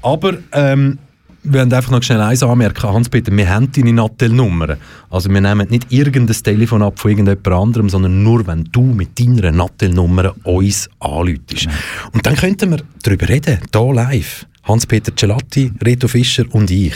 Aber 0.03 0.35
ähm, 0.53 0.99
wollen 1.45 1.73
einfach 1.73 1.91
noch 1.91 2.03
schnell 2.03 2.21
eins 2.21 2.43
anmerken. 2.43 2.93
Hans-Peter, 2.93 3.35
wir 3.35 3.49
haben 3.49 3.71
deine 3.73 3.93
Nattel-Nummer. 3.93 4.77
Also 5.09 5.31
wir 5.31 5.41
nehmen 5.41 5.69
nicht 5.69 5.91
irgendein 5.91 6.37
Telefon 6.37 6.83
ab 6.83 6.99
von 6.99 7.11
irgendjemand 7.11 7.49
anderem, 7.49 7.89
sondern 7.89 8.23
nur, 8.23 8.47
wenn 8.47 8.65
du 8.65 8.83
mit 8.83 9.19
deiner 9.19 9.51
Nattel-Nummer 9.51 10.35
uns 10.45 10.89
anläutest. 11.01 11.69
Und 12.13 12.27
dann 12.27 12.37
könnten 12.37 12.71
wir 12.71 12.83
darüber 13.03 13.29
reden, 13.29 13.59
hier 13.73 13.95
live. 13.95 14.47
Hans-Peter 14.63 15.17
Celatti, 15.17 15.73
Reto 15.83 16.07
Fischer 16.07 16.45
und 16.51 16.71
ich. 16.71 16.95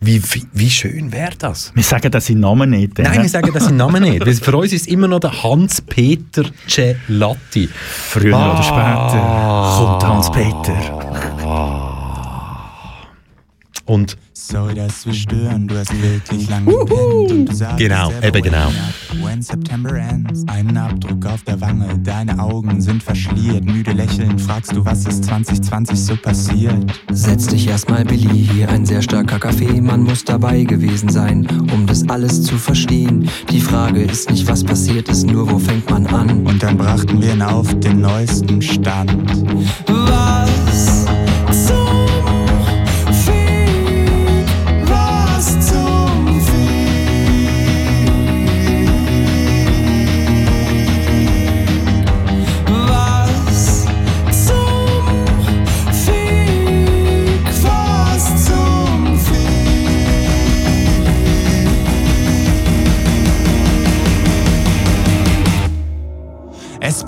Wie, 0.00 0.20
wie, 0.32 0.44
wie 0.54 0.70
schön 0.70 1.12
wäre 1.12 1.32
das? 1.38 1.70
Wir 1.74 1.84
sagen 1.84 2.10
das 2.10 2.26
seinen 2.26 2.40
Namen 2.40 2.70
nicht. 2.70 2.98
äh. 2.98 3.02
Nein, 3.02 3.22
wir 3.22 3.28
sagen 3.28 3.50
das 3.52 3.64
seinen 3.66 3.76
Namen 3.76 4.02
nicht. 4.02 4.44
Für 4.44 4.56
uns 4.56 4.72
ist 4.72 4.88
immer 4.88 5.08
noch 5.08 5.20
der 5.20 5.42
Hans-Peter 5.42 6.44
Celatti. 6.66 7.68
Früher 7.68 8.34
oder 8.34 8.62
später 8.62 9.76
kommt 9.76 10.04
Hans-Peter. 10.04 11.88
Und 13.84 14.16
Sorry, 14.34 14.74
dass 14.74 15.06
wir 15.06 15.12
stören, 15.14 15.68
du 15.68 15.76
hast 15.78 15.92
wirklich 16.02 16.48
lange 16.48 16.66
gepennt 16.66 17.30
und 17.30 17.46
du 17.46 17.54
sagst 17.54 17.78
Genau, 17.78 18.08
selber, 18.10 18.26
eben 18.28 18.42
genau. 18.42 18.66
when- 18.68 19.22
When 19.24 19.42
September 19.42 19.94
ends, 19.94 20.44
einen 20.48 20.76
Abdruck 20.76 21.26
auf 21.26 21.42
der 21.42 21.60
Wange, 21.60 21.98
deine 22.02 22.38
Augen 22.40 22.80
sind 22.80 23.02
verschliert, 23.02 23.64
müde 23.64 23.92
lächeln, 23.92 24.38
fragst 24.38 24.74
du, 24.74 24.84
was 24.84 25.06
ist 25.06 25.24
2020 25.24 25.98
so 26.00 26.16
passiert? 26.16 26.74
Setz 27.12 27.46
dich 27.46 27.68
erstmal, 27.68 28.04
Billy, 28.04 28.46
hier 28.52 28.68
ein 28.68 28.84
sehr 28.86 29.02
starker 29.02 29.38
Kaffee. 29.38 29.80
Man 29.80 30.02
muss 30.02 30.24
dabei 30.24 30.64
gewesen 30.64 31.08
sein, 31.08 31.46
um 31.72 31.86
das 31.86 32.08
alles 32.08 32.42
zu 32.42 32.56
verstehen. 32.56 33.28
Die 33.50 33.60
Frage 33.60 34.02
ist 34.02 34.30
nicht, 34.30 34.46
was 34.48 34.64
passiert 34.64 35.08
ist, 35.08 35.26
nur 35.26 35.50
wo 35.50 35.58
fängt 35.58 35.88
man 35.90 36.06
an. 36.06 36.46
Und 36.46 36.62
dann 36.62 36.76
brachten 36.78 37.20
wir 37.22 37.32
ihn 37.34 37.42
auf 37.42 37.72
den 37.80 38.00
neuesten 38.00 38.60
Stand. 38.62 39.14
Was 39.88 40.50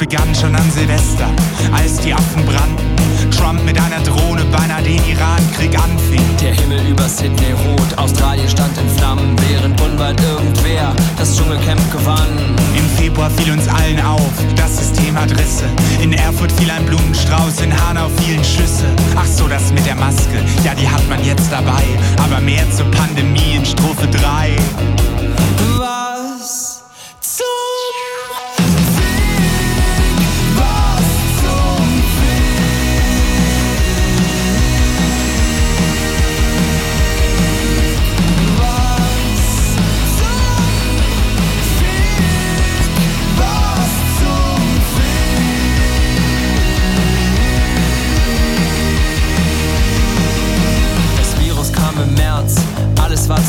begann 0.08 0.34
schon 0.34 0.54
an 0.54 0.70
Silvester, 0.70 1.26
als 1.72 1.96
die 1.96 2.12
Affen 2.12 2.44
brannten. 2.44 3.30
Trump 3.30 3.64
mit 3.64 3.80
einer 3.80 4.00
Drohne 4.00 4.44
beinahe 4.52 4.82
den 4.82 5.00
Irankrieg 5.08 5.74
anfing. 5.82 6.20
Der 6.42 6.52
Himmel 6.52 6.86
über 6.90 7.08
Sydney 7.08 7.52
rot, 7.52 7.96
Australien 7.96 8.46
stand 8.46 8.76
in 8.76 8.88
Flammen, 8.98 9.34
während 9.48 9.80
unbald 9.80 10.20
irgendwer 10.20 10.94
das 11.16 11.34
Dschungelcamp 11.34 11.90
gewann. 11.90 12.28
Im 12.76 12.86
Februar 12.98 13.30
fiel 13.30 13.50
uns 13.52 13.66
allen 13.66 13.98
auf, 14.04 14.32
das 14.56 14.76
System 14.76 15.18
hat 15.18 15.30
Risse. 15.30 15.64
In 16.02 16.12
Erfurt 16.12 16.52
fiel 16.52 16.70
ein 16.70 16.84
Blumenstrauß, 16.84 17.62
in 17.62 17.72
Hanau 17.72 18.10
fielen 18.18 18.44
Schüsse. 18.44 18.84
Ach 19.16 19.26
so, 19.26 19.48
das 19.48 19.72
mit 19.72 19.86
der 19.86 19.94
Maske, 19.94 20.44
ja, 20.64 20.74
die 20.74 20.88
hat 20.88 21.08
man 21.08 21.24
jetzt 21.24 21.50
dabei. 21.50 21.82
Aber 22.22 22.40
mehr 22.42 22.70
zur 22.72 22.90
Pandemie 22.90 23.54
in 23.56 23.64
Strophe 23.64 24.06
3. 24.06 25.03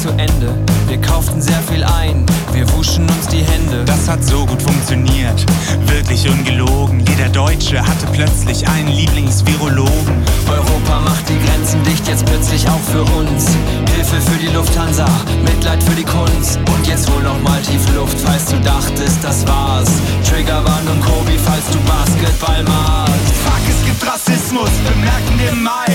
zu 0.06 0.12
Ende. 0.12 0.54
Wir 0.88 1.02
kauften 1.02 1.42
sehr 1.42 1.60
viel 1.64 1.84
ein, 1.84 2.28
wir 2.54 2.72
wuschen 2.74 3.10
uns 3.10 3.28
die 3.28 3.42
Hände. 3.42 3.84
Das 3.86 4.08
hat 4.08 4.24
so 4.24 4.46
gut 4.46 4.62
funktioniert, 4.62 5.44
wirklich 5.88 6.30
ungelogen. 6.30 7.04
Jeder 7.10 7.30
Deutsche 7.30 7.82
hatte 7.82 8.06
plötzlich 8.14 8.68
einen 8.68 8.90
Lieblingsvirologen. 8.90 10.24
Europa 10.48 11.00
macht 11.00 11.28
die 11.28 11.40
Grenzen 11.48 11.82
dicht, 11.84 12.08
jetzt 12.08 12.24
plötzlich 12.24 12.70
auch 12.70 12.84
für 12.92 13.02
uns. 13.18 13.48
Hilfe 13.96 14.22
für 14.22 14.38
die 14.38 14.54
Lufthansa, 14.54 15.08
Mitleid 15.44 15.82
für 15.82 15.96
die 15.96 16.04
Kunst. 16.06 16.60
Und 16.60 16.86
jetzt 16.86 17.10
hol 17.10 17.24
noch 17.24 17.42
mal 17.42 17.60
tief 17.64 17.82
Luft, 17.96 18.20
falls 18.20 18.46
du 18.46 18.60
dachtest, 18.60 19.24
das 19.24 19.48
war's. 19.48 19.90
Triggerwarnung 20.30 21.02
Kobi, 21.02 21.36
falls 21.44 21.66
du 21.72 21.80
Basketball 21.80 22.64
magst. 22.64 23.34
Fuck, 23.44 23.66
es 23.68 23.84
gibt 23.84 24.06
Rassismus, 24.06 24.70
bemerken 24.88 25.40
wir 25.40 25.50
im 25.50 25.64
Mai. 25.64 25.90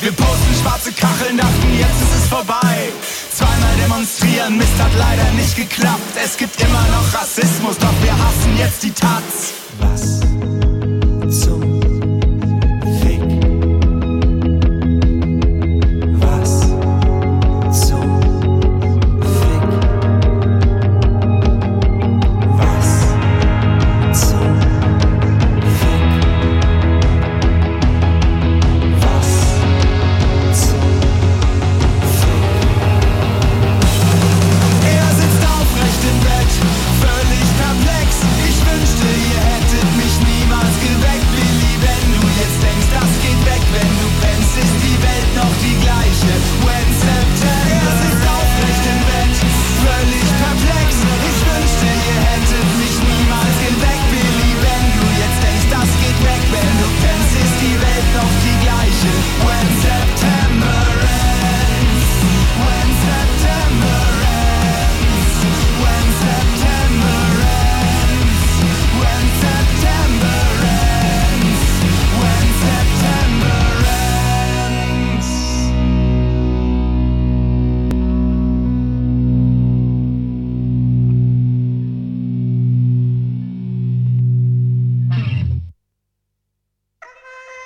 Wir 0.00 0.12
posten 0.12 0.54
schwarze 0.62 0.92
Kacheln, 0.92 1.36
dachten, 1.36 1.68
jetzt 1.78 2.00
ist 2.00 2.22
es 2.22 2.26
vorbei. 2.26 2.88
Demonstrieren, 3.90 4.56
Mist 4.56 4.80
hat 4.80 4.92
leider 4.96 5.32
nicht 5.32 5.56
geklappt. 5.56 6.16
Es 6.24 6.36
gibt 6.36 6.60
immer 6.62 6.84
noch 6.92 7.12
Rassismus, 7.12 7.76
doch 7.76 7.92
wir 8.02 8.12
hassen 8.12 8.56
jetzt 8.56 8.84
die 8.84 8.92
Taz. 8.92 9.52
Was 9.80 10.20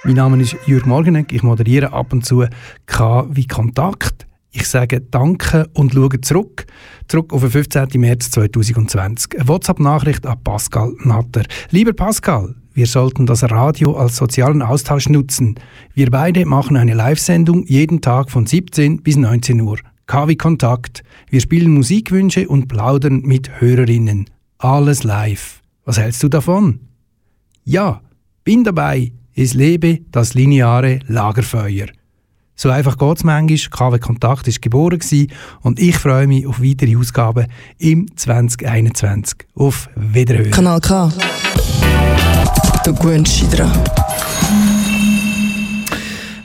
Mein 0.06 0.16
Name 0.16 0.42
ist 0.42 0.54
Jürg 0.66 0.84
Morgeneck, 0.84 1.32
ich 1.32 1.42
moderiere 1.42 1.94
ab 1.94 2.12
und 2.12 2.26
zu 2.26 2.44
K 2.84 3.26
wie 3.30 3.46
Kontakt. 3.46 4.26
Ich 4.50 4.68
sage 4.68 5.00
Danke 5.00 5.70
und 5.72 5.94
schaue 5.94 6.20
zurück. 6.20 6.66
Zurück 7.08 7.32
auf 7.32 7.40
den 7.40 7.50
15. 7.50 7.88
März 7.94 8.30
2020. 8.32 9.34
Eine 9.34 9.48
WhatsApp-Nachricht 9.48 10.26
an 10.26 10.38
Pascal 10.44 10.92
Natter. 11.04 11.44
Lieber 11.70 11.94
Pascal, 11.94 12.54
wir 12.74 12.86
sollten 12.86 13.24
das 13.24 13.44
Radio 13.44 13.96
als 13.96 14.16
sozialen 14.16 14.60
Austausch 14.60 15.08
nutzen. 15.08 15.54
Wir 15.94 16.10
beide 16.10 16.44
machen 16.44 16.76
eine 16.76 16.92
Live-Sendung 16.92 17.64
jeden 17.64 18.02
Tag 18.02 18.30
von 18.30 18.44
17 18.44 19.02
bis 19.02 19.16
19 19.16 19.58
Uhr. 19.62 19.78
KW 20.06 20.36
Kontakt. 20.36 21.02
Wir 21.30 21.40
spielen 21.40 21.72
Musikwünsche 21.72 22.46
und 22.46 22.68
plaudern 22.68 23.22
mit 23.22 23.58
Hörerinnen. 23.58 24.26
Alles 24.58 25.02
live. 25.02 25.62
Was 25.86 25.98
hältst 25.98 26.22
du 26.22 26.28
davon? 26.28 26.80
Ja, 27.64 28.02
bin 28.44 28.64
dabei. 28.64 29.12
Es 29.36 29.52
lebe 29.52 29.98
das 30.12 30.34
lineare 30.34 31.00
Lagerfeuer. 31.08 31.86
So 32.54 32.70
einfach 32.70 32.96
geht 32.96 33.16
es 33.16 33.24
manchmal. 33.24 33.90
KW 33.90 33.98
Kontakt 33.98 34.46
ist 34.46 34.62
geboren 34.62 35.00
gewesen 35.00 35.32
und 35.62 35.80
ich 35.80 35.96
freue 35.96 36.28
mich 36.28 36.46
auf 36.46 36.62
weitere 36.62 36.96
Ausgaben 36.96 37.48
im 37.78 38.06
2021. 38.16 39.38
Auf 39.56 39.88
Wiederhören. 39.96 40.52
Kanal 40.52 40.80
K. 40.80 41.12
Du 42.84 42.94
gewöhnst 42.94 43.40
dich 43.40 43.48
dran. 43.48 43.72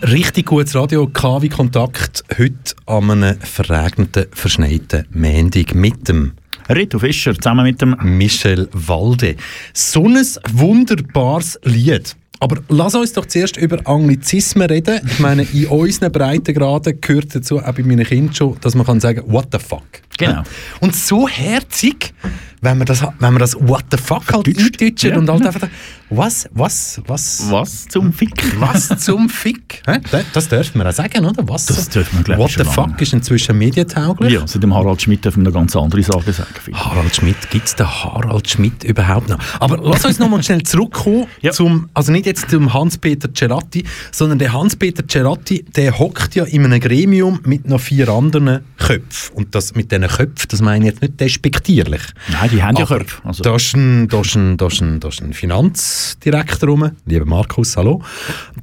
Richtig 0.02 0.48
gutes 0.48 0.74
Radio, 0.74 1.06
KW 1.06 1.48
Kontakt, 1.48 2.24
heute 2.40 2.74
an 2.88 3.12
einem 3.12 3.40
verregneten, 3.40 4.26
verschneiten 4.32 5.06
Mendig 5.12 5.76
mit 5.76 6.08
dem 6.08 6.32
Rito 6.68 6.98
Fischer 6.98 7.36
zusammen 7.36 7.66
mit 7.66 7.84
dem 7.84 7.96
Michel 8.02 8.68
Walde. 8.74 9.36
So 9.74 10.08
ein 10.08 10.26
wunderbares 10.54 11.60
Lied. 11.64 12.16
Aber 12.40 12.62
lass 12.70 12.96
uns 12.96 13.14
doch 13.14 13.26
zuerst 13.26 13.58
über 13.58 13.86
Anglizismen 13.86 14.68
reden. 14.68 15.02
Ich 15.06 15.20
meine, 15.20 15.44
in 15.44 15.68
unseren 15.68 16.12
Breitengraden 16.12 17.02
gehört 17.02 17.36
dazu, 17.36 17.60
auch 17.60 17.74
bei 17.74 17.84
meinen 17.84 18.06
Kindern 18.06 18.34
schon, 18.34 18.58
dass 18.62 18.76
man 18.76 18.86
kann 18.86 19.00
sagen, 19.00 19.24
what 19.28 19.48
the 19.52 19.60
fuck. 19.60 19.84
Genau. 20.20 20.44
Und 20.82 20.96
so 20.96 21.28
herzig, 21.28 22.14
wenn 22.62 22.78
man 22.78 22.86
das, 22.86 23.02
wenn 23.02 23.34
man 23.34 23.40
das 23.40 23.56
what 23.56 23.86
the 23.90 23.98
fuck 23.98 24.34
halt 24.34 24.48
eindeutschen 24.48 25.12
Ja. 25.12 25.18
und 25.18 25.30
halt 25.30 25.46
einfach, 25.46 25.70
was, 26.10 26.50
was, 26.52 27.02
was, 27.08 27.46
Was 27.50 27.88
zum 27.88 28.12
Fick? 28.12 28.60
was 28.60 28.90
zum 29.00 29.30
Fick? 29.30 29.82
Das- 30.34 30.50
dürfen 30.50 30.80
wir 30.82 30.90
auch 30.90 30.92
sagen, 30.92 31.24
oder? 31.26 31.48
Was 31.48 31.68
Das 31.68 31.86
zum- 31.86 31.94
dürfen 31.94 32.18
wir, 32.20 32.24
glaub 32.26 32.38
ich, 32.50 32.58
What 32.58 32.66
the 32.66 32.70
fuck 32.74 32.88
lange. 32.88 33.02
ist 33.02 33.14
inzwischen 33.14 33.58
medientauglich. 33.58 34.34
Ja, 34.34 34.46
seit 34.46 34.62
dem 34.62 34.74
Harald 34.74 35.02
Schmidt 35.02 35.24
dürfen 35.24 35.44
wir 35.44 35.52
noch 35.52 35.54
ganz 35.58 35.74
andere 35.76 36.04
Sachen 36.04 36.34
sagen. 36.34 36.50
finde 36.62 36.78
ich. 36.78 36.86
Harald 36.86 37.16
Schmidt, 37.16 37.50
gibt 37.50 37.66
es 37.68 37.76
den 37.76 37.88
Harald 37.88 38.50
Schmidt 38.50 38.84
überhaupt 38.84 39.30
noch? 39.30 39.38
Aber 39.62 39.78
lass 39.82 40.04
uns 40.04 40.20
noch 40.20 40.28
mal 40.30 40.44
schnell 40.44 40.64
zurückkommen 40.64 41.28
Ja. 41.42 41.52
zum, 41.54 41.88
also 41.94 42.12
nicht 42.12 42.26
jetzt 42.26 42.50
zum 42.50 42.74
Hans-Peter 42.74 43.30
Cerati, 43.34 43.86
sondern 44.12 44.38
der 44.40 44.52
Hans-Peter 44.52 45.04
Cerati, 45.08 45.64
der 45.78 45.98
hockt 45.98 46.36
ja 46.36 46.44
in 46.44 46.66
einem 46.66 46.82
Gremium 46.82 47.40
mit 47.46 47.70
noch 47.70 47.80
vier 47.80 48.10
anderen 48.10 48.66
Köpfen. 48.78 49.36
Und 49.38 49.56
das 49.56 49.76
mit 49.76 49.92
diesen 49.94 50.09
Köpfen, 50.10 50.48
das 50.50 50.62
meine 50.62 50.86
ich 50.86 50.92
jetzt 50.92 51.02
nicht 51.02 51.20
despektierlich. 51.20 52.02
Nein, 52.32 52.50
die 52.52 52.64
haben 52.64 52.76
ja 52.78 52.86
Köpfe. 52.86 53.22
Also, 53.24 53.44
Da 53.44 53.56
ist 53.56 53.76
ein, 53.76 54.08
da 54.08 54.22
ist 54.22 54.36
ein, 54.36 54.58
da 54.58 54.68
ist 54.68 54.82
ein, 54.82 55.00
da 55.00 55.08
ist 55.08 55.22
ein 55.22 55.34
Finanzdirektor 55.34 56.70
rum, 56.70 56.92
lieber 57.06 57.26
Markus, 57.26 57.78
hallo. 57.78 58.02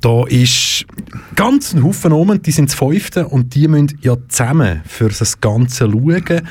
Da 0.00 0.24
ist 0.26 0.84
ganz 1.34 1.72
ein 1.72 1.82
Haufen 1.82 2.12
rum, 2.12 2.40
die 2.42 2.50
sind 2.50 2.70
das 2.70 2.76
Fünfte 2.76 3.26
und 3.28 3.54
die 3.54 3.68
müssen 3.68 3.98
ja 4.02 4.16
zusammen 4.28 4.82
für 4.86 5.08
das 5.08 5.40
Ganze 5.40 5.90
schauen. 5.90 6.42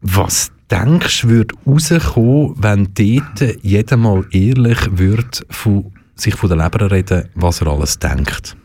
Was 0.00 0.50
denkst 0.70 1.22
du, 1.22 1.28
würde 1.28 1.54
rauskommen, 1.66 2.54
wenn 2.56 2.88
dort 2.94 3.62
jeder 3.62 3.96
mal 3.96 4.24
ehrlich 4.30 4.78
würde 4.92 5.46
von, 5.50 5.92
sich 6.14 6.34
von 6.34 6.48
der 6.48 6.58
Leber 6.58 6.90
reden, 6.90 7.28
was 7.34 7.60
er 7.60 7.68
alles 7.68 7.98
denkt? 7.98 8.56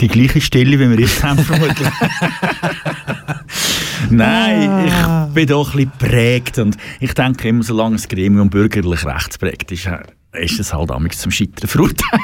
Die 0.00 0.08
gleiche 0.08 0.40
Stelle, 0.40 0.78
wie 0.78 0.90
wir 0.90 1.00
jetzt 1.00 1.22
haben, 1.22 1.38
vermutlich. 1.38 1.88
Nein, 4.10 4.86
ich 4.86 5.34
bin 5.34 5.46
doch 5.46 5.74
ein 5.74 5.76
bisschen 5.76 5.92
prägt 5.98 6.58
und 6.58 6.76
ich 7.00 7.12
denke 7.14 7.48
immer, 7.48 7.62
solange 7.62 7.96
das 7.96 8.08
Gremium 8.08 8.48
bürgerlich 8.48 9.04
rechtsprägt 9.04 9.72
ist, 9.72 9.86
äh, 9.86 10.44
ist 10.44 10.60
es 10.60 10.72
halt 10.72 10.90
damals 10.90 11.18
zum 11.18 11.30
Scheitern 11.30 11.68
verurteilt. 11.68 12.22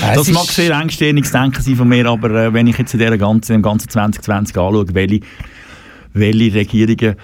Es 0.00 0.16
das 0.16 0.30
mag 0.30 0.46
sehr 0.46 0.72
engstirniges 0.72 1.32
Denken 1.32 1.62
sein 1.62 1.76
von 1.76 1.88
mir, 1.88 2.06
aber 2.06 2.30
äh, 2.30 2.52
wenn 2.52 2.66
ich 2.66 2.78
jetzt 2.78 2.94
in 2.94 3.00
dieser 3.00 3.18
ganzen, 3.18 3.56
im 3.56 3.62
ganzen 3.62 3.88
2020 3.88 4.56
anschaue, 4.56 4.86
welche, 4.94 5.20
welche 6.12 6.54
Regierungen 6.54 7.16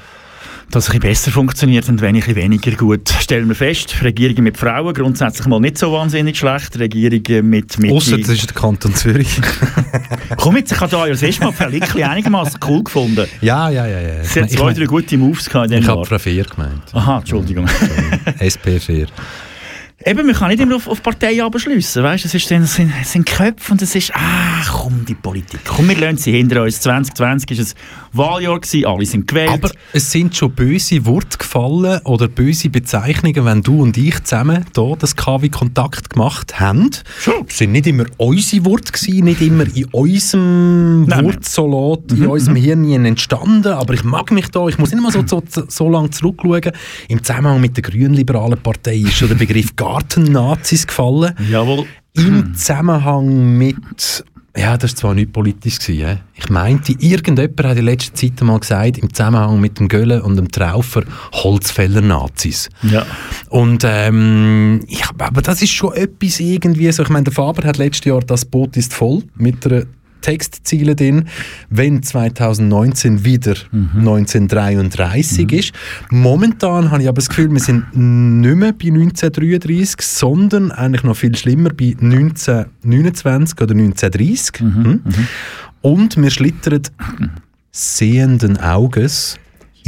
das 0.70 0.90
ein 0.90 1.00
bisschen 1.00 1.00
besser 1.00 1.30
funktioniert 1.30 1.88
und 1.88 2.00
welche 2.00 2.34
weniger 2.34 2.72
gut, 2.72 3.08
stellen 3.08 3.48
wir 3.48 3.54
fest, 3.54 4.02
Regierungen 4.02 4.44
mit 4.44 4.58
Frauen 4.58 4.92
grundsätzlich 4.92 5.46
mal 5.46 5.60
nicht 5.60 5.78
so 5.78 5.92
wahnsinnig 5.92 6.38
schlecht, 6.38 6.78
Regierungen 6.78 7.48
mit... 7.48 7.78
mit 7.78 7.92
Ausser 7.92 8.18
das 8.18 8.30
ist 8.30 8.50
der 8.50 8.54
Kanton 8.54 8.94
Zürich. 8.94 9.40
Komm 10.36 10.56
jetzt, 10.56 10.72
ich 10.72 10.80
habe 10.80 10.90
da 10.90 11.06
ja 11.06 11.12
das 11.12 11.22
erste 11.22 11.44
Mal 11.44 11.52
Frau 11.52 11.68
Lickli 11.68 12.02
einigermaßen 12.02 12.60
cool 12.66 12.84
gefunden. 12.84 13.26
ja, 13.40 13.70
ja, 13.70 13.86
ja. 13.86 14.00
ja. 14.00 14.24
Sie 14.24 14.42
hat 14.42 14.50
zwei, 14.50 14.72
drei 14.74 14.84
gute 14.84 15.16
Moves 15.16 15.48
gehabt 15.48 15.70
in 15.70 15.82
ich 15.82 15.88
habe. 15.88 16.04
Frau 16.04 16.18
Fehr 16.18 16.44
gemeint. 16.44 16.82
Aha, 16.92 17.18
Entschuldigung. 17.18 17.66
SP4. 18.38 19.08
Eben, 20.04 20.26
man 20.26 20.34
kann 20.34 20.48
nicht 20.48 20.60
immer 20.60 20.76
auf, 20.76 20.86
auf 20.86 21.02
Parteien 21.02 21.40
abschliessen, 21.40 22.04
weißt? 22.04 22.24
Es, 22.24 22.32
ist 22.32 22.48
dann, 22.50 22.62
es, 22.62 22.76
sind, 22.76 22.92
es 23.02 23.12
sind 23.12 23.26
Köpfe 23.26 23.72
und 23.72 23.82
es 23.82 23.96
ist, 23.96 24.12
ah, 24.14 24.62
komm, 24.70 25.04
die 25.04 25.16
Politik. 25.16 25.60
Komm, 25.64 25.88
wir 25.88 25.96
lassen 25.96 26.18
sie 26.18 26.32
hinter 26.32 26.62
uns. 26.62 26.80
2020 26.80 27.58
war 27.58 27.64
ein 27.64 27.72
Wahljahr, 28.12 28.60
gewesen, 28.60 28.86
alle 28.86 29.06
sind 29.06 29.26
gewählt. 29.26 29.50
Aber 29.50 29.70
es 29.92 30.10
sind 30.10 30.34
schon 30.34 30.52
böse 30.52 31.04
Worte 31.06 31.38
gefallen 31.38 32.00
oder 32.04 32.28
böse 32.28 32.70
Bezeichnungen, 32.70 33.44
wenn 33.44 33.62
du 33.62 33.82
und 33.82 33.96
ich 33.96 34.22
zusammen 34.24 34.64
hier 34.74 34.96
das 34.98 35.16
KW-Kontakt 35.16 36.10
gemacht 36.10 36.58
haben. 36.60 36.90
Schon. 37.20 37.46
Es 37.48 37.58
sind 37.58 37.72
nicht 37.72 37.86
immer 37.86 38.04
unsere 38.16 38.64
Worte 38.64 38.92
gewesen, 38.92 39.24
nicht 39.24 39.40
immer 39.40 39.64
in 39.74 39.84
unserem 39.86 41.04
Nein. 41.04 41.24
Wortsalat, 41.24 42.12
in 42.12 42.26
unserem 42.26 42.56
Hirn 42.56 43.04
entstanden, 43.04 43.72
aber 43.72 43.94
ich 43.94 44.04
mag 44.04 44.30
mich 44.30 44.48
da, 44.48 44.66
ich 44.68 44.78
muss 44.78 44.92
nicht 44.92 45.02
mal 45.02 45.12
so, 45.12 45.24
so, 45.26 45.42
so 45.68 45.88
lange 45.88 46.10
zurückschauen. 46.10 46.72
Im 47.08 47.22
Zusammenhang 47.22 47.60
mit 47.60 47.76
der 47.76 47.82
grünliberalen 47.82 48.58
Partei 48.58 48.96
ist 48.96 49.14
schon 49.14 49.28
der 49.28 49.36
Begriff 49.36 49.76
Gartennazis 49.76 50.86
gefallen. 50.86 51.34
Jawohl. 51.50 51.86
Im 52.14 52.54
Zusammenhang 52.54 53.56
mit. 53.58 54.24
Ja, 54.58 54.76
das 54.76 54.92
war 54.92 54.96
zwar 54.96 55.14
nicht 55.14 55.32
politisch. 55.32 55.78
Gewesen? 55.78 56.20
Ich 56.34 56.48
meinte, 56.50 56.92
irgendjemand 56.98 57.64
hat 57.64 57.78
in 57.78 57.84
letzter 57.84 58.14
Zeit 58.14 58.40
mal 58.42 58.58
gesagt, 58.58 58.98
im 58.98 59.12
Zusammenhang 59.12 59.60
mit 59.60 59.78
dem 59.78 59.88
Göllen 59.88 60.20
und 60.20 60.36
dem 60.36 60.50
Traufer, 60.50 61.04
Holzfäller-Nazis. 61.32 62.68
Ja. 62.82 63.06
Und 63.50 63.84
ähm, 63.86 64.80
ich, 64.88 65.04
aber 65.18 65.42
das 65.42 65.62
ist 65.62 65.72
schon 65.72 65.94
etwas 65.94 66.40
irgendwie 66.40 66.90
so. 66.90 67.02
Ich 67.02 67.08
meine, 67.08 67.24
der 67.24 67.32
Faber 67.32 67.66
hat 67.66 67.78
letztes 67.78 68.06
Jahr 68.06 68.20
«Das 68.20 68.44
Boot 68.44 68.76
ist 68.76 68.92
voll» 68.94 69.22
mit 69.36 69.64
einer 69.64 69.84
Textziele 70.20 70.94
drin, 70.96 71.28
wenn 71.70 72.02
2019 72.02 73.24
wieder 73.24 73.54
1933 73.72 75.52
ist. 75.52 75.72
Momentan 76.10 76.90
habe 76.90 77.02
ich 77.02 77.08
aber 77.08 77.16
das 77.16 77.28
Gefühl, 77.28 77.50
wir 77.50 77.60
sind 77.60 77.94
nicht 77.94 78.56
mehr 78.56 78.72
bei 78.72 78.88
1933, 78.88 80.00
sondern 80.00 80.70
eigentlich 80.70 81.02
noch 81.02 81.16
viel 81.16 81.36
schlimmer 81.36 81.70
bei 81.70 81.96
1929 82.00 83.60
oder 83.60 83.74
1930. 83.74 84.60
Mhm. 84.60 85.00
Und 85.80 86.16
wir 86.16 86.30
schlittern 86.30 86.82
sehenden 87.70 88.56
Auges 88.58 89.38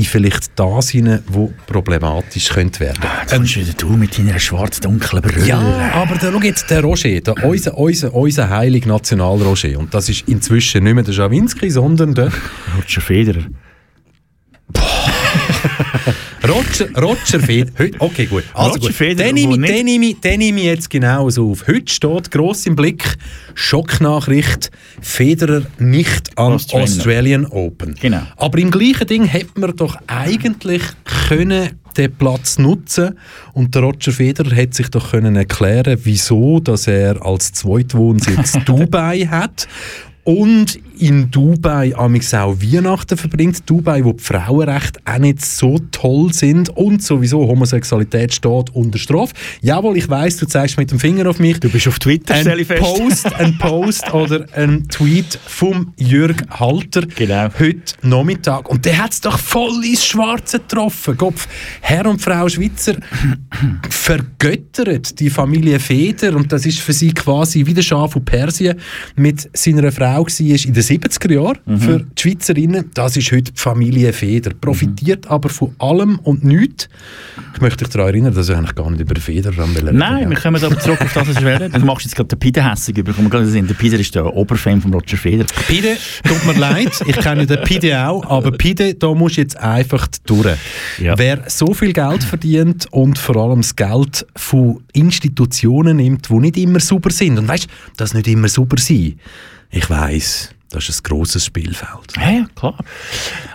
in 0.00 0.06
vielleicht 0.06 0.58
das 0.58 0.90
hinein, 0.90 1.22
wo 1.26 1.52
problematisch 1.66 2.48
könnte 2.48 2.80
werden. 2.80 3.02
Jetzt 3.20 3.34
kommst 3.34 3.56
wieder 3.56 3.72
du 3.74 3.90
mit 3.90 4.16
deiner 4.18 4.38
schwarz-dunklen 4.38 5.22
Brille. 5.22 5.46
Ja, 5.46 5.58
aber 5.92 6.16
da, 6.16 6.32
schau 6.32 6.40
jetzt, 6.40 6.70
der 6.70 6.80
Roger, 6.82 7.20
der, 7.20 7.44
unser, 7.44 7.76
unser, 7.76 8.14
unser 8.14 8.48
heilig 8.48 8.86
National-Roger, 8.86 9.78
und 9.78 9.92
das 9.92 10.08
ist 10.08 10.26
inzwischen 10.26 10.84
nicht 10.84 10.94
mehr 10.94 11.04
der 11.04 11.12
Schawinski, 11.12 11.70
sondern 11.70 12.14
der 12.14 12.32
Roger 12.76 13.00
Federer. 13.00 13.44
Roger, 16.48 16.88
Roger 17.00 17.40
Federer. 17.40 17.90
Okay, 17.98 18.26
gut. 18.26 18.44
Also 18.54 18.70
Roger 18.72 18.80
gut. 18.80 18.92
Federer, 18.92 19.26
den, 19.28 19.34
nehme, 19.34 19.66
den, 19.66 19.84
nehme, 19.84 20.14
den 20.14 20.38
nehme 20.38 20.60
ich 20.60 20.66
jetzt 20.66 20.90
genau 20.90 21.28
so 21.30 21.50
auf. 21.50 21.66
Heute 21.66 21.92
steht 21.92 22.30
gross 22.30 22.66
im 22.66 22.76
Blick, 22.76 23.16
Schocknachricht, 23.54 24.70
Federer 25.00 25.62
nicht 25.78 26.30
am 26.36 26.54
Australian. 26.54 26.88
Australian 26.88 27.46
Open. 27.46 27.94
Genau. 28.00 28.22
Aber 28.36 28.58
im 28.58 28.70
gleichen 28.70 29.06
Ding 29.06 29.24
hätte 29.24 29.60
man 29.60 29.76
doch 29.76 29.96
eigentlich 30.06 30.82
können 31.28 31.70
den 31.96 32.12
Platz 32.14 32.58
nutzen 32.58 33.18
und 33.52 33.74
der 33.74 33.82
Roger 33.82 34.12
Federer 34.12 34.54
hätte 34.54 34.76
sich 34.76 34.88
doch 34.88 35.10
können 35.10 35.36
erklären, 35.36 35.98
wieso, 36.04 36.60
dass 36.60 36.86
er 36.86 37.24
als 37.24 37.52
Zweitwohnsitz 37.52 38.58
Dubai 38.64 39.26
hat. 39.26 39.68
Und 40.24 40.78
in 41.00 41.30
Dubai 41.30 41.94
amix 41.96 42.34
auch 42.34 42.56
Weihnachten 42.60 43.16
verbringt. 43.16 43.68
Dubai, 43.68 44.04
wo 44.04 44.12
die 44.12 44.22
Frauenrechte 44.22 45.00
auch 45.04 45.18
nicht 45.18 45.44
so 45.44 45.78
toll 45.90 46.32
sind 46.32 46.68
und 46.70 47.02
sowieso 47.02 47.46
Homosexualität 47.46 48.34
steht 48.34 48.70
unter 48.74 48.98
Strafe. 48.98 49.34
Jawohl, 49.62 49.96
ich 49.96 50.08
weiß, 50.08 50.36
du 50.36 50.46
zeigst 50.46 50.76
mit 50.76 50.90
dem 50.90 50.98
Finger 50.98 51.28
auf 51.28 51.38
mich. 51.38 51.58
Du 51.60 51.68
bist 51.68 51.88
auf 51.88 51.98
Twitter, 51.98 52.34
stelle 52.36 52.52
ein 52.56 52.60
ich 52.60 52.66
fest. 52.66 52.82
Post, 52.82 53.34
ein 53.34 53.58
Post 53.58 54.12
oder 54.14 54.46
ein 54.54 54.88
Tweet 54.88 55.38
vom 55.46 55.92
Jürg 55.96 56.44
Halter 56.50 57.02
Genau. 57.16 57.48
heute 57.58 57.94
Nachmittag. 58.02 58.68
Und 58.68 58.84
der 58.84 58.98
hat 58.98 59.12
es 59.12 59.20
doch 59.20 59.38
voll 59.38 59.84
ins 59.84 60.04
Schwarze 60.04 60.58
getroffen. 60.58 61.16
Kopf. 61.16 61.48
Herr 61.80 62.06
und 62.06 62.20
Frau 62.20 62.48
Schweizer 62.48 62.96
vergöttert 63.90 65.18
die 65.20 65.30
Familie 65.30 65.78
Feder 65.78 66.34
und 66.36 66.52
das 66.52 66.66
ist 66.66 66.80
für 66.80 66.92
sie 66.92 67.12
quasi 67.12 67.64
wie 67.66 67.74
der 67.74 67.82
Schah 67.82 68.08
von 68.08 68.24
Persien 68.24 68.78
mit 69.16 69.48
seiner 69.56 69.90
Frau 69.92 70.24
war 70.24 70.66
in 70.66 70.72
den 70.72 70.82
70er 70.90 71.33
Jahren 71.33 71.79
für 71.79 72.00
die 72.00 72.20
Schweizerinnen. 72.20 72.90
Das 72.94 73.16
ist 73.16 73.31
heute 73.33 73.53
die 73.53 73.61
Familie 73.61 74.12
Feder. 74.12 74.53
Profitiert 74.61 75.26
aber 75.29 75.48
von 75.48 75.74
allem 75.79 76.18
und 76.20 76.44
nichts. 76.44 76.88
Ich 77.55 77.61
möchte 77.61 77.85
dich 77.85 77.92
daran 77.92 78.09
erinnern, 78.09 78.35
dass 78.35 78.48
ich 78.48 78.57
eigentlich 78.57 78.74
gar 78.74 78.90
nicht 78.90 79.00
über 79.00 79.18
Feder 79.20 79.50
reden 79.50 79.96
Nein, 79.96 80.31
wir 80.31 80.37
kommen 80.37 80.62
aber 80.62 80.79
zurück 80.79 81.00
auf 81.00 81.12
das, 81.12 81.29
was 81.29 81.37
ich 81.37 81.44
wäre. 81.44 81.68
Du 81.68 81.81
machst 81.81 82.05
jetzt 82.05 82.16
gerade 82.16 82.29
den 82.29 82.38
Pide 82.38 82.68
hässig. 82.68 82.96
Kommen 83.14 83.31
gerade. 83.31 83.50
Der 83.50 83.74
Pide 83.74 83.96
ist 83.96 84.14
der 84.14 84.35
Oberfan 84.35 84.81
von 84.81 84.92
Roger 84.92 85.16
Federer. 85.16 85.46
Pide, 85.66 85.96
tut 86.26 86.46
mir 86.46 86.59
leid, 86.59 86.92
ich 87.07 87.16
kenne 87.16 87.46
den 87.46 87.62
Pide 87.62 88.07
auch, 88.07 88.24
aber 88.29 88.53
Pide, 88.53 88.94
da 88.94 89.14
musst 89.14 89.37
du 89.37 89.42
jetzt 89.42 89.59
einfach 89.59 90.07
durch. 90.26 90.57
Ja. 90.98 91.18
Wer 91.18 91.44
so 91.48 91.74
viel 91.74 91.92
Geld 91.92 92.22
verdient 92.22 92.87
und 92.90 93.18
vor 93.18 93.37
allem 93.37 93.61
das 93.61 93.76
Geld 93.76 94.26
von 94.37 94.83
Institutionen 94.92 95.98
nimmt, 95.98 96.29
die 96.29 96.35
nicht 96.35 96.57
immer 96.57 96.81
super 96.81 97.11
sind, 97.11 97.38
und 97.38 97.48
weißt, 97.48 97.68
das 97.96 98.14
nicht 98.14 98.29
immer 98.29 98.48
super 98.48 98.76
sein, 98.79 99.18
ich 99.70 99.88
weiß, 99.88 100.50
das 100.70 100.88
ist 100.88 101.00
ein 101.00 101.09
grosses 101.09 101.44
Spielfeld. 101.44 102.16
Ja, 102.16 102.46
klar. 102.54 102.76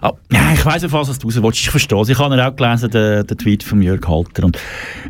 Ah, 0.02 0.12
ja, 0.32 0.54
ich 0.54 0.66
weiss 0.66 0.84
auf 0.84 0.92
was 0.92 1.10
was 1.10 1.20
du 1.20 1.30
raus. 1.30 1.54
Ich 1.56 1.70
verstehe 1.70 2.02
es. 2.02 2.10
Ich 2.10 2.20
habe 2.20 2.36
ja 2.36 2.50
auch 2.50 2.56
gelesen, 2.56 2.90
den, 2.90 3.26
den 3.26 3.38
Tweet 3.38 3.64
von 3.64 3.82
Jörg 3.82 4.06
Halter. 4.08 4.44
Und, 4.44 4.58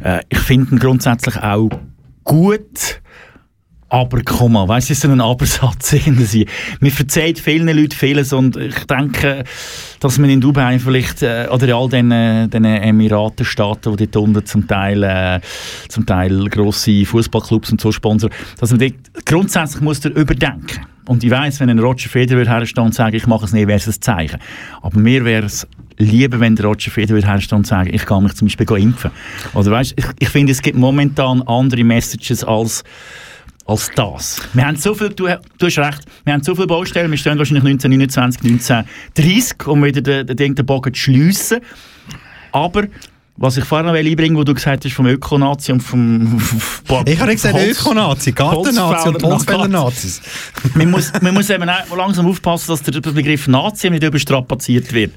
äh, 0.03 0.21
ich 0.29 0.39
finde 0.39 0.75
ihn 0.75 0.79
grundsätzlich 0.79 1.37
auch 1.37 1.69
gut. 2.23 3.01
Aber 3.89 4.21
komm 4.23 4.53
mal, 4.53 4.67
weißt 4.67 4.89
du, 4.89 4.93
es 4.93 5.03
ist 5.03 5.05
ein 5.05 5.21
Abersatz 5.21 5.91
hinter 5.91 6.23
sie. 6.25 6.47
Mir 6.79 6.91
verzeiht 6.91 7.39
vielen 7.39 7.67
Leuten 7.67 7.91
vieles 7.91 8.33
und 8.33 8.57
ich 8.57 8.83
denke, 8.85 9.43
dass 9.99 10.17
man 10.17 10.29
in 10.29 10.41
Dubai 10.41 10.79
vielleicht, 10.79 11.21
äh, 11.21 11.47
oder 11.51 11.67
in 11.67 11.73
all 11.73 11.89
den, 11.89 12.11
äh, 12.11 12.47
den 12.47 12.65
Emiratenstaaten, 12.65 13.95
die 13.95 14.07
dort 14.09 14.27
unten 14.27 14.45
zum 14.45 14.67
Teil, 14.67 15.03
äh, 15.03 15.39
zum 15.87 16.05
Teil 16.05 16.49
grosse 16.49 17.05
Fußballclubs 17.05 17.71
und 17.71 17.81
so 17.81 17.91
sponsern, 17.91 18.31
dass 18.59 18.71
man 18.71 18.79
dort 18.79 19.25
grundsätzlich 19.25 19.81
muss 19.81 20.03
überdenken. 20.03 20.94
Und 21.07 21.23
ich 21.23 21.31
weiss, 21.31 21.59
wenn 21.59 21.69
ein 21.69 21.79
Roger 21.79 22.09
Federer 22.09 22.45
herstehen 22.45 22.85
und 22.85 22.95
sagen, 22.95 23.15
ich 23.15 23.27
mache 23.27 23.45
es 23.45 23.53
nicht, 23.53 23.67
wäre 23.67 23.77
es 23.77 23.87
ein 23.87 24.01
Zeichen. 24.01 24.39
Aber 24.81 24.99
mir 24.99 25.23
wäre 25.23 25.45
es 25.45 25.67
lieber, 25.97 26.39
wenn 26.39 26.55
der 26.55 26.65
Roger 26.65 26.91
Federer 26.91 27.21
herstehen 27.21 27.59
und 27.59 27.67
sagen, 27.67 27.93
ich 27.93 28.05
gehe 28.05 28.21
mich 28.21 28.33
zum 28.33 28.47
Beispiel 28.47 28.77
impfen. 28.77 29.11
Oder 29.53 29.71
weißt, 29.71 29.93
ich, 29.95 30.05
ich 30.19 30.29
finde, 30.29 30.51
es 30.51 30.61
gibt 30.61 30.77
momentan 30.77 31.41
andere 31.43 31.83
Messages 31.83 32.43
als 32.43 32.83
als 33.67 33.89
das. 33.95 34.41
Wir 34.53 34.67
haben 34.67 34.75
so 34.75 34.93
viel, 34.93 35.09
du, 35.09 35.25
du 35.57 35.65
hast 35.65 35.79
recht, 35.79 36.01
wir 36.23 36.33
haben 36.33 36.43
so 36.43 36.53
viele 36.53 36.67
Baustellen, 36.67 37.09
wir 37.09 37.17
stehen 37.17 37.37
wahrscheinlich 37.39 37.65
1929, 37.65 38.51
1930, 38.51 39.67
um 39.67 39.83
wieder 39.83 40.01
den, 40.01 40.27
den, 40.27 40.55
den 40.55 40.65
Bogen 40.65 40.93
zu 40.93 41.01
schliessen. 41.01 41.61
Aber 42.51 42.83
was 43.37 43.57
ich 43.57 43.65
vorher 43.65 43.85
noch 43.85 43.97
einbringen 43.97 44.37
wo 44.37 44.43
du 44.43 44.53
gesagt 44.53 44.85
hast, 44.85 44.93
vom 44.93 45.07
Ökonazi 45.07 45.71
und 45.71 45.81
vom... 45.81 46.41
Ich 47.05 47.19
habe 47.19 47.31
nicht 47.31 47.41
gesagt 47.41 47.55
Holz- 47.55 47.81
Ökonazi, 47.81 48.31
Gartennazi 48.31 49.09
und 49.09 49.23
Holzfäller- 49.23 49.31
Holzfäller-Nazis. 49.31 50.21
man, 50.73 50.91
muss, 50.91 51.11
man 51.21 51.33
muss 51.33 51.49
eben 51.49 51.69
auch 51.69 51.97
langsam 51.97 52.27
aufpassen, 52.27 52.67
dass 52.69 52.83
der 52.83 53.01
Begriff 53.01 53.47
Nazi 53.47 53.89
nicht 53.89 54.03
überstrapaziert 54.03 54.93
wird. 54.93 55.11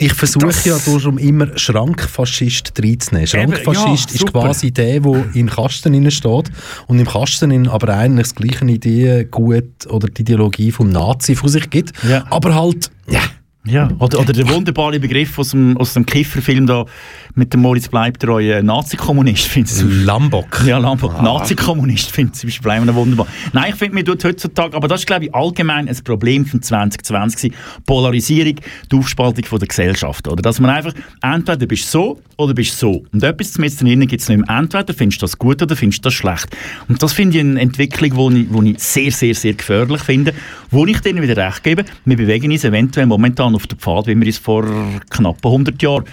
Ich 0.00 0.12
versuche 0.14 0.52
ja 0.64 0.78
darum 0.84 1.18
immer 1.18 1.56
Schrankfaschist 1.58 2.72
reinzunehmen. 2.80 3.26
Schrankfaschist 3.26 4.10
ja, 4.10 4.14
ist 4.16 4.26
quasi 4.26 4.70
der, 4.70 5.00
der 5.00 5.14
in 5.34 5.46
den 5.46 5.50
Kasten 5.50 6.10
steht 6.10 6.50
und 6.86 6.98
im 6.98 7.06
Kasten 7.06 7.50
in 7.50 7.66
aber 7.66 7.94
eigentlich 7.94 8.28
das 8.28 8.34
gleiche 8.36 8.64
Idee 8.66 9.24
gut 9.28 9.86
oder 9.88 10.06
die 10.08 10.22
Ideologie 10.22 10.70
vom 10.70 10.90
Nazi 10.90 11.34
von 11.34 11.48
sich 11.48 11.68
gibt. 11.70 11.92
Ja. 12.08 12.24
Aber 12.30 12.54
halt, 12.54 12.90
ja, 13.08 13.22
Ja, 13.70 13.90
oder, 13.98 14.20
oder 14.20 14.32
der 14.32 14.48
wunderbare 14.48 14.98
Begriff 14.98 15.38
aus 15.38 15.50
dem, 15.50 15.76
aus 15.76 15.94
dem 15.94 16.06
Kifferfilm 16.06 16.66
da 16.66 16.86
mit 17.34 17.52
dem 17.52 17.60
Moritz 17.60 17.88
Bleibtreu, 17.88 18.42
äh, 18.42 18.62
Nazi-Kommunist, 18.62 19.44
finde 19.44 19.70
ich 19.70 20.04
Lambok. 20.04 20.64
Ja, 20.66 20.78
Lambok, 20.78 21.22
Nazi-Kommunist, 21.22 22.10
finde 22.10 22.32
ich 22.34 22.40
zum 22.40 22.48
Beispiel 22.48 22.94
wunderbar. 22.94 23.26
Nein, 23.52 23.70
ich 23.70 23.76
finde, 23.76 23.94
mir 23.94 24.04
tut 24.04 24.24
heutzutage, 24.24 24.76
aber 24.76 24.88
das 24.88 25.00
ist, 25.00 25.06
glaube 25.06 25.26
ich, 25.26 25.34
allgemein 25.34 25.88
ein 25.88 25.96
Problem 26.04 26.46
von 26.46 26.62
2020 26.62 27.52
gewesen. 27.52 27.62
Polarisierung, 27.86 28.56
die 28.90 28.96
Aufspaltung 28.96 29.44
von 29.44 29.58
der 29.58 29.68
Gesellschaft. 29.68 30.26
Oder? 30.28 30.42
Dass 30.42 30.60
man 30.60 30.70
einfach, 30.70 30.92
entweder 31.22 31.66
bist 31.66 31.84
du 31.84 31.98
so 31.98 32.20
oder 32.36 32.54
bist 32.54 32.82
du 32.82 32.92
so. 32.92 33.04
Und 33.12 33.22
etwas 33.22 33.58
mit 33.58 33.80
drinnen 33.80 34.06
gibt 34.06 34.22
es 34.22 34.28
nicht 34.28 34.46
mehr. 34.46 34.58
Entweder 34.58 34.94
findest 34.94 35.22
du 35.22 35.24
das 35.24 35.38
gut 35.38 35.62
oder 35.62 35.76
findest 35.76 36.04
du 36.04 36.08
das 36.08 36.14
schlecht. 36.14 36.48
Und 36.88 37.02
das 37.02 37.12
finde 37.12 37.38
ich 37.38 37.44
eine 37.44 37.60
Entwicklung, 37.60 38.34
die 38.34 38.42
ich, 38.42 38.52
wo 38.52 38.62
ich 38.62 38.78
sehr, 38.78 39.10
sehr, 39.10 39.34
sehr 39.34 39.54
gefährlich 39.54 40.02
finde, 40.02 40.34
wo 40.70 40.86
ich 40.86 41.00
denen 41.00 41.22
wieder 41.22 41.36
recht 41.36 41.62
gebe. 41.62 41.84
Wir 42.04 42.16
bewegen 42.16 42.50
uns 42.50 42.64
eventuell 42.64 43.06
momentan 43.06 43.54
auf 43.54 43.66
den 43.66 43.78
Pfad, 43.78 44.06
wie 44.06 44.16
wir 44.16 44.26
uns 44.26 44.38
vor 44.38 44.64
knapp 45.10 45.44
100 45.44 45.80
Jahren 45.82 46.04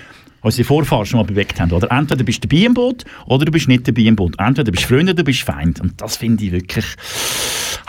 unsere 0.42 0.66
Vorfahren 0.66 1.06
schon 1.06 1.20
mal 1.20 1.26
bewegt 1.26 1.60
haben. 1.60 1.72
Oder 1.72 1.92
entweder 1.92 2.24
bist 2.24 2.44
du 2.44 2.48
dabei 2.48 2.66
im 2.66 2.74
Boot 2.76 3.04
oder 3.26 3.46
du 3.46 3.52
bist 3.52 3.68
nicht 3.68 3.88
dabei 3.88 4.04
im 4.04 4.16
Boot. 4.16 4.36
Entweder 4.38 4.72
bist 4.72 4.84
du 4.84 4.88
Freund 4.90 5.04
oder 5.04 5.16
du 5.16 5.24
bist 5.24 5.42
Feind. 5.42 5.82
Und 5.82 6.00
das 6.00 6.18
finde 6.18 6.46
ich 6.46 6.52
wirklich 6.52 6.86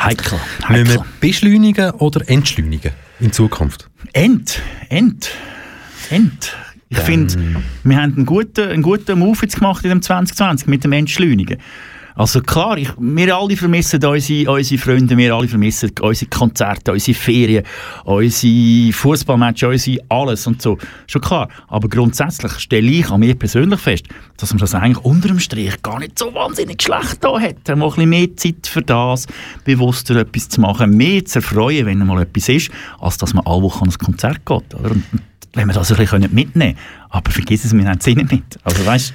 heikel. 0.00 0.38
Müssen 0.68 0.68
heikel. 0.68 0.94
wir 0.94 1.07
beschleunigen 1.20 1.90
oder 1.92 2.29
entschleunigen 2.29 2.92
in 3.20 3.33
Zukunft? 3.33 3.88
End, 4.12 4.61
end, 4.88 5.31
end. 6.11 6.57
Ich 6.88 6.98
finde, 6.98 7.35
wir 7.83 7.96
haben 7.96 8.14
einen 8.14 8.26
guten, 8.26 8.68
einen 8.68 8.83
guten 8.83 9.18
Move 9.18 9.38
jetzt 9.42 9.57
gemacht 9.57 9.85
in 9.85 9.90
dem 9.90 10.02
2020 10.02 10.68
mit 10.68 10.85
dem 10.85 10.92
Entschleunigen. 10.92 11.59
Also 12.16 12.40
klar, 12.40 12.79
ich, 12.79 12.88
wir 12.98 13.37
alle 13.37 13.57
vermissen 13.59 14.02
unsere, 14.02 14.50
unsere 14.50 14.81
Freunde, 14.81 15.18
wir 15.18 15.35
alle 15.35 15.48
vermissen 15.48 15.90
unsere 16.00 16.31
Konzerte, 16.31 16.92
unsere 16.92 17.14
Ferien, 17.14 17.62
unsere 18.05 18.92
Fußballmatches, 18.94 19.68
unsere 19.68 20.05
alles 20.09 20.46
und 20.46 20.62
so. 20.62 20.79
Schon 21.07 21.20
klar. 21.20 21.50
Aber 21.68 21.88
grundsätzlich 21.88 22.52
stelle 22.52 22.90
ich 22.90 23.11
an 23.11 23.20
mir 23.20 23.35
persönlich 23.35 23.81
fest, 23.81 24.07
dass 24.38 24.50
man 24.50 24.61
das 24.61 24.74
eigentlich 24.74 25.05
unter 25.05 25.29
dem 25.29 25.38
Strich 25.38 25.83
gar 25.83 25.98
nicht 25.98 26.18
so 26.18 26.33
wahnsinnig 26.33 26.81
schlecht 26.81 27.22
da 27.22 27.38
hat. 27.38 27.68
Mal 27.68 27.74
ein 27.74 27.81
bisschen 27.81 28.09
mehr 28.09 28.37
Zeit 28.37 28.66
für 28.66 28.83
das, 28.83 29.26
bewusster 29.64 30.16
etwas 30.16 30.48
zu 30.48 30.62
machen, 30.62 30.96
mehr 30.96 31.22
zu 31.26 31.40
erfreuen, 31.40 31.85
wenn 31.85 31.98
mal 31.98 32.22
etwas 32.22 32.48
ist, 32.48 32.70
als 32.98 33.18
dass 33.18 33.35
man 33.35 33.44
alle 33.44 33.61
Wochen 33.61 33.85
an 33.85 33.90
ein 33.90 33.98
Konzert 33.98 34.46
geht. 34.46 34.74
Oder? 34.74 34.90
Und 34.92 35.05
wenn 35.52 35.66
wir 35.66 35.74
das 35.74 35.90
ein 35.90 35.98
bisschen 35.98 36.20
mitnehmen 36.33 36.52
können. 36.52 36.76
Aber 37.16 37.31
vergiss 37.31 37.64
es, 37.64 37.72
wir 37.72 37.88
haben 37.88 37.98
es 37.98 38.07
nicht. 38.07 38.59
Also 38.62 38.85
weißt 38.85 39.14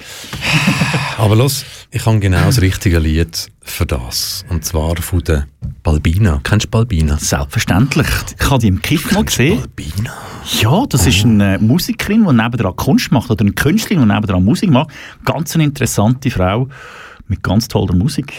Aber 1.19 1.35
los, 1.35 1.63
ich 1.91 2.03
habe 2.03 2.17
genau 2.17 2.45
das 2.45 2.59
richtige 2.59 2.97
Lied 2.97 3.51
für 3.61 3.85
das. 3.85 4.43
Und 4.49 4.65
zwar 4.65 4.95
von 4.97 5.23
der 5.23 5.45
Balbina. 5.83 6.39
Kennst 6.43 6.65
du 6.65 6.69
Balbina? 6.71 7.19
Selbstverständlich. 7.19 8.07
Ich 8.39 8.49
habe 8.49 8.59
die 8.59 8.69
im 8.69 8.81
Kiff 8.81 9.11
mal 9.11 9.23
gesehen. 9.23 9.59
Balbina? 9.59 10.13
Ja, 10.61 10.83
das 10.87 11.05
ist 11.05 11.23
eine 11.23 11.59
Musikerin, 11.59 12.25
die 12.25 12.33
nebenan 12.33 12.75
Kunst 12.75 13.11
macht. 13.11 13.29
Oder 13.29 13.41
eine 13.41 13.51
Künstlerin, 13.51 13.99
die 14.09 14.11
nebenan 14.15 14.43
Musik 14.43 14.71
macht. 14.71 14.89
Ganz 15.23 15.53
eine 15.53 15.65
interessante 15.65 16.31
Frau 16.31 16.69
mit 17.27 17.43
ganz 17.43 17.67
toller 17.67 17.93
Musik. 17.93 18.33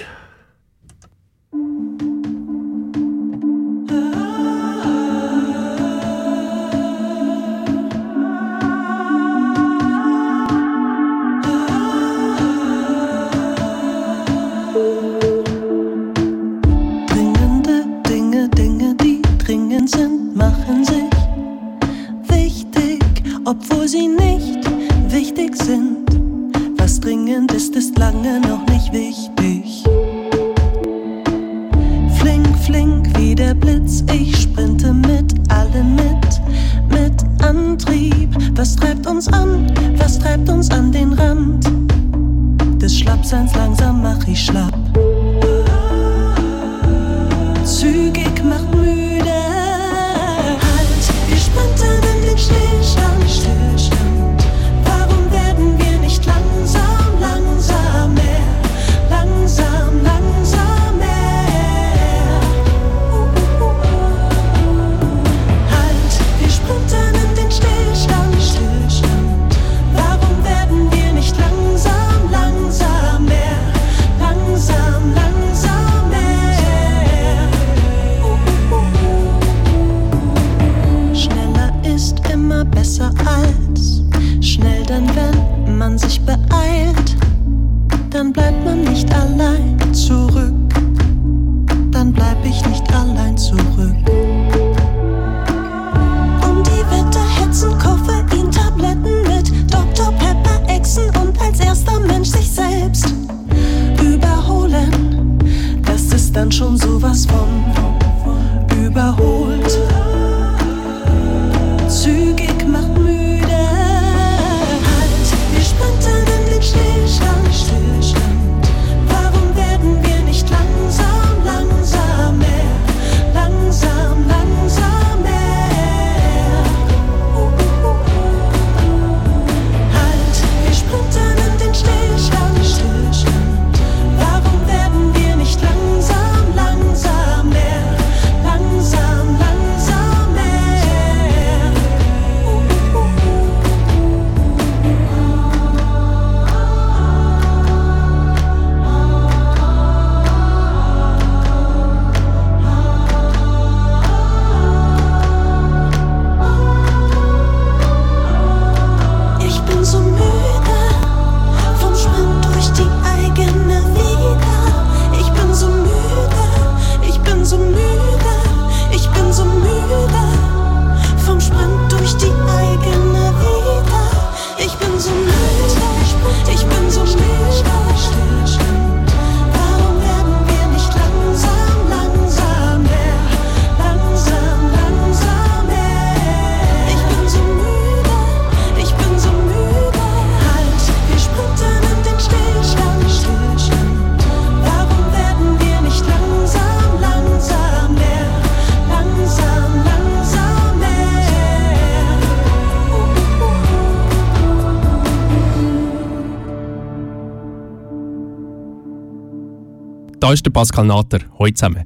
Pascal 210.53 210.84
Natter. 210.86 211.20
Heute 211.38 211.55
zusammen. 211.55 211.84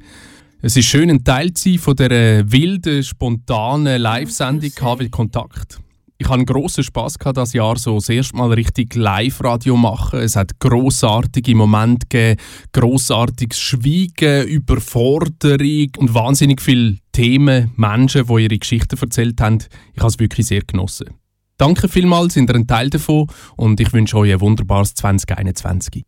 Es 0.60 0.76
ist 0.76 0.86
schön, 0.86 1.10
ein 1.10 1.22
Teil 1.22 1.52
zu 1.54 1.70
sein 1.70 1.78
von 1.78 1.94
dieser 1.94 2.50
wilden, 2.50 3.02
spontanen 3.02 4.00
Live-Sendung 4.00 4.70
KW 4.74 5.08
Kontakt. 5.08 5.80
Ich 6.18 6.28
hatte 6.28 6.46
grossen 6.46 6.82
Spass 6.82 7.18
gehabt, 7.18 7.36
das 7.36 7.52
Jahr 7.52 7.76
so 7.76 7.96
das 7.96 8.08
erste 8.08 8.36
Mal 8.36 8.52
richtig 8.52 8.94
Live-Radio 8.94 9.76
machen. 9.76 10.20
Es 10.20 10.34
hat 10.34 10.58
grossartige 10.58 11.54
Momente 11.54 12.06
gegeben, 12.08 12.40
grossartiges 12.72 13.60
Schweigen, 13.60 14.48
Überforderung 14.48 15.88
und 15.98 16.14
wahnsinnig 16.14 16.62
viele 16.62 16.96
Themen, 17.12 17.70
Menschen, 17.76 18.26
die 18.26 18.42
ihre 18.42 18.58
Geschichten 18.58 18.98
erzählt 18.98 19.40
haben. 19.40 19.58
Ich 19.92 20.00
habe 20.00 20.08
es 20.08 20.18
wirklich 20.18 20.46
sehr 20.46 20.62
genossen. 20.62 21.10
Danke 21.58 21.88
vielmals, 21.88 22.34
sind 22.34 22.50
ihr 22.50 22.54
ein 22.54 22.66
Teil 22.66 22.90
davon 22.90 23.28
und 23.56 23.78
ich 23.78 23.92
wünsche 23.92 24.16
euch 24.16 24.32
ein 24.32 24.40
wunderbares 24.40 24.94
2021. 24.94 26.04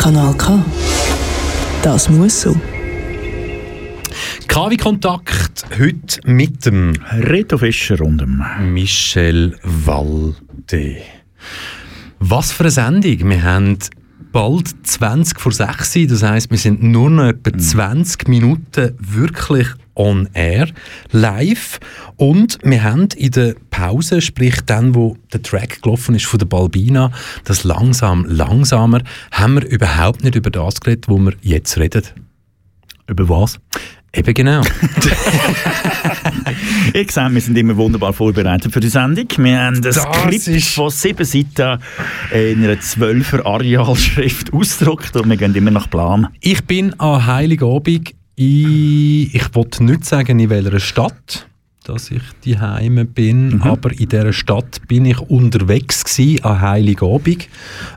Kanal 0.00 0.34
K. 0.38 0.64
Das 1.82 2.08
muss 2.08 2.40
so. 2.40 2.56
KW 4.48 4.78
Kontakt 4.78 5.66
heute 5.78 6.20
mit 6.24 6.64
dem 6.64 6.94
Reto 7.12 7.58
Fischer 7.58 8.00
und 8.00 8.16
dem 8.16 8.42
Michel 8.72 9.58
Walde. 9.62 10.96
Was 12.18 12.50
für 12.50 12.62
eine 12.62 12.70
Sendung. 12.70 13.28
Wir 13.28 13.42
haben 13.42 13.76
bald 14.32 14.74
20 14.86 15.40
vor 15.40 15.52
6 15.52 15.96
Uhr, 15.96 16.06
das 16.06 16.22
heisst, 16.22 16.50
wir 16.50 16.58
sind 16.58 16.82
nur 16.82 17.10
noch 17.10 17.24
etwa 17.24 17.56
20 17.56 18.28
Minuten 18.28 18.94
wirklich 18.98 19.68
on 19.94 20.28
air, 20.32 20.68
live. 21.10 21.78
Und 22.16 22.58
wir 22.62 22.82
haben 22.82 23.08
in 23.16 23.30
der 23.32 23.54
Pause, 23.70 24.20
sprich 24.20 24.60
dann, 24.66 24.94
wo 24.94 25.16
der 25.32 25.42
Track 25.42 25.82
gelaufen 25.82 26.14
ist 26.14 26.26
von 26.26 26.38
der 26.38 26.46
Balbina, 26.46 27.12
das 27.44 27.64
langsam, 27.64 28.24
langsamer, 28.24 29.02
haben 29.32 29.54
wir 29.54 29.66
überhaupt 29.66 30.24
nicht 30.24 30.36
über 30.36 30.50
das 30.50 30.80
geredet, 30.80 31.08
wo 31.08 31.18
wir 31.18 31.34
jetzt 31.42 31.76
reden. 31.78 32.02
Über 33.06 33.28
was? 33.28 33.58
Eben 34.12 34.34
genau. 34.34 34.62
Ich 36.92 37.12
sehe, 37.12 37.32
wir 37.32 37.40
sind 37.40 37.56
immer 37.56 37.76
wunderbar 37.76 38.12
vorbereitet 38.12 38.72
für 38.72 38.80
die 38.80 38.88
Sendung. 38.88 39.26
Wir 39.38 39.60
haben 39.60 39.76
ein 39.76 39.82
Das 39.82 39.96
Skript 39.96 40.48
ist- 40.48 40.74
von 40.74 40.90
sieben 40.90 41.24
Seiten 41.24 41.80
in 42.32 42.64
einer 42.64 42.80
zwölfer 42.80 43.46
Arealschrift 43.46 44.52
ausgedruckt 44.52 45.14
und 45.16 45.28
wir 45.30 45.36
gehen 45.36 45.54
immer 45.54 45.70
nach 45.70 45.88
Plan. 45.88 46.26
Ich 46.40 46.64
bin 46.64 46.98
an 46.98 47.24
Heiligabend 47.26 48.10
in, 48.34 49.30
ich 49.32 49.54
wollte 49.54 49.84
nicht 49.84 50.04
sagen 50.04 50.40
in 50.40 50.50
welcher 50.50 50.80
Stadt, 50.80 51.46
dass 51.84 52.10
ich 52.10 52.22
die 52.44 52.58
Heime 52.58 53.04
bin, 53.06 53.62
aber 53.62 53.90
in 53.92 54.08
dieser 54.08 54.32
Stadt 54.32 54.86
bin 54.86 55.06
ich 55.06 55.18
unterwegs 55.18 56.04
gsi 56.04 56.40
an 56.42 56.60
Heiligabend. 56.60 57.48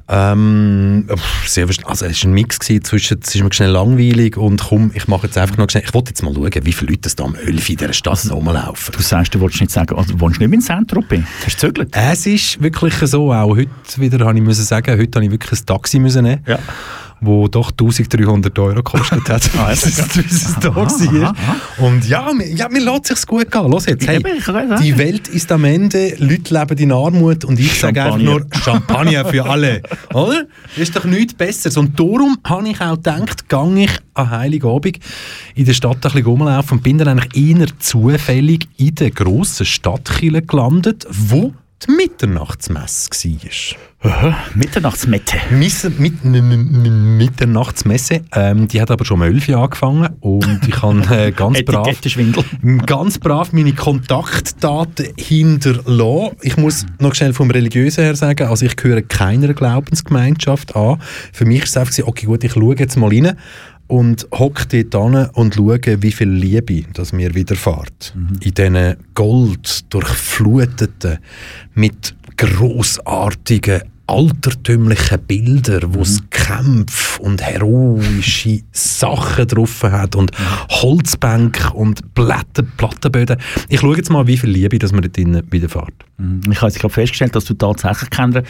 Ähm, 0.08 1.08
sehr, 1.46 1.68
also 1.86 2.06
es 2.06 2.24
war 2.24 2.30
ein 2.30 2.34
Mix 2.34 2.60
gsi 2.60 2.80
zwischen, 2.82 3.20
es 3.22 3.36
ist 3.36 3.44
mir 3.44 3.52
schnell 3.52 3.72
langweilig 3.72 4.38
und 4.38 4.62
komm, 4.62 4.92
ich 4.94 5.08
mache 5.08 5.28
jetzt 5.28 5.38
einfach 5.38 5.58
noch 5.58 5.70
schnell, 5.70 5.84
ich 5.86 5.94
wollte 5.94 6.12
jetzt 6.12 6.24
mal 6.24 6.34
schauen, 6.34 6.50
wie 6.64 6.74
viele 6.74 6.92
Leute 6.92 7.08
es 7.08 7.16
da 7.16 7.26
am 7.26 7.36
11 7.36 7.70
in 7.70 7.78
dieser 7.78 7.94
Stadt 7.94 8.32
rumlaufen. 8.32 8.94
Du 8.96 9.02
sagst, 9.02 9.36
du 9.36 9.40
wolltest 9.42 9.62
nicht 9.62 9.72
sagen, 9.72 9.96
also, 9.98 10.20
wohnst 10.20 10.40
nicht 10.40 10.54
in 10.54 10.62
Saint-Tropez. 10.62 11.24
Hast 11.46 11.62
du 11.62 11.68
gezögert? 11.68 11.90
Es 11.92 12.26
ist 12.26 12.62
wirklich 12.62 12.94
so, 12.96 13.34
auch 13.34 13.56
heute 13.56 13.70
wieder 13.98 14.26
habe 14.26 14.38
ich 14.38 14.44
müssen 14.44 14.64
sagen, 14.64 14.98
heute 14.98 15.18
habe 15.18 15.26
ich 15.26 15.32
wirklich 15.32 15.60
ein 15.60 15.66
Taxi 15.66 16.00
müssen 16.00 16.24
nehmen, 16.24 16.42
Ja. 16.48 16.60
Wo 17.26 17.48
doch 17.48 17.72
1300 17.72 18.58
Euro 18.60 18.76
gekostet 18.76 19.30
hat, 19.30 19.50
bis 19.70 19.86
es 19.86 20.08
bis 20.10 20.46
es 20.50 20.60
da 20.60 20.70
Aha, 20.70 21.56
Und 21.78 22.08
ja, 22.08 22.32
mir, 22.34 22.50
ja, 22.50 22.70
mir 22.70 22.82
lässt 22.82 23.08
sich's 23.08 23.28
gut 23.28 23.52
gehen. 23.52 23.70
Los 23.70 23.86
jetzt, 23.86 24.08
hey, 24.08 24.22
die 24.82 24.98
Welt 24.98 25.28
ist 25.28 25.52
am 25.52 25.64
Ende, 25.64 26.16
Leute 26.20 26.54
leben 26.54 26.78
in 26.78 26.92
Armut 26.92 27.46
und 27.46 27.60
ich 27.60 27.80
sage 27.80 28.04
einfach 28.04 28.18
nur 28.18 28.46
Champagner 28.64 29.26
für 29.26 29.46
alle. 29.46 29.82
Oder? 30.14 30.46
Das 30.76 30.78
ist 30.78 30.96
doch 30.96 31.06
nichts 31.06 31.34
Besseres. 31.34 31.78
Und 31.78 32.00
darum 32.00 32.38
habe 32.44 32.68
ich 32.70 32.82
auch 32.82 32.96
gedacht, 32.96 33.50
gehe 33.50 33.84
ich 33.84 33.92
an 34.14 34.30
Heiligabend 34.30 35.00
in 35.56 35.66
der 35.66 35.74
Stadt 35.74 35.98
ein 35.98 36.02
bisschen 36.02 36.26
rumlaufen 36.26 36.78
und 36.78 36.84
bin 36.84 36.98
dann 36.98 37.08
eigentlich 37.20 37.58
eher 37.58 37.68
zufällig 37.80 38.68
in 38.78 38.96
der 38.96 39.12
grossen 39.12 39.66
Stadtkirche 39.66 40.42
gelandet, 40.42 41.06
wo 41.10 41.54
die 41.86 41.92
Mitternachtsmesse 41.92 43.10
war. 43.12 44.12
Aha, 44.12 44.38
Mitternachtsmette. 44.54 45.38
Mit, 45.50 46.26
Mitternachtsmesse, 46.26 48.22
ähm, 48.36 48.68
die 48.68 48.82
hat 48.82 48.92
aber 48.92 49.06
schon 49.06 49.22
um 49.22 49.24
11 49.24 49.48
Uhr 49.48 49.58
angefangen 49.58 50.10
und 50.20 50.60
ich 50.68 50.82
habe 50.82 51.04
äh, 51.10 51.32
ganz 51.36 51.64
brav 51.64 51.88
ganz 52.86 53.18
brav 53.18 53.54
meine 53.54 53.72
Kontaktdaten 53.72 55.08
hinterlassen. 55.18 56.36
Ich 56.42 56.58
muss 56.58 56.86
noch 57.00 57.16
schnell 57.16 57.34
vom 57.34 57.50
Religiösen 57.50 58.04
her 58.04 58.16
sagen, 58.18 58.48
also 58.48 58.66
ich 58.66 58.76
gehöre 58.76 59.02
keiner 59.02 59.54
Glaubensgemeinschaft 59.54 60.76
an. 60.76 61.02
Für 61.32 61.46
mich 61.46 61.64
ist 61.64 61.70
es 61.70 61.78
einfach, 61.78 61.94
so, 61.94 62.06
okay 62.06 62.26
gut, 62.26 62.44
ich 62.44 62.52
schaue 62.52 62.76
jetzt 62.76 62.98
mal 62.98 63.10
rein 63.10 63.38
und 63.94 64.28
hocke 64.34 64.84
dort 64.84 64.96
an 64.96 65.30
und 65.36 65.54
schaue, 65.54 66.02
wie 66.02 66.12
viel 66.12 66.30
Liebe 66.30 66.84
das 66.94 67.14
mir 67.14 67.36
widerfährt. 67.36 68.16
In 68.42 68.54
diesen 68.56 68.96
Gold 69.14 69.94
durchfluteten, 69.94 71.20
mit 71.76 72.16
grossartigen 72.36 73.84
altertümlichen 74.08 75.20
Bilder, 75.20 75.80
wo 75.94 76.02
es 76.02 76.22
Kämpfe 76.30 77.22
und 77.22 77.42
heroische 77.42 78.62
Sachen 78.72 79.48
drauf 79.48 79.84
hat 79.84 80.16
und 80.16 80.32
Holzbänke 80.70 81.72
und 81.74 82.14
Blätter, 82.14 82.64
Plattenböden. 82.78 83.38
Ich 83.70 83.80
schaue 83.80 83.96
jetzt 83.96 84.10
mal, 84.10 84.28
wie 84.28 84.38
viel 84.38 84.50
Liebe 84.50 84.78
das 84.78 84.92
mir 84.92 85.02
dort 85.02 85.16
drinnen 85.16 85.44
widerfährt. 85.50 85.94
Mhm. 86.18 86.42
Ich 86.52 86.58
habe 86.58 86.68
jetzt 86.68 86.80
gerade 86.80 86.94
festgestellt, 86.94 87.36
dass 87.36 87.46
du 87.46 87.54
tatsächlich 87.54 88.10
keiner 88.10 88.44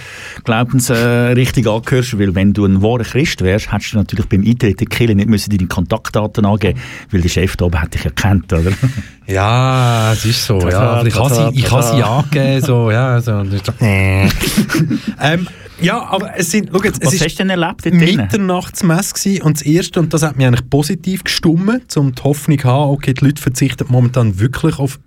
Glaubensrichtung 0.43 1.65
äh, 1.65 1.69
angehörst, 1.69 2.17
weil 2.17 2.33
wenn 2.35 2.53
du 2.53 2.65
ein 2.65 2.81
wahrer 2.81 3.03
Christ 3.03 3.41
wärst, 3.41 3.71
hättest 3.71 3.93
du 3.93 3.97
natürlich 3.97 4.25
beim 4.25 4.41
Eintritt 4.41 4.63
in 4.63 4.77
die 4.77 4.85
Kirche 4.85 5.15
nicht 5.15 5.29
müssen 5.29 5.55
deine 5.55 5.67
Kontaktdaten 5.67 6.45
angeben 6.45 6.79
weil 7.11 7.21
der 7.21 7.29
Chef 7.29 7.55
da 7.55 7.65
oben 7.65 7.79
hat 7.81 7.93
dich 7.93 8.05
erkannt, 8.05 8.51
oder? 8.51 8.71
Ja, 9.25 10.11
es 10.11 10.25
ist 10.25 10.45
so. 10.45 10.59
Ja. 10.59 11.01
Ich 11.05 11.15
habe 11.15 11.33
sie, 11.33 11.57
ich 11.57 11.71
habe 11.71 11.81
sie 11.81 12.03
angegeben, 12.03 12.61
so, 12.61 12.91
ja, 12.91 13.21
so. 13.21 13.31
ähm, 13.79 15.42
ja, 15.81 16.01
aber 16.03 16.37
es 16.37 16.51
sind, 16.51 16.69
schau 16.71 16.83
jetzt, 16.83 17.03
Was 17.03 17.13
es 17.13 17.21
hast 17.21 17.35
du 17.35 17.37
denn 17.43 17.49
erlebt 17.49 17.85
dort 17.85 17.93
gewesen 17.93 19.41
und 19.41 19.59
das 19.59 19.61
erste, 19.65 19.99
und 19.99 20.13
das 20.13 20.23
hat 20.23 20.37
mich 20.37 20.45
eigentlich 20.45 20.69
positiv 20.69 21.23
gestimmt, 21.23 21.95
um 21.97 22.13
die 22.13 22.23
Hoffnung 22.23 22.59
zu 22.59 22.67
haben, 22.67 22.91
okay, 22.91 23.13
die 23.13 23.25
Leute 23.25 23.41
verzichten 23.41 23.85
momentan 23.89 24.39
wirklich 24.39 24.79
auf 24.79 24.99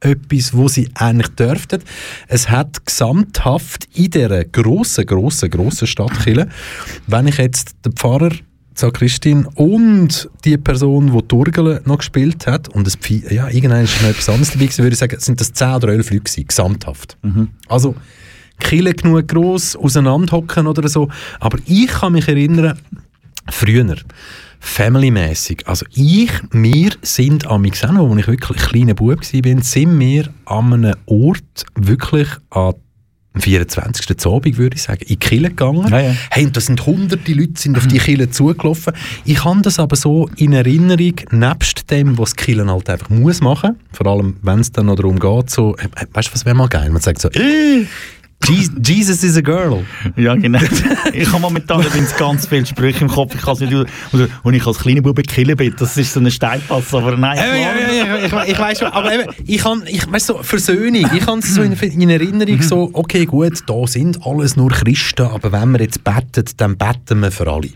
etwas, 0.00 0.54
wo 0.54 0.68
sie 0.68 0.88
eigentlich 0.94 1.28
dürften. 1.28 1.82
Es 2.28 2.48
hat 2.48 2.86
gesamthaft 2.86 3.88
in 3.94 4.10
dieser 4.10 4.44
grossen, 4.44 5.06
grossen, 5.06 5.50
grossen 5.50 5.86
Stadt 5.86 6.12
Chile, 6.22 6.48
wenn 7.06 7.26
ich 7.26 7.38
jetzt 7.38 7.76
den 7.84 7.92
Pfarrer 7.92 8.30
St. 8.76 8.94
Christine 8.94 9.48
und 9.56 10.30
die 10.44 10.56
Person, 10.56 11.12
die 11.12 11.22
Turgele 11.22 11.82
noch 11.84 11.98
gespielt 11.98 12.46
hat, 12.46 12.68
und 12.68 12.86
es, 12.86 12.96
ja, 13.28 13.48
irgendwann 13.48 13.82
ist 13.82 14.00
noch 14.00 14.10
etwas 14.10 14.28
anderes 14.28 14.52
dabei 14.52 14.66
gewesen, 14.66 14.82
würde 14.84 14.92
ich 14.92 14.98
sagen, 15.00 15.18
sind 15.18 15.40
das 15.40 15.52
10 15.52 15.68
oder 15.74 15.88
11 15.88 16.10
Leute 16.10 16.22
gewesen, 16.22 16.46
gesamthaft. 16.46 17.18
Also, 17.66 17.96
Kille 18.58 18.94
genug 18.94 19.28
gross, 19.28 19.76
auseinanderhocken 19.76 20.66
oder 20.66 20.88
so. 20.88 21.08
Aber 21.40 21.58
ich 21.66 21.88
kann 21.88 22.12
mich 22.12 22.28
erinnern, 22.28 22.78
früher, 23.50 23.96
familymäßig. 24.60 25.66
Also 25.66 25.86
ich, 25.94 26.30
wir 26.50 26.90
sind 27.02 27.46
am 27.46 27.64
auch 27.64 27.92
noch, 27.92 28.10
als 28.10 28.20
ich 28.20 28.26
wirklich 28.28 28.58
ein 28.58 28.68
kleiner 28.68 28.94
Bub 28.94 29.20
war, 29.20 29.62
sind 29.62 29.98
wir 30.00 30.28
an 30.46 30.72
einem 30.72 30.94
Ort 31.06 31.64
wirklich 31.76 32.28
an 32.50 32.74
am 33.38 33.40
24. 33.40 34.26
Abend, 34.26 34.58
würde 34.58 34.76
ich 34.76 34.82
sagen, 34.82 35.00
in 35.02 35.08
die 35.08 35.16
Kille 35.16 35.48
gegangen. 35.50 35.88
Ja, 35.88 36.00
ja. 36.00 36.14
Hey, 36.30 36.46
und 36.46 36.56
da 36.56 36.60
sind 36.60 36.84
hunderte 36.84 37.32
Leute 37.32 37.52
sind 37.56 37.76
auf 37.76 37.86
die 37.86 37.98
Kille 37.98 38.30
zugelaufen. 38.30 38.92
Ich 39.24 39.44
habe 39.44 39.62
das 39.62 39.78
aber 39.78 39.96
so 39.96 40.28
in 40.36 40.52
Erinnerung, 40.52 41.14
nebst 41.30 41.90
dem, 41.90 42.18
was 42.18 42.32
die 42.32 42.44
Kille 42.44 42.66
halt 42.66 42.90
einfach 42.90 43.10
muss 43.10 43.40
machen, 43.40 43.76
vor 43.92 44.06
allem, 44.06 44.36
wenn 44.42 44.60
es 44.60 44.72
dann 44.72 44.86
noch 44.86 44.96
darum 44.96 45.18
geht, 45.18 45.50
so, 45.50 45.76
äh, 45.76 45.84
äh, 45.84 46.06
weißt 46.12 46.28
du, 46.28 46.34
was 46.34 46.44
wäre 46.44 46.56
mal 46.56 46.68
geil? 46.68 46.90
Man 46.90 47.00
sagt 47.00 47.20
so, 47.20 47.28
äh, 47.28 47.86
Jesus 48.46 49.24
is 49.24 49.36
a 49.36 49.40
girl. 49.40 49.84
Ja, 50.16 50.34
genau. 50.34 50.60
ich 51.12 51.28
habe 51.30 51.40
momentan 51.40 51.82
übrigens 51.82 52.16
ganz 52.16 52.46
viele 52.46 52.64
Sprüche 52.64 53.04
im 53.04 53.10
Kopf. 53.10 53.34
Ich 53.34 53.42
kann 53.42 53.54
es 53.54 53.60
nicht, 53.60 53.74
oder, 53.74 54.28
und 54.42 54.54
ich 54.54 54.66
als 54.66 54.78
kleiner 54.78 55.02
Bube 55.02 55.22
killen 55.22 55.56
bin. 55.56 55.74
Das 55.78 55.96
ist 55.96 56.12
so 56.12 56.20
ein 56.20 56.30
Steinpass, 56.30 56.94
aber 56.94 57.16
nein. 57.16 57.36
Ja, 57.36 57.54
ja, 57.54 57.74
ja, 57.74 58.04
ja, 58.06 58.42
ich, 58.44 58.52
ich 58.52 58.58
weiß 58.58 58.78
schon, 58.78 58.88
aber 58.88 59.12
eben, 59.12 59.32
ich 59.44 59.58
kann, 59.58 59.82
ich 59.86 60.10
weiss 60.10 60.26
so, 60.26 60.42
Versöhnung, 60.42 61.10
ich 61.12 61.26
habe 61.26 61.40
es 61.40 61.54
so 61.54 61.62
in, 61.62 61.72
in 61.72 62.10
Erinnerung 62.10 62.62
so, 62.62 62.90
okay, 62.92 63.26
gut, 63.26 63.58
da 63.66 63.86
sind 63.86 64.24
alles 64.24 64.56
nur 64.56 64.70
Christen, 64.70 65.26
aber 65.26 65.52
wenn 65.52 65.72
wir 65.72 65.80
jetzt 65.80 66.02
beten, 66.04 66.44
dann 66.56 66.76
beten 66.76 67.20
wir 67.20 67.30
für 67.30 67.50
alle. 67.52 67.70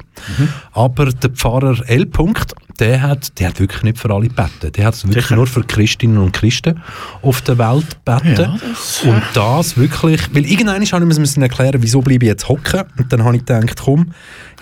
Aber 0.72 1.06
der 1.06 1.30
Pfarrer 1.30 1.82
L. 1.86 2.06
Punkt, 2.06 2.54
der 2.78 3.02
hat, 3.02 3.38
der 3.38 3.48
hat 3.48 3.60
wirklich 3.60 3.82
nicht 3.82 3.98
für 3.98 4.10
alle 4.10 4.28
gebeten. 4.28 4.72
Der 4.72 4.86
hat 4.86 5.06
wirklich 5.06 5.30
nur 5.30 5.46
für 5.46 5.62
Christinnen 5.62 6.18
und 6.18 6.32
Christen 6.32 6.80
auf 7.22 7.42
der 7.42 7.58
Welt 7.58 7.98
gebeten. 8.04 8.60
und 9.04 9.22
das 9.34 9.76
wirklich, 9.76 10.22
weil 10.32 10.46
irgendwann 10.52 10.74
habe 10.74 10.84
ich 10.84 10.92
mir 10.92 11.20
müssen 11.20 11.42
erklären, 11.42 11.82
wieso 11.82 12.00
bleibe 12.00 12.24
ich 12.24 12.30
jetzt 12.30 12.48
hocken. 12.48 12.82
Und 12.98 13.12
dann 13.12 13.24
habe 13.24 13.36
ich 13.36 13.44
gedacht, 13.44 13.80
komm, 13.82 14.12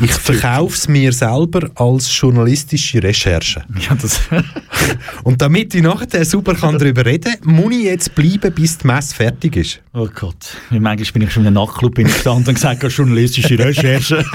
ich 0.00 0.12
verkaufe 0.12 0.74
es 0.74 0.88
mir 0.88 1.12
selber 1.12 1.68
als 1.74 2.08
journalistische 2.18 3.02
Recherche. 3.02 3.64
Ja, 3.80 3.94
das 3.94 4.20
Und 5.24 5.40
damit 5.40 5.74
ich 5.74 5.82
nachher 5.82 6.24
super 6.24 6.54
kann 6.54 6.78
darüber 6.78 7.04
reden 7.04 7.34
kann, 7.40 7.54
muss 7.54 7.74
ich 7.74 7.84
jetzt 7.84 8.14
bleiben, 8.14 8.52
bis 8.52 8.78
die 8.78 8.86
Messe 8.86 9.14
fertig 9.14 9.56
ist. 9.56 9.80
Oh 9.92 10.08
Gott. 10.14 10.56
Manchmal 10.70 10.96
bin 11.12 11.22
ich 11.22 11.32
schon 11.32 11.42
in 11.42 11.48
einem 11.48 11.54
Nachtclub 11.54 11.94
gestanden 11.94 12.48
und 12.48 12.54
gesagt, 12.54 12.82
journalistische 12.82 13.58
Recherche. 13.58 14.24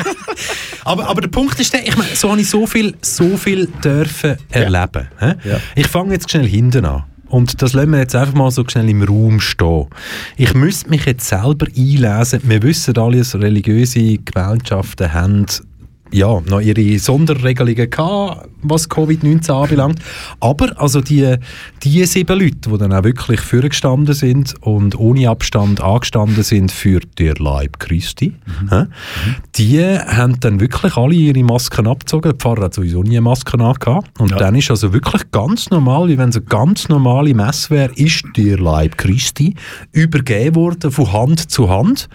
Aber, 0.88 1.08
aber 1.08 1.22
der 1.22 1.30
Punkt 1.30 1.60
ist 1.60 1.74
der, 1.74 1.88
ich 1.88 1.97
meine, 1.97 2.16
so 2.16 2.30
habe 2.30 2.39
ich 2.39 2.47
so 2.47 2.68
viel, 2.68 2.93
so 3.01 3.38
viel 3.38 3.66
dürfen 3.84 4.38
erleben. 4.51 5.08
hä? 5.18 5.34
Ja. 5.43 5.60
Ich 5.74 5.88
fange 5.88 6.14
jetzt 6.14 6.30
schnell 6.30 6.47
hinten 6.47 6.86
an. 6.86 7.06
Und 7.36 7.61
das 7.61 7.73
lassen 7.73 7.91
wir 7.91 7.99
jetzt 7.99 8.15
einfach 8.15 8.33
mal 8.33 8.49
so 8.49 8.63
schnell 8.65 8.88
im 8.88 9.03
Raum 9.03 9.41
stehen. 9.41 9.88
Ich 10.38 10.53
müsste 10.53 10.89
mich 10.89 11.03
jetzt 11.03 11.27
selber 11.27 11.65
einlesen. 11.67 12.39
Wir 12.43 12.63
wissen 12.63 12.97
alle, 12.97 13.17
dass 13.17 13.36
religiöse 13.36 14.19
Gemeinschaften 14.19 15.11
haben 15.11 15.45
ja, 16.16 16.39
noch 16.49 16.61
ihre 16.61 16.97
Sonderregelungen 16.97 17.89
gehabt, 17.89 18.47
was 18.61 18.89
Covid-19 18.89 19.51
anbelangt. 19.51 19.99
Aber 20.39 20.80
also 20.80 21.01
die, 21.01 21.36
die 21.84 22.05
sieben 22.05 22.39
Leute, 22.39 22.70
die 22.72 22.78
dann 22.78 22.93
auch 22.93 23.03
wirklich 23.03 23.41
vorgestanden 23.41 24.16
sind 24.16 24.53
und 24.61 24.97
ohne 24.97 25.30
Abstand 25.30 25.82
angestanden 25.82 26.41
sind 26.43 26.72
für 26.72 27.01
der 27.20 27.36
Leib 27.36 27.80
Christi, 27.80 28.34
hä? 28.70 28.86
die 29.55 29.82
haben 29.84 30.39
dann 30.39 30.59
wirklich 30.61 30.95
alle 30.95 31.13
ihre 31.16 31.43
Masken 31.43 31.86
abgezogen. 31.88 32.32
Der 32.32 32.38
Pfarrer 32.39 32.63
hat 32.66 32.74
sowieso 32.74 33.03
nie 33.03 33.20
Masken 33.20 33.61
angehabt. 33.61 34.18
Und 34.20 34.32
Ja. 34.32 34.38
dann 34.38 34.55
ist 34.55 34.72
also 34.72 34.93
wirklich 34.93 35.30
ganz 35.32 35.70
normal, 35.70 36.07
wie 36.07 36.18
wenn 36.18 36.30
es 36.30 36.38
eine 36.38 36.45
ganz 36.45 36.88
normale 36.88 37.34
Messe 37.34 37.70
wäre, 37.72 37.91
ist 37.95 38.24
der 38.38 38.57
Leib 38.57 38.97
Christi 38.97 39.53
übergeben 39.91 40.55
worden 40.55 40.91
von 40.91 41.11
Hand 41.11 41.51
zu 41.51 41.70
Hand. 41.70 42.07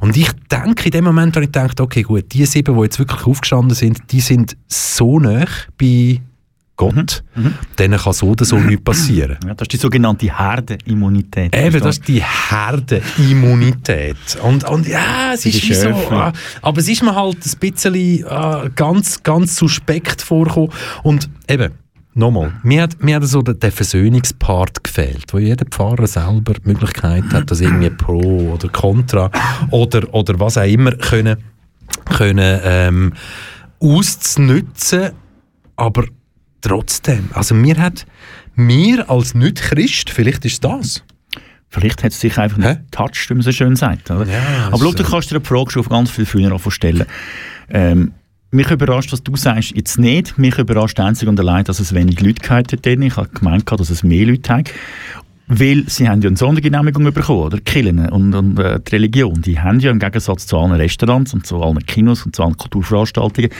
Und 0.00 0.16
ich 0.16 0.30
denke, 0.50 0.84
in 0.86 0.90
dem 0.92 1.04
Moment 1.04 1.34
habe 1.34 1.44
ich 1.44 1.52
gedacht, 1.52 1.80
okay, 1.80 2.02
gut, 2.02 2.26
die 2.32 2.44
sieben, 2.46 2.76
die 2.76 2.82
jetzt 2.82 2.98
wirklich 3.00 3.26
aufgestanden 3.26 3.47
sind, 3.70 4.12
die 4.12 4.20
sind 4.20 4.56
so 4.66 5.18
nah 5.18 5.44
bei 5.80 6.20
Gott, 6.76 7.24
denen 7.76 7.98
kann 7.98 8.12
so 8.12 8.28
oder 8.28 8.44
so 8.44 8.56
nichts 8.60 8.84
passieren. 8.84 9.36
Ja, 9.44 9.54
das 9.54 9.64
ist 9.64 9.72
die 9.72 9.76
sogenannte 9.78 10.38
Herdenimmunität. 10.38 11.54
Eben, 11.56 11.80
das 11.80 11.98
ist 11.98 12.06
die 12.06 12.22
Herdenimmunität. 12.22 14.16
Und, 14.44 14.62
und 14.62 14.86
ja, 14.86 15.32
es 15.34 15.40
Die 15.40 15.48
ist 15.48 15.68
wie 15.68 15.74
so, 15.74 15.88
Schöfli. 15.88 16.16
ah, 16.16 16.32
aber 16.62 16.78
es 16.78 16.88
ist 16.88 17.02
mir 17.02 17.16
halt 17.16 17.38
ein 17.44 17.58
bisschen 17.58 18.24
ah, 18.28 18.68
ganz, 18.76 19.22
ganz 19.24 19.56
suspekt 19.56 20.22
vorgekommen. 20.22 20.70
Und 21.02 21.28
eben, 21.48 21.72
nochmal, 22.14 22.52
mir 22.62 22.82
hat, 22.82 23.02
mir 23.02 23.16
hat 23.16 23.24
so 23.24 23.42
der, 23.42 23.54
der 23.54 23.72
Versöhnungspart 23.72 24.84
gefehlt, 24.84 25.24
wo 25.32 25.38
jeder 25.38 25.66
Pfarrer 25.66 26.06
selber 26.06 26.54
die 26.54 26.68
Möglichkeit 26.68 27.24
hat, 27.32 27.50
das 27.50 27.60
irgendwie 27.60 27.90
pro 27.90 28.52
oder 28.54 28.68
contra 28.68 29.32
oder, 29.72 30.14
oder 30.14 30.38
was 30.38 30.56
auch 30.56 30.62
immer 30.62 30.92
können, 30.92 31.38
können 32.04 32.60
ähm, 32.62 33.12
auszunutzen, 33.80 35.12
aber 35.76 36.04
trotzdem, 36.60 37.30
also 37.32 37.54
mir 37.54 37.76
hat 37.76 38.06
mir 38.54 39.08
als 39.08 39.34
Nicht-Christ, 39.34 40.10
vielleicht 40.10 40.44
ist 40.44 40.64
das, 40.64 41.04
Vielleicht 41.70 42.02
hat 42.02 42.12
es 42.12 42.20
sich 42.20 42.38
einfach 42.38 42.56
nicht 42.56 42.90
getoucht, 42.90 43.28
wie 43.28 43.34
man 43.34 43.42
so 43.42 43.52
schön 43.52 43.76
sagt. 43.76 44.10
Oder? 44.10 44.26
Ja, 44.26 44.68
Aber 44.68 44.78
schau, 44.78 44.92
du 44.92 45.04
kannst 45.04 45.30
dir 45.30 45.36
eine 45.36 45.44
Frage 45.44 45.70
schon 45.70 45.80
auf 45.80 45.90
ganz 45.90 46.10
viele 46.10 46.26
Fühler 46.26 46.58
stellen. 46.70 47.04
Ähm, 47.68 48.12
mich 48.50 48.70
überrascht, 48.70 49.12
was 49.12 49.22
du 49.22 49.36
sagst, 49.36 49.72
jetzt 49.76 49.98
nicht. 49.98 50.38
Mich 50.38 50.56
überrascht 50.56 50.98
einzig 50.98 51.28
und 51.28 51.38
allein, 51.38 51.64
dass 51.64 51.80
es 51.80 51.94
wenig 51.94 52.20
Leute 52.20 52.40
gehabt 52.40 52.72
hat. 52.72 52.86
Ich 52.86 53.16
habe 53.16 53.28
gemeint, 53.28 53.70
dass 53.70 53.90
es 53.90 54.02
mehr 54.02 54.26
Leute 54.26 54.54
hat. 54.54 54.70
Weil 55.48 55.84
sie 55.88 56.08
haben 56.08 56.20
ja 56.20 56.28
eine 56.28 56.36
Sondergenehmigung 56.36 57.12
bekommen, 57.12 57.40
oder? 57.40 57.58
Kirchen 57.58 57.98
und, 58.10 58.34
und 58.34 58.58
äh, 58.58 58.78
die 58.80 58.90
Religion, 58.90 59.40
die 59.40 59.58
haben 59.58 59.80
ja 59.80 59.90
im 59.90 59.98
Gegensatz 59.98 60.46
zu 60.46 60.58
allen 60.58 60.72
Restaurants 60.72 61.32
und 61.32 61.46
zu 61.46 61.62
allen 61.62 61.78
Kinos 61.86 62.26
und 62.26 62.36
zu 62.36 62.42
allen 62.42 62.56
Kulturveranstaltungen, 62.56 63.50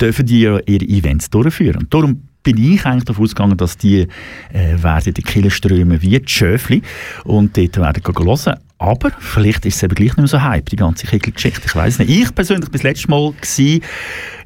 dürfen 0.00 0.26
die 0.26 0.42
ja 0.42 0.58
ihre 0.66 0.84
Events 0.84 1.30
durchführen. 1.30 1.78
Und 1.78 1.94
darum 1.94 2.27
bin 2.52 2.72
ich 2.72 2.86
eigentlich 2.86 3.04
davon 3.04 3.24
ausgegangen, 3.24 3.58
dass 3.58 3.76
die 3.76 4.08
äh, 4.54 4.82
werden 4.82 5.12
die 5.12 5.22
Kirchen 5.22 5.50
strömen 5.50 6.00
wie 6.00 6.18
die 6.18 6.22
Schöfli 6.26 6.80
und 7.24 7.54
dort 7.58 7.76
werden 7.76 8.02
hören. 8.02 8.58
Aber 8.78 9.10
vielleicht 9.18 9.66
ist 9.66 9.76
es 9.76 9.82
eben 9.82 9.94
gleich 9.94 10.16
nicht 10.16 10.16
mehr 10.16 10.28
so 10.28 10.40
hype, 10.40 10.70
die 10.70 10.76
ganze 10.76 11.06
Kirchengeschichte. 11.06 11.62
Ich 11.66 11.76
weiß 11.76 11.98
nicht. 11.98 12.08
Ich 12.08 12.34
persönlich 12.34 12.70
bin 12.70 12.80
das 12.80 12.84
letzte 12.84 13.10
Mal 13.10 13.34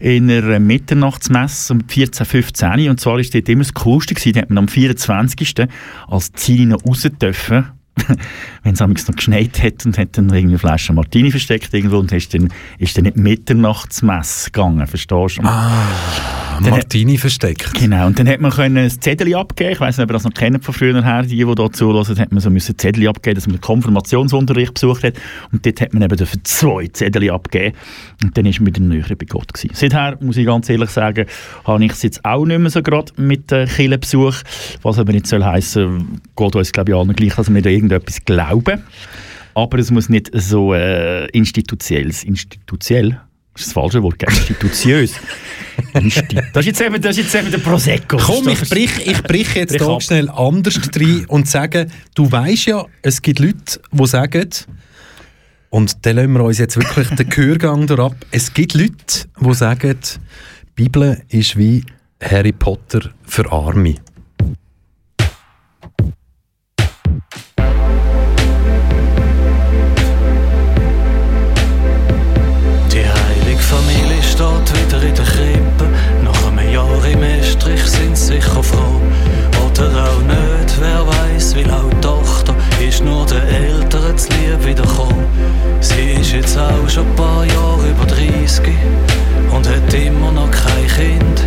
in 0.00 0.28
einer 0.28 0.58
Mitternachtsmesse 0.58 1.74
um 1.74 1.86
14, 1.86 2.26
15 2.26 2.90
und 2.90 2.98
zwar 2.98 3.20
ist 3.20 3.36
dort 3.36 3.48
immer 3.48 3.62
das 3.62 3.72
Coolste 3.72 4.32
da 4.32 4.40
hat 4.40 4.50
man 4.50 4.58
am 4.58 4.68
24. 4.68 5.68
als 6.08 6.32
Ziel 6.32 6.66
noch 6.66 6.84
raus 6.84 7.08
dürfen 7.20 7.66
wenn 8.62 8.72
es 8.72 8.80
amigs 8.80 9.06
noch 9.06 9.16
geschneit 9.16 9.62
hat 9.62 9.84
und 9.84 9.98
hat 9.98 10.16
dann 10.16 10.24
irgendwie 10.30 10.54
eine 10.54 10.58
Flasche 10.58 10.94
Martini 10.94 11.30
versteckt 11.30 11.74
irgendwo 11.74 11.98
und 11.98 12.10
hast 12.10 12.30
dann, 12.30 12.48
ist 12.78 12.96
dann 12.96 13.04
nicht 13.04 13.18
Mitternachtsmesse 13.18 14.50
gegangen, 14.50 14.86
verstehst 14.86 15.38
du? 15.38 15.42
Dann 15.42 15.72
Martini 16.70 17.18
versteckt. 17.18 17.74
Genau, 17.74 18.06
und 18.06 18.18
dann 18.18 18.28
hat 18.28 18.40
man 18.40 18.50
können 18.50 18.76
ein 18.76 18.90
Zettel 18.90 19.34
abgeben, 19.34 19.72
ich 19.72 19.80
weiß 19.80 19.98
nicht, 19.98 20.04
ob 20.04 20.10
ihr 20.10 20.14
das 20.14 20.24
noch 20.24 20.34
kennt 20.34 20.64
von 20.64 20.74
früher 20.74 21.02
her, 21.02 21.22
die, 21.22 21.36
die 21.36 21.44
hier 21.44 21.72
zulassen, 21.72 22.18
hat 22.18 22.32
man 22.32 22.40
so 22.40 22.50
müssen 22.50 22.78
Zettel 22.78 23.08
abgeben, 23.08 23.34
dass 23.34 23.46
man 23.46 23.56
den 23.56 23.60
Konfirmationsunterricht 23.60 24.74
besucht 24.74 25.04
hat 25.04 25.14
und 25.52 25.64
dort 25.64 25.80
hat 25.80 25.94
man 25.94 26.02
eben 26.02 26.16
dafür 26.16 26.40
zwei 26.44 26.88
Zettel 26.88 27.30
abgeben 27.30 27.76
und 28.22 28.36
dann 28.36 28.46
ist 28.46 28.60
man 28.60 28.68
wieder 28.68 28.80
näher 28.80 29.16
bei 29.16 29.26
Gott 29.26 29.52
gewesen. 29.52 29.74
Seither, 29.74 30.16
muss 30.20 30.36
ich 30.36 30.46
ganz 30.46 30.68
ehrlich 30.68 30.90
sagen, 30.90 31.26
habe 31.64 31.84
ich 31.84 31.92
es 31.92 32.02
jetzt 32.02 32.24
auch 32.24 32.44
nicht 32.44 32.58
mehr 32.58 32.70
so 32.70 32.82
gerade 32.82 33.12
mit 33.16 33.50
äh, 33.52 33.66
Kirchenbesuch, 33.66 34.36
was 34.82 34.98
aber 34.98 35.12
nicht 35.12 35.26
soll 35.26 35.44
heissen, 35.44 36.20
geht 36.36 36.56
uns 36.56 36.72
glaube 36.72 36.92
ich 36.92 36.96
allen 36.96 37.12
gleich, 37.14 37.34
dass 37.34 37.52
wir 37.52 37.62
da 37.62 37.70
irgendetwas 37.70 38.24
glauben. 38.24 38.82
aber 39.54 39.78
es 39.78 39.90
muss 39.90 40.08
nicht 40.08 40.30
so 40.32 40.74
äh, 40.74 41.26
institutionell, 41.28 42.12
institutionell, 42.24 43.20
das 43.54 43.62
ist 43.62 43.68
das 43.68 43.72
falsche 43.72 44.02
Wort, 44.02 44.22
institutiös. 44.22 45.14
Insti 45.94 46.36
das, 46.52 46.60
ist 46.60 46.66
jetzt 46.66 46.80
eben, 46.80 47.00
das 47.00 47.16
ist 47.16 47.24
jetzt 47.24 47.34
eben 47.34 47.50
der 47.50 47.58
Prosecco. 47.58 48.16
Komm, 48.16 48.48
ich 48.48 48.60
brich, 48.68 49.06
ich 49.06 49.22
brich 49.22 49.54
jetzt 49.54 49.70
Brich 49.70 49.82
hier 49.82 49.90
ab. 49.90 50.02
schnell 50.02 50.30
anders 50.30 50.80
rein 50.94 51.24
und 51.28 51.48
sage, 51.48 51.86
du 52.14 52.30
weißt 52.30 52.66
ja, 52.66 52.86
es 53.02 53.20
gibt 53.20 53.40
Leute, 53.40 53.80
die 53.90 54.06
sagen, 54.06 54.48
und 55.70 56.04
dann 56.04 56.16
lassen 56.16 56.32
wir 56.32 56.44
uns 56.44 56.58
jetzt 56.58 56.76
wirklich 56.76 57.08
den 57.08 57.28
Gehörgang 57.28 57.86
da 57.86 58.06
ab, 58.06 58.16
es 58.30 58.52
gibt 58.52 58.74
Leute, 58.74 59.26
die 59.40 59.54
sagen, 59.54 59.98
die 60.02 60.82
Bibel 60.82 61.22
ist 61.28 61.56
wie 61.56 61.84
Harry 62.22 62.52
Potter 62.52 63.10
für 63.24 63.50
Arme. 63.50 63.96
Sicher 78.62 78.76
froh. 78.76 79.00
Oder 79.62 80.04
auch 80.04 80.20
nicht, 80.22 80.76
wer 80.80 81.06
weiß, 81.06 81.56
weil 81.56 81.70
auch 81.70 81.88
die 81.90 82.00
Tochter 82.00 82.54
ist 82.86 83.02
nur 83.02 83.26
der 83.26 83.42
Eltern 83.42 84.16
zu 84.16 84.28
lieb 84.28 84.64
wiederkommen. 84.64 85.26
Sie 85.80 86.20
ist 86.20 86.32
jetzt 86.32 86.56
auch 86.56 86.88
schon 86.88 87.06
ein 87.06 87.16
paar 87.16 87.44
Jahre 87.44 87.88
über 87.90 88.04
30 88.06 88.62
und 89.50 89.68
hat 89.68 89.94
immer 89.94 90.30
noch 90.30 90.50
kein 90.50 90.86
Kind. 90.86 91.42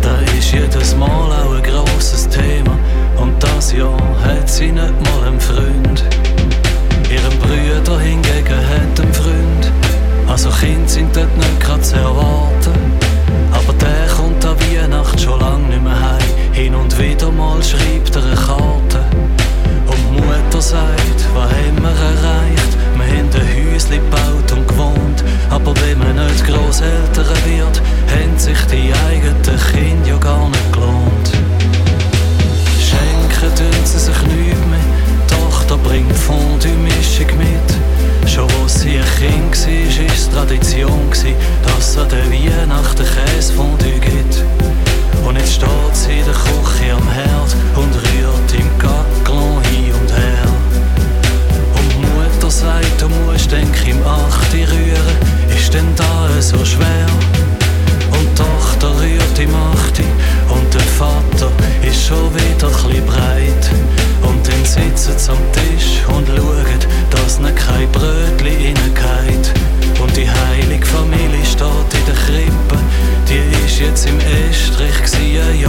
Da 0.00 0.16
ist 0.38 0.52
jedes 0.52 0.94
Mal 0.96 1.08
auch 1.08 1.54
ein 1.54 1.62
grosses 1.62 2.28
Thema. 2.28 2.78
Und 3.16 3.42
das 3.42 3.72
Jahr 3.72 3.98
hat 4.24 4.48
sie 4.48 4.70
nicht 4.70 4.76
mal 4.76 5.28
einen 5.28 5.40
Freund. 5.40 6.04
Ihren 7.10 7.38
Brüder 7.38 7.98
hingegen 7.98 8.60
hat 8.68 9.00
einen 9.00 9.14
Freund. 9.14 9.72
Also 10.28 10.50
Kinder 10.50 10.88
sind 10.88 11.16
dort 11.16 11.36
nicht 11.36 11.60
gerade 11.60 11.82
zu 11.82 11.96
erwarten. 11.96 12.61
Wieder 17.02 17.32
mal 17.32 17.60
schreibt 17.62 18.14
er 18.14 18.22
eine 18.24 18.36
Karte. 18.36 19.00
Und 19.86 20.02
die 20.14 20.20
Mutter 20.20 20.62
sagt, 20.62 21.20
was 21.34 21.50
haben 21.50 21.82
wir 21.82 21.90
erreicht? 21.90 22.72
Wir 22.96 23.06
haben 23.06 23.28
ein 23.34 23.72
Häuschen 23.72 23.90
gebaut 23.90 24.52
und 24.52 24.68
gewohnt. 24.68 25.24
Aber 25.50 25.74
wenn 25.82 25.98
man 25.98 26.26
nicht 26.26 26.46
Grosseltern 26.46 27.26
wird, 27.44 27.82
haben 28.12 28.38
sich 28.38 28.58
die 28.70 28.92
eigenen 29.08 29.60
Kinder 29.72 30.08
ja 30.08 30.16
gar 30.18 30.48
nicht 30.48 30.72
gelohnt. 30.72 31.28
Schenken 32.78 33.54
tun 33.56 33.84
sie 33.84 33.98
sich 33.98 34.22
nicht 34.22 34.66
mehr. 34.70 34.86
Tochter 35.26 35.76
bringt 35.78 36.16
Fondue-Mischung 36.16 37.36
mit. 37.38 38.30
Schon 38.30 38.48
wo 38.52 38.68
sie 38.68 38.98
ein 38.98 39.04
Kind 39.18 39.56
war, 39.66 40.06
war 40.06 40.14
es 40.14 40.30
Tradition, 40.30 41.10
dass 41.64 41.88
es 41.88 41.98
an 41.98 42.08
der 42.08 42.30
Weihnachten 42.30 43.04
Käsefondue 43.04 43.98
gibt. 43.98 44.44
Und 45.26 45.36
jetzt 45.36 45.54
steht 45.54 45.94
sie 45.94 46.18
in 46.18 46.24
der 46.24 46.34
so 56.42 56.64
schwer? 56.64 57.06
Und 58.10 58.28
die 58.32 58.42
Tochter 58.42 58.90
rührt 59.00 59.38
im 59.38 59.54
Achte 59.54 60.02
und 60.48 60.74
der 60.74 60.80
Vater 60.80 61.50
ist 61.82 62.06
schon 62.06 62.34
wieder 62.34 62.68
bisschen 62.68 63.06
breit. 63.06 63.70
Und 64.22 64.46
dann 64.46 64.64
sitzen 64.64 65.18
sie 65.18 65.30
am 65.30 65.38
Tisch 65.52 66.02
und 66.08 66.26
schauen, 66.26 66.80
dass 67.10 67.38
ihnen 67.38 67.54
kein 67.54 67.90
Brötchen 67.92 68.76
reingeht. 68.76 69.52
Und 70.00 70.16
die 70.16 70.28
heilige 70.28 70.84
Familie 70.86 71.44
steht 71.44 71.94
in 71.94 72.06
der 72.06 72.14
Krippe, 72.14 72.76
die 73.28 73.64
ist 73.64 73.78
jetzt 73.78 74.06
im 74.06 74.18
Estrich 74.18 75.02
gsi 75.04 75.38
ein 75.38 75.60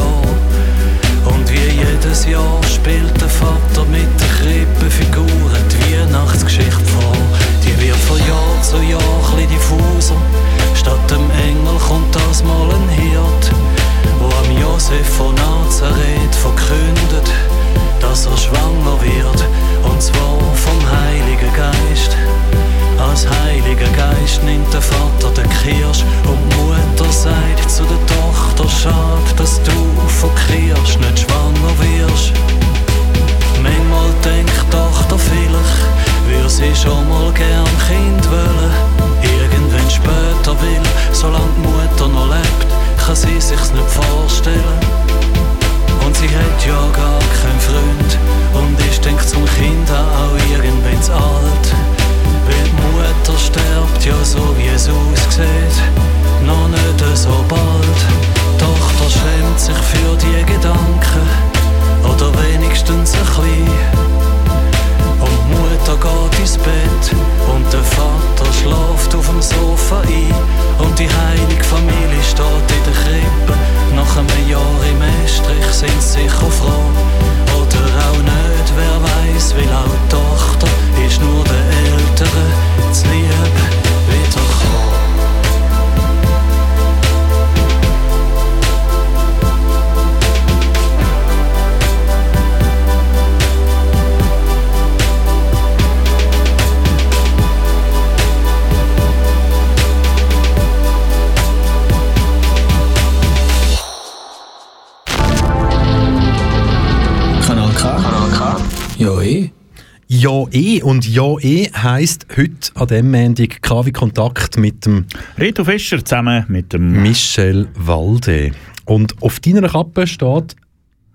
und 110.94 111.08
ja 111.08 111.40
eh 111.40 111.72
heisst 111.74 112.28
heute 112.38 112.70
an 112.76 112.88
dem 112.88 113.10
Montag 113.10 113.64
KW 113.64 113.92
Kontakt 113.92 114.58
mit 114.58 114.86
dem 114.86 115.08
Reto 115.40 115.66
Fischer 115.66 116.06
zusammen 116.06 116.46
mit 116.50 116.72
dem 116.72 117.02
Michel 117.02 117.68
Walde. 117.74 118.52
Und 118.86 119.20
auf 119.24 119.40
deiner 119.40 119.68
Kappe 119.68 120.06
steht 120.06 120.56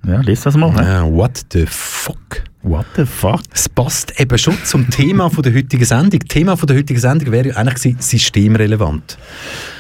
Ja, 0.05 0.21
lies 0.23 0.41
das 0.41 0.57
mal. 0.57 0.71
äh, 0.81 1.09
What 1.09 1.45
the 1.53 1.65
fuck? 1.67 2.43
What 2.63 2.87
the 2.97 3.07
fuck? 3.07 3.41
Es 3.55 3.69
passt 3.69 4.21
eben 4.21 4.37
schon 4.37 4.57
zum 4.65 4.91
Thema 4.91 5.31
von 5.31 5.43
der 5.45 5.55
heutigen 5.55 5.85
Sendung. 5.85 6.21
Thema 6.21 6.57
von 6.57 6.67
der 6.67 6.77
heutigen 6.77 6.99
Sendung 6.99 7.31
wäre 7.31 7.49
ja 7.49 7.57
eigentlich 7.57 7.97
systemrelevant. 8.01 9.17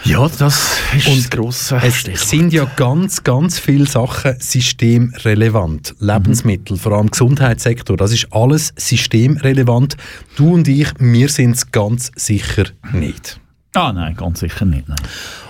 Ja, 0.04 0.28
das 0.38 0.78
ist 0.96 1.08
Und 1.08 1.18
das 1.18 1.30
grosse 1.30 1.80
Es 1.82 1.96
Stichwort. 1.96 2.28
sind 2.28 2.52
ja 2.52 2.64
ganz, 2.76 3.24
ganz 3.24 3.58
viele 3.58 3.86
Sachen 3.86 4.36
systemrelevant. 4.38 5.96
Lebensmittel, 5.98 6.76
vor 6.76 6.92
allem 6.92 7.10
Gesundheitssektor, 7.10 7.96
das 7.96 8.12
ist 8.12 8.28
alles 8.32 8.72
systemrelevant. 8.76 9.96
Du 10.36 10.54
und 10.54 10.68
ich, 10.68 10.88
wir 10.98 11.28
sind 11.28 11.56
es 11.56 11.70
ganz 11.72 12.12
sicher 12.14 12.64
nicht. 12.92 13.40
Ah, 13.74 13.92
nein, 13.92 14.14
ganz 14.16 14.40
sicher 14.40 14.64
nicht. 14.64 14.88
Nein. 14.88 14.98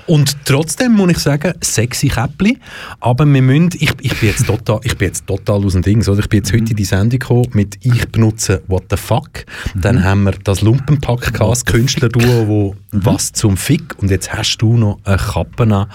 Und 0.08 0.36
trotzdem 0.46 0.92
muss 0.92 1.10
ich 1.10 1.18
sagen, 1.18 1.52
sexy 1.60 2.08
Käppli. 2.08 2.58
Aber 2.98 3.26
wir 3.26 3.42
müssen, 3.42 3.70
ich, 3.74 3.92
ich, 4.00 4.18
bin 4.18 4.30
jetzt 4.30 4.46
total, 4.46 4.80
ich 4.82 4.96
bin 4.96 5.08
jetzt 5.08 5.26
total 5.26 5.64
aus 5.64 5.74
dem 5.74 5.82
Ding. 5.82 6.06
Oder? 6.08 6.20
Ich 6.20 6.28
bin 6.28 6.38
jetzt 6.38 6.52
heute 6.52 6.70
in 6.70 6.76
die 6.76 6.84
Sendung 6.84 7.18
gekommen 7.18 7.46
mit 7.52 7.76
«Ich 7.82 8.08
benutze 8.08 8.62
What 8.68 8.84
the 8.90 8.96
fuck». 8.96 9.44
Dann 9.74 10.02
haben 10.02 10.24
wir 10.24 10.32
das 10.32 10.62
Lumpenpack 10.62 11.34
gehabt, 11.34 11.50
das 11.50 11.64
Künstlerduo, 11.64 12.48
wo 12.48 12.76
«Was 12.90 13.32
zum 13.32 13.58
Fick» 13.58 13.98
und 13.98 14.10
jetzt 14.10 14.32
hast 14.32 14.56
du 14.58 14.78
noch 14.78 14.98
eine 15.04 15.18
Kappe 15.18 15.64
an. 15.64 15.86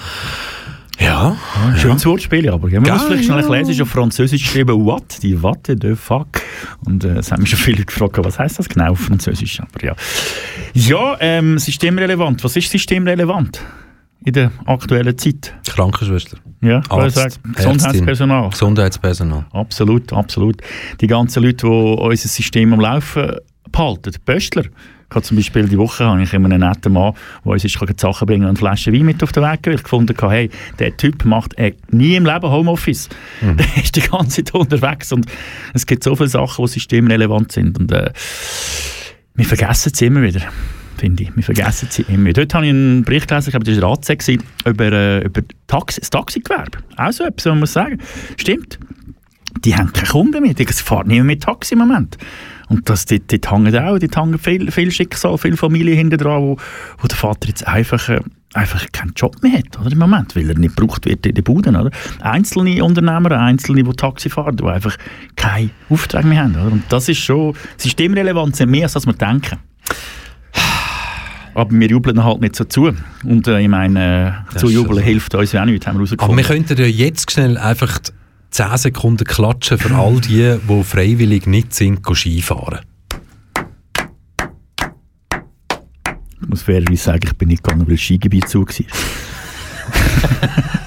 Ja. 1.00 1.36
Schönes 1.76 2.06
Wortspiel, 2.06 2.50
aber 2.50 2.70
man 2.70 2.82
muss 2.82 3.04
vielleicht 3.04 3.26
schnell 3.26 3.38
ja. 3.38 3.41
erklären, 3.41 3.64
es 3.64 3.70
ist 3.70 3.82
auf 3.82 3.89
Französisch 3.89 4.44
geschrieben, 4.44 4.86
what, 4.86 5.22
die 5.22 5.41
Watte, 5.41 5.76
de 5.76 5.96
fuck. 5.96 6.41
Und 6.86 7.04
äh, 7.04 7.18
es 7.18 7.32
haben 7.32 7.41
mich 7.41 7.50
schon 7.50 7.60
viele 7.60 7.84
gefragt, 7.84 8.18
was 8.18 8.38
heißt 8.38 8.60
das 8.60 8.70
genau 8.70 8.91
auf 8.91 9.00
Französisch, 9.00 9.60
aber 9.60 9.84
ja. 9.84 9.96
Ja, 10.74 11.18
ähm, 11.20 11.58
systemrelevant. 11.58 12.44
Was 12.44 12.56
ist 12.56 12.70
systemrelevant 12.70 13.62
in 14.24 14.34
der 14.34 14.52
aktuellen 14.66 15.18
Zeit? 15.18 15.54
Krankenschwester. 15.68 16.38
Ja, 16.62 16.82
Arzt, 16.89 17.16
sagen. 17.16 17.34
Gesundheitspersonal. 17.56 18.50
Gesundheitspersonal. 18.50 19.46
Absolut, 19.52 20.14
absolut. 20.14 20.62
Die 21.02 21.08
ganzen 21.08 21.44
Leute, 21.44 21.68
die 21.68 21.72
unser 21.72 22.28
System 22.30 22.74
am 22.74 22.80
Laufen 22.80 23.36
behalten. 23.72 24.14
Pöstler. 24.24 24.66
Ich 25.14 25.16
habe 25.16 25.26
zum 25.28 25.38
Beispiel 25.38 25.70
die 25.70 25.78
Woche 25.78 26.05
habe 26.05 26.24
ich 26.24 26.34
immer 26.34 26.49
einen 26.49 26.68
netten 26.68 26.91
Mann, 26.91 27.14
der 27.45 27.51
uns 27.51 27.64
ist, 27.64 27.80
die 27.80 27.93
Sachen 27.95 28.26
bringen 28.26 28.45
und 28.45 28.49
eine 28.49 28.57
Flasche 28.57 28.91
Wein 28.91 29.03
mit 29.03 29.22
auf 29.22 29.32
den 29.32 29.43
Weg 29.43 29.61
gegeben. 29.61 29.76
Ich 29.76 29.84
gefunden, 29.84 30.18
habe, 30.20 30.34
hey, 30.34 30.49
der 30.80 30.97
Typ 30.97 31.24
macht 31.24 31.55
äh, 31.59 31.74
nie 31.91 32.16
im 32.16 32.26
Leben 32.26 32.49
Homeoffice. 32.49 33.09
Der 33.43 33.84
ist 33.84 33.95
die 33.95 34.01
ganze 34.01 34.43
Zeit 34.43 34.55
unterwegs 34.55 35.11
und 35.11 35.28
es 35.76 35.86
gibt 35.86 36.03
so 36.03 36.16
viele 36.16 36.30
Sachen, 36.30 36.66
die 36.66 36.72
systemrelevant 36.72 37.51
sind. 37.51 37.78
Und 37.78 37.91
äh, 37.91 38.11
wir 39.36 39.45
vergessen 39.45 39.91
sie 39.93 40.07
immer 40.07 40.24
wieder. 40.24 40.41
Finde 40.97 41.22
ich. 41.22 41.36
Wir 41.36 41.43
vergessen 41.43 41.89
sie 41.91 42.05
immer 42.07 42.30
wieder. 42.30 42.41
Dort 42.41 42.55
habe 42.55 42.66
ich 42.66 42.72
einen 42.72 43.03
Bericht 43.03 43.28
gelesen, 43.28 43.49
ich 43.49 43.51
glaube, 43.51 43.66
das 43.66 43.80
war 43.80 44.16
gewesen, 44.18 44.43
über, 44.66 44.91
äh, 44.91 45.26
über 45.26 45.41
Taxi, 45.68 45.99
das 45.99 46.09
Taxigewerbe. 46.09 46.80
Auch 46.97 47.11
so 47.11 47.24
etwas, 47.24 47.45
was 47.45 47.51
man 47.51 47.59
muss 47.59 47.74
sagen. 47.74 47.99
Stimmt. 48.38 48.80
Die 49.64 49.76
haben 49.76 49.93
keine 49.93 50.07
Kunden 50.07 50.41
mehr. 50.41 50.55
Die 50.55 50.66
fahren 50.66 51.05
nicht 51.05 51.18
mehr 51.18 51.24
mit 51.24 51.43
Taxi 51.43 51.76
im 51.76 51.82
Moment. 51.82 52.18
Und 52.70 52.89
das, 52.89 53.05
dort, 53.05 53.32
dort 53.32 53.51
hängen 53.51 53.78
auch 53.78 53.99
dort 53.99 54.18
hängen 54.18 54.39
viel, 54.39 54.72
viel 54.72 54.91
Schicksal, 54.91 55.38
viele 55.38 55.57
Familien 55.57 55.97
hinten 55.97 56.18
dran, 56.18 56.41
wo, 56.41 56.57
wo 56.99 57.07
der 57.07 57.18
Vater 57.18 57.47
jetzt 57.47 57.68
einfach, 57.68 58.09
äh, 58.09 58.22
einfach 58.53 58.86
keinen 58.91 59.14
Job 59.16 59.41
mehr 59.41 59.53
hat 59.53 59.80
oder, 59.80 59.91
im 59.91 59.97
Moment, 59.97 60.36
weil 60.36 60.49
er 60.49 60.57
nicht 60.57 60.76
gebraucht 60.76 61.05
wird 61.05 61.26
in 61.26 61.36
den 61.36 61.43
Buden. 61.43 61.76
Oder? 61.76 61.91
Einzelne 62.22 62.84
Unternehmer, 62.84 63.32
Einzelne, 63.32 63.84
die 63.84 63.91
Taxi 63.91 64.30
fahren, 64.30 64.57
die 64.57 64.64
einfach 64.64 64.95
keine 65.36 65.72
Aufträge 65.89 66.28
mehr 66.28 66.43
haben. 66.43 66.55
Oder? 66.55 66.72
Und 66.72 66.84
das 66.89 67.09
ist 67.09 67.20
schon 67.20 67.55
systemrelevant, 67.78 68.55
sind 68.55 68.72
mehr, 68.72 68.89
als 68.93 69.05
wir 69.05 69.14
denken. 69.14 69.59
Aber 71.55 71.72
wir 71.72 71.88
jubeln 71.88 72.24
halt 72.24 72.41
nicht 72.41 72.55
so 72.55 72.64
zu. 72.64 72.91
Und 73.24 73.47
äh, 73.47 73.59
ich 73.59 73.68
meine, 73.68 74.43
äh, 74.51 74.57
zu 74.57 74.70
jubeln 74.70 74.99
so. 74.99 75.01
hilft 75.01 75.36
uns 75.36 75.51
ja 75.51 75.61
auch 75.61 75.66
nicht, 75.66 75.86
haben 75.86 75.99
wir 75.99 76.20
Aber 76.20 76.36
wir 76.36 76.43
könnten 76.43 76.78
ja 76.78 76.86
jetzt 76.86 77.32
schnell 77.32 77.57
einfach 77.57 77.99
10 78.54 78.78
Sekunden 78.78 79.26
klatschen 79.26 79.80
für 79.80 79.95
all 79.95 80.22
die, 80.22 80.60
die 80.70 80.84
freiwillig 80.84 81.47
nicht 81.47 81.74
sind, 81.74 82.06
Skifahren. 82.06 82.82
Ich 86.39 86.47
muss 86.47 86.62
fairerweise 86.62 87.01
sagen, 87.01 87.22
ich 87.24 87.34
bin 87.36 87.47
nicht 87.47 87.64
gegangen, 87.64 87.88
weil 87.88 87.95
das 87.95 88.01
Skigebiet 88.01 88.47
zu 88.47 88.62
war. 88.62 88.86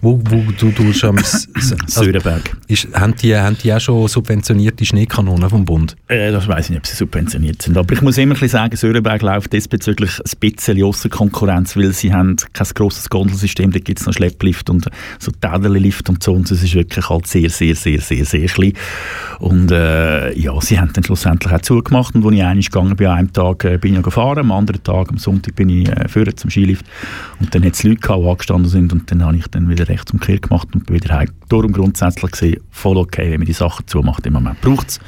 Wo, 0.00 0.20
wo 0.24 0.42
du 0.58 0.70
tust 0.70 1.04
am 1.04 1.18
S- 1.18 1.48
Sörenberg. 1.86 2.56
Ist, 2.68 2.88
haben, 2.94 3.14
die, 3.16 3.36
haben 3.36 3.56
die 3.62 3.72
auch 3.72 3.80
schon 3.80 4.08
subventionierte 4.08 4.84
Schneekanonen 4.84 5.48
vom 5.50 5.64
Bund? 5.64 5.96
Äh, 6.08 6.32
das 6.32 6.48
weiß 6.48 6.66
ich 6.66 6.70
nicht, 6.70 6.78
ob 6.80 6.86
sie 6.86 6.96
subventioniert 6.96 7.62
sind. 7.62 7.76
Aber 7.76 7.92
ich 7.92 8.02
muss 8.02 8.18
immer 8.18 8.30
ein 8.34 8.40
bisschen 8.40 8.48
sagen, 8.48 8.76
Sörenberg 8.76 9.22
läuft 9.22 9.52
diesbezüglich 9.52 10.10
ein 10.18 10.38
bisschen 10.40 10.82
ausser 10.82 11.08
Konkurrenz, 11.08 11.76
weil 11.76 11.92
sie 11.92 12.12
haben 12.12 12.36
kein 12.52 12.66
grosses 12.74 13.08
Gondelsystem, 13.08 13.70
da 13.72 13.78
gibt 13.78 14.00
es 14.00 14.06
noch 14.06 14.12
Schlepplift 14.14 14.70
und 14.70 14.86
so 15.18 15.30
Täderlift 15.32 16.08
und 16.08 16.22
so. 16.22 16.32
Und 16.34 16.50
es 16.50 16.62
ist 16.62 16.74
wirklich 16.74 17.08
halt 17.08 17.26
sehr, 17.26 17.50
sehr, 17.50 17.74
sehr, 17.74 18.00
sehr, 18.00 18.24
sehr 18.24 18.46
klein. 18.46 18.72
Und 19.38 19.70
äh, 19.70 20.38
ja, 20.38 20.52
sie 20.60 20.78
haben 20.78 20.92
dann 20.92 21.04
schlussendlich 21.04 21.52
auch 21.52 21.60
zugemacht. 21.62 22.14
Und 22.14 22.24
als 22.24 22.34
ich 22.34 22.42
einmal 22.42 22.60
gegangen 22.60 22.96
bin, 22.96 23.06
an 23.06 23.18
einem 23.18 23.32
Tag 23.32 23.64
äh, 23.64 23.78
bin 23.78 23.94
ich 23.96 24.02
gefahren, 24.02 24.38
am 24.40 24.52
anderen 24.52 24.82
Tag, 24.82 25.08
am 25.10 25.18
Sonntag, 25.18 25.54
bin 25.56 25.68
ich 25.68 25.88
äh, 25.88 26.08
vorher 26.08 26.36
zum 26.36 26.50
Skilift. 26.50 26.84
Und 27.40 27.54
dann 27.54 27.64
hat 27.64 27.74
es 27.74 27.82
Leute 27.82 27.96
gehabt, 28.00 28.22
die 28.22 28.28
angestanden 28.28 28.68
sind 28.70 28.92
und 28.92 29.10
dann 29.10 29.24
habe 29.24 29.36
ich 29.36 29.46
dann 29.48 29.59
wieder 29.68 29.88
rechts 29.88 30.12
um 30.12 30.20
Kirche 30.20 30.40
gemacht 30.40 30.68
und 30.74 30.86
bin 30.86 30.96
wieder 30.96 31.14
heim. 31.14 31.28
Darum 31.48 31.72
grundsätzlich 31.72 32.30
gesehen, 32.30 32.60
voll 32.70 32.96
okay, 32.96 33.30
wenn 33.30 33.40
man 33.40 33.46
die 33.46 33.52
Sachen 33.52 33.86
zumacht 33.86 34.26
im 34.26 34.34
Moment. 34.34 34.60
Braucht 34.60 35.00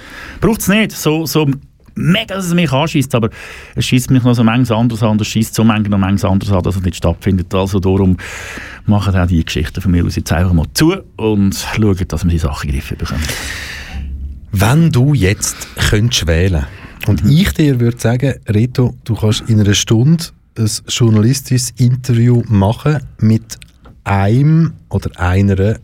es 0.61 0.69
nicht. 0.69 0.93
So, 0.93 1.27
so 1.27 1.49
mega, 1.95 2.35
dass 2.35 2.47
es 2.47 2.55
mich 2.55 2.73
anschießt, 2.73 3.15
aber 3.15 3.31
es 3.75 3.85
schießt 3.85 4.11
mich 4.11 4.23
noch 4.23 4.35
so 4.35 4.45
manches 4.45 4.71
anderes 4.71 5.03
an, 5.03 5.19
es 5.21 5.27
schießt 5.27 5.55
so 5.55 5.65
manches 5.65 5.91
noch 5.91 5.99
manches 5.99 6.25
anderes 6.25 6.53
an, 6.53 6.63
dass 6.63 6.77
es 6.77 6.83
nicht 6.83 6.97
stattfindet. 6.97 7.55
Also 7.55 7.81
darum 7.81 8.17
machen 8.87 9.17
auch 9.17 9.27
die 9.27 9.45
Geschichten 9.45 9.81
von 9.81 9.91
mir 9.91 10.05
aus 10.05 10.17
jetzt 10.17 10.33
einfach 10.33 10.53
mal 10.53 10.67
zu 10.75 10.97
und 11.17 11.55
schauen, 11.55 12.09
dass 12.09 12.25
wir 12.25 12.31
die 12.31 12.39
Sachen 12.39 12.69
in 12.69 12.77
den 12.77 12.81
Griff 12.81 12.99
bekommen. 12.99 13.23
Wenn 14.53 14.91
du 14.91 15.15
jetzt 15.15 15.57
könntest 15.77 16.27
wählen 16.27 16.67
und 17.07 17.25
ich 17.29 17.53
dir 17.53 17.81
würde 17.81 17.99
sagen, 17.99 18.35
Reto, 18.49 18.95
du 19.05 19.15
kannst 19.15 19.49
in 19.49 19.61
einer 19.61 19.75
Stunde 19.75 20.25
ein 20.59 20.71
journalistisches 20.89 21.71
Interview 21.79 22.43
machen 22.49 23.01
mit 23.19 23.59
einem 24.05 24.73
oder 24.89 25.11
einer 25.21 25.77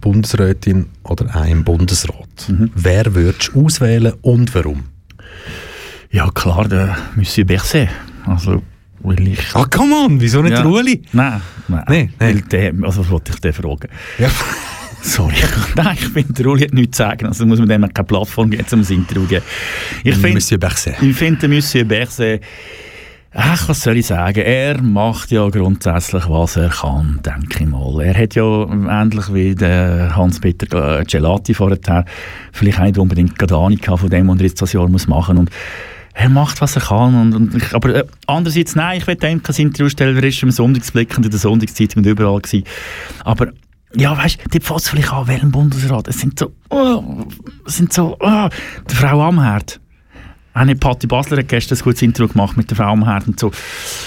Bundesrätin 0.00 0.86
oder 1.02 1.34
einem 1.34 1.64
Bundesrat. 1.64 2.26
Wer 2.74 3.14
würdest 3.14 3.50
du 3.54 3.66
auswählen 3.66 4.12
und 4.22 4.54
warum? 4.54 4.84
Ja 6.10 6.30
klar, 6.30 6.68
der 6.68 6.96
Monsieur 7.16 7.46
Berset. 7.46 7.88
Also, 8.26 8.62
weil 9.00 9.28
ich... 9.28 9.54
Ah, 9.54 9.64
come 9.64 9.94
on, 9.94 10.20
wieso 10.20 10.42
nicht 10.42 10.52
Ja. 10.52 10.62
der 10.62 10.70
Uli? 10.70 11.02
Nein, 11.12 11.40
nein. 11.68 11.84
Nee, 11.88 12.02
nee. 12.04 12.10
Weil 12.18 12.40
der, 12.42 12.72
also 12.82 13.00
was 13.00 13.10
wollte 13.10 13.32
ich 13.32 13.40
den 13.40 13.52
fragen? 13.52 13.88
Ja. 14.18 14.28
Sorry, 15.02 15.34
nein, 15.76 15.96
ich 15.98 16.08
finde, 16.08 16.32
der 16.32 16.46
Uli 16.46 16.62
hat 16.64 16.74
nichts 16.74 16.96
zu 16.96 17.04
sagen. 17.04 17.26
Also 17.26 17.46
muss 17.46 17.58
man 17.60 17.68
dem 17.68 17.82
keine 17.92 18.06
Plattform 18.06 18.50
geben, 18.50 18.64
um 18.72 18.80
ein 18.80 18.86
Interview 18.88 19.22
zu 19.22 19.28
geben. 19.28 19.44
Ich 20.02 20.14
finde, 20.14 20.34
Monsieur 20.34 20.58
Berset. 20.58 20.96
ich 21.00 21.16
finde, 21.16 21.46
Monsieur 21.48 21.84
Berset, 21.84 22.42
ach, 23.38 23.68
was 23.68 23.82
soll 23.82 23.96
ich 23.96 24.06
sagen? 24.06 24.40
Er 24.40 24.82
macht 24.82 25.30
ja 25.30 25.48
grundsätzlich, 25.48 26.28
was 26.28 26.56
er 26.56 26.70
kann, 26.70 27.20
denke 27.24 27.62
ich 27.62 27.68
mal. 27.68 28.00
Er 28.00 28.20
hat 28.20 28.34
ja 28.34 28.64
ähnlich 28.64 29.32
wie 29.32 29.54
der 29.54 30.16
Hans-Peter 30.16 31.04
Gelati 31.04 31.54
vorher 31.54 32.04
vielleicht 32.52 32.80
nicht 32.80 32.98
unbedingt 32.98 33.38
gerade 33.38 33.56
Ahnung 33.56 33.78
von 33.78 34.10
dem, 34.10 34.28
was 34.28 34.38
er 34.38 34.44
jetzt 34.44 34.60
das 34.60 34.72
Jahr 34.72 34.88
muss 34.88 35.06
machen 35.06 35.36
muss. 35.36 35.46
Er 36.14 36.28
macht, 36.28 36.60
was 36.60 36.74
er 36.74 36.82
kann. 36.82 37.14
Und, 37.14 37.34
und 37.34 37.54
ich, 37.54 37.74
aber 37.74 37.94
äh, 37.94 38.04
andererseits, 38.26 38.74
nein, 38.74 38.98
ich 38.98 39.06
will 39.06 39.14
dem 39.14 39.40
kein 39.40 39.54
Interview 39.54 39.88
stellen. 39.88 40.16
Er 40.16 40.24
ist 40.24 40.42
im 40.42 40.50
Sonntagsblick 40.50 41.16
und 41.16 41.24
in 41.24 41.30
der 41.30 41.38
Sonntagszeitung 41.38 42.02
und 42.02 42.10
überall 42.10 42.40
gewesen. 42.40 42.64
Aber 43.22 43.52
ja, 43.94 44.16
weißt 44.18 44.40
du, 44.44 44.48
die 44.50 44.60
fällt 44.60 44.80
es 44.80 44.88
vielleicht 44.88 45.12
an, 45.12 45.28
welchen 45.28 45.52
Bundesrat. 45.52 46.08
Es 46.08 46.18
sind 46.18 46.40
so, 46.40 46.52
oh, 46.70 47.24
es 47.64 47.76
sind 47.76 47.92
so, 47.92 48.16
oh, 48.18 48.48
die 48.90 48.94
Frau 48.96 49.22
Amherd. 49.22 49.80
Auch 50.58 50.64
nicht 50.64 50.80
Patti 50.80 51.06
Basler 51.06 51.38
hat 51.38 51.48
gestern 51.48 51.78
ein 51.78 51.84
gutes 51.84 52.02
Interview 52.02 52.28
gemacht 52.28 52.56
mit 52.56 52.68
der 52.70 52.76
Frau 52.76 52.92
Amherd 52.92 53.28
und 53.28 53.38
so. 53.38 53.52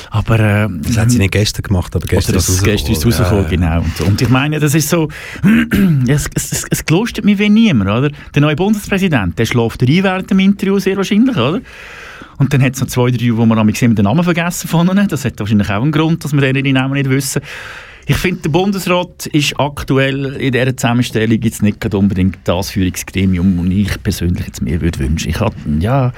Aber, 0.10 0.40
äh, 0.40 0.68
Das 0.82 0.98
hat 0.98 1.12
sie 1.12 1.18
nicht 1.18 1.32
gestern 1.32 1.64
gemacht, 1.64 1.96
aber 1.96 2.06
gestern 2.06 2.36
ist 2.36 2.64
gestern 2.64 2.92
ist 2.92 3.06
rausgekommen. 3.06 3.46
rausgekommen, 3.46 3.50
genau. 3.50 3.78
Und, 3.82 3.98
so. 3.98 4.06
und 4.06 4.22
ich 4.22 4.30
meine, 4.30 4.60
das 4.60 4.76
ist 4.76 4.90
so, 4.90 5.08
es, 6.08 6.30
es, 6.34 6.52
es, 6.52 6.66
es 6.70 6.86
gelostet 6.86 7.24
mich 7.24 7.40
wie 7.40 7.50
niemand, 7.50 7.90
oder? 7.90 8.12
Der 8.36 8.42
neue 8.42 8.56
Bundespräsident, 8.56 9.40
der 9.40 9.46
schläft 9.46 9.82
rein 9.84 10.04
während 10.04 10.30
dem 10.30 10.40
Interview 10.40 10.80
sehr 10.80 10.98
wahrscheinlich, 10.98 11.38
oder? 11.38 11.62
Und 12.38 12.54
dann 12.54 12.64
hat 12.64 12.74
es 12.74 12.82
noch 12.82 12.88
zwei, 12.88 13.12
drei, 13.12 13.30
wo 13.38 13.44
am 13.44 13.68
gesehen 13.68 13.96
den 13.96 14.06
Namen 14.06 14.24
vergessen 14.24 14.68
von 14.68 14.88
ihnen. 14.90 15.08
Das 15.08 15.26
hat 15.26 15.40
wahrscheinlich 15.40 15.70
auch 15.70 15.82
einen 15.82 15.92
Grund, 15.92 16.24
dass 16.24 16.34
wir 16.34 16.54
die 16.54 16.74
Namen 16.74 16.96
nicht 16.96 17.10
wissen. 17.10 17.42
Ich 18.12 18.18
finde, 18.18 18.42
der 18.42 18.50
Bundesrat 18.50 19.26
ist 19.28 19.58
aktuell 19.58 20.36
in 20.36 20.52
dieser 20.52 20.76
Zusammenstellung 20.76 21.42
jetzt 21.42 21.64
nicht 21.64 21.96
unbedingt 21.96 22.40
das 22.44 22.72
Führungsgremium, 22.72 23.56
das 23.56 23.74
ich 23.74 24.04
persönlich 24.04 24.48
jetzt 24.48 24.62
mir 24.62 24.82
würde 24.82 25.00
wünschen. 25.00 25.30
Ich 25.30 25.40
habe, 25.40 25.56
ja, 25.80 26.12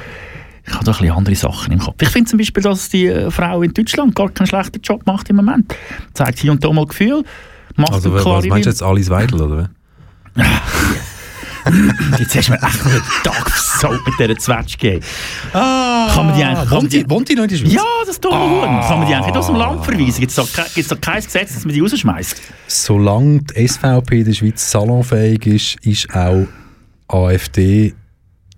ich 0.66 0.74
habe 0.74 0.86
da 0.86 0.92
ein 0.92 0.98
bisschen 0.98 1.16
andere 1.16 1.36
Sachen 1.36 1.72
im 1.72 1.78
Kopf. 1.78 2.02
Ich 2.02 2.10
finde 2.10 2.32
zum 2.32 2.40
Beispiel, 2.40 2.64
dass 2.64 2.90
die 2.90 3.06
äh, 3.06 3.30
Frau 3.30 3.62
in 3.62 3.76
Deutschland 3.76 4.16
gar 4.16 4.30
keinen 4.30 4.48
schlechten 4.48 4.82
Job 4.82 5.06
macht 5.06 5.30
im 5.30 5.36
Moment. 5.36 5.76
Zeigt 6.16 6.40
hier 6.40 6.52
und 6.52 6.64
da 6.64 6.74
mal 6.74 6.88
Gefühl. 6.88 7.24
Macht 7.76 7.94
Also, 7.94 8.12
was 8.12 8.46
meinst 8.48 8.66
du 8.66 8.70
jetzt, 8.72 8.82
Alice 8.82 9.12
Weidel, 9.12 9.40
oder? 9.40 9.70
Jetzt 12.20 12.36
hast 12.36 12.48
du 12.50 12.52
mir 12.54 12.62
echt 12.64 12.86
einen 12.86 13.02
Tag 13.24 13.50
versaut 13.50 14.00
mit 14.06 14.20
dieser 14.20 14.38
Zwetschge. 14.38 15.00
Ah, 15.54 16.10
Kann 16.14 16.26
man 16.28 16.36
die 16.36 16.44
eigentlich- 16.44 16.72
wohnt, 16.72 16.94
die- 16.94 17.04
die, 17.04 17.10
wohnt 17.10 17.30
die 17.30 17.36
noch 17.36 17.44
in 17.44 17.50
der 17.50 17.56
Schweiz? 17.58 17.74
Ja, 17.74 17.84
das 18.06 18.20
dumme 18.20 18.40
Huhn. 18.40 18.62
Kann 18.82 19.00
man 19.00 19.08
die 19.08 19.14
eigentlich 19.14 19.28
nicht 19.28 19.38
aus 19.38 19.48
dem 19.48 19.56
Land 19.56 19.84
verweisen? 19.86 20.20
Gibt 20.20 20.38
es 20.38 20.74
gibt's 20.76 20.90
da 20.90 20.96
kein 20.96 21.24
Gesetz, 21.24 21.54
dass 21.54 21.66
man 21.66 21.74
die 21.74 21.80
rausschmeißt? 21.82 22.42
Solange 22.68 23.42
die 23.42 23.68
SVP 23.68 24.20
in 24.20 24.26
der 24.26 24.34
Schweiz 24.34 24.70
salonfähig 24.72 25.46
ist, 25.48 25.76
ist 25.86 26.14
auch 26.16 26.48
AfD 27.08 27.94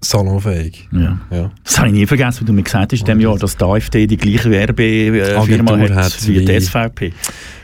salonfähig. 0.10 0.88
Ja. 0.91 1.20
Ja. 1.32 1.51
Das 1.64 1.78
habe 1.78 1.89
ich 1.89 1.93
nie 1.93 2.06
vergessen, 2.06 2.41
wie 2.41 2.45
du 2.45 2.53
mir 2.53 2.64
gesagt 2.64 2.91
hast 2.91 2.99
in 2.99 3.06
diesem 3.06 3.20
Jahr, 3.20 3.38
dass 3.38 3.58
die 3.58 3.64
AfD 3.64 4.08
die 4.08 4.18
gleiche 4.18 4.49
Werbefirma 4.49 5.78
hat, 5.78 5.91
hat 5.91 6.28
wie 6.28 6.45
die 6.45 6.60
SVP. 6.60 7.14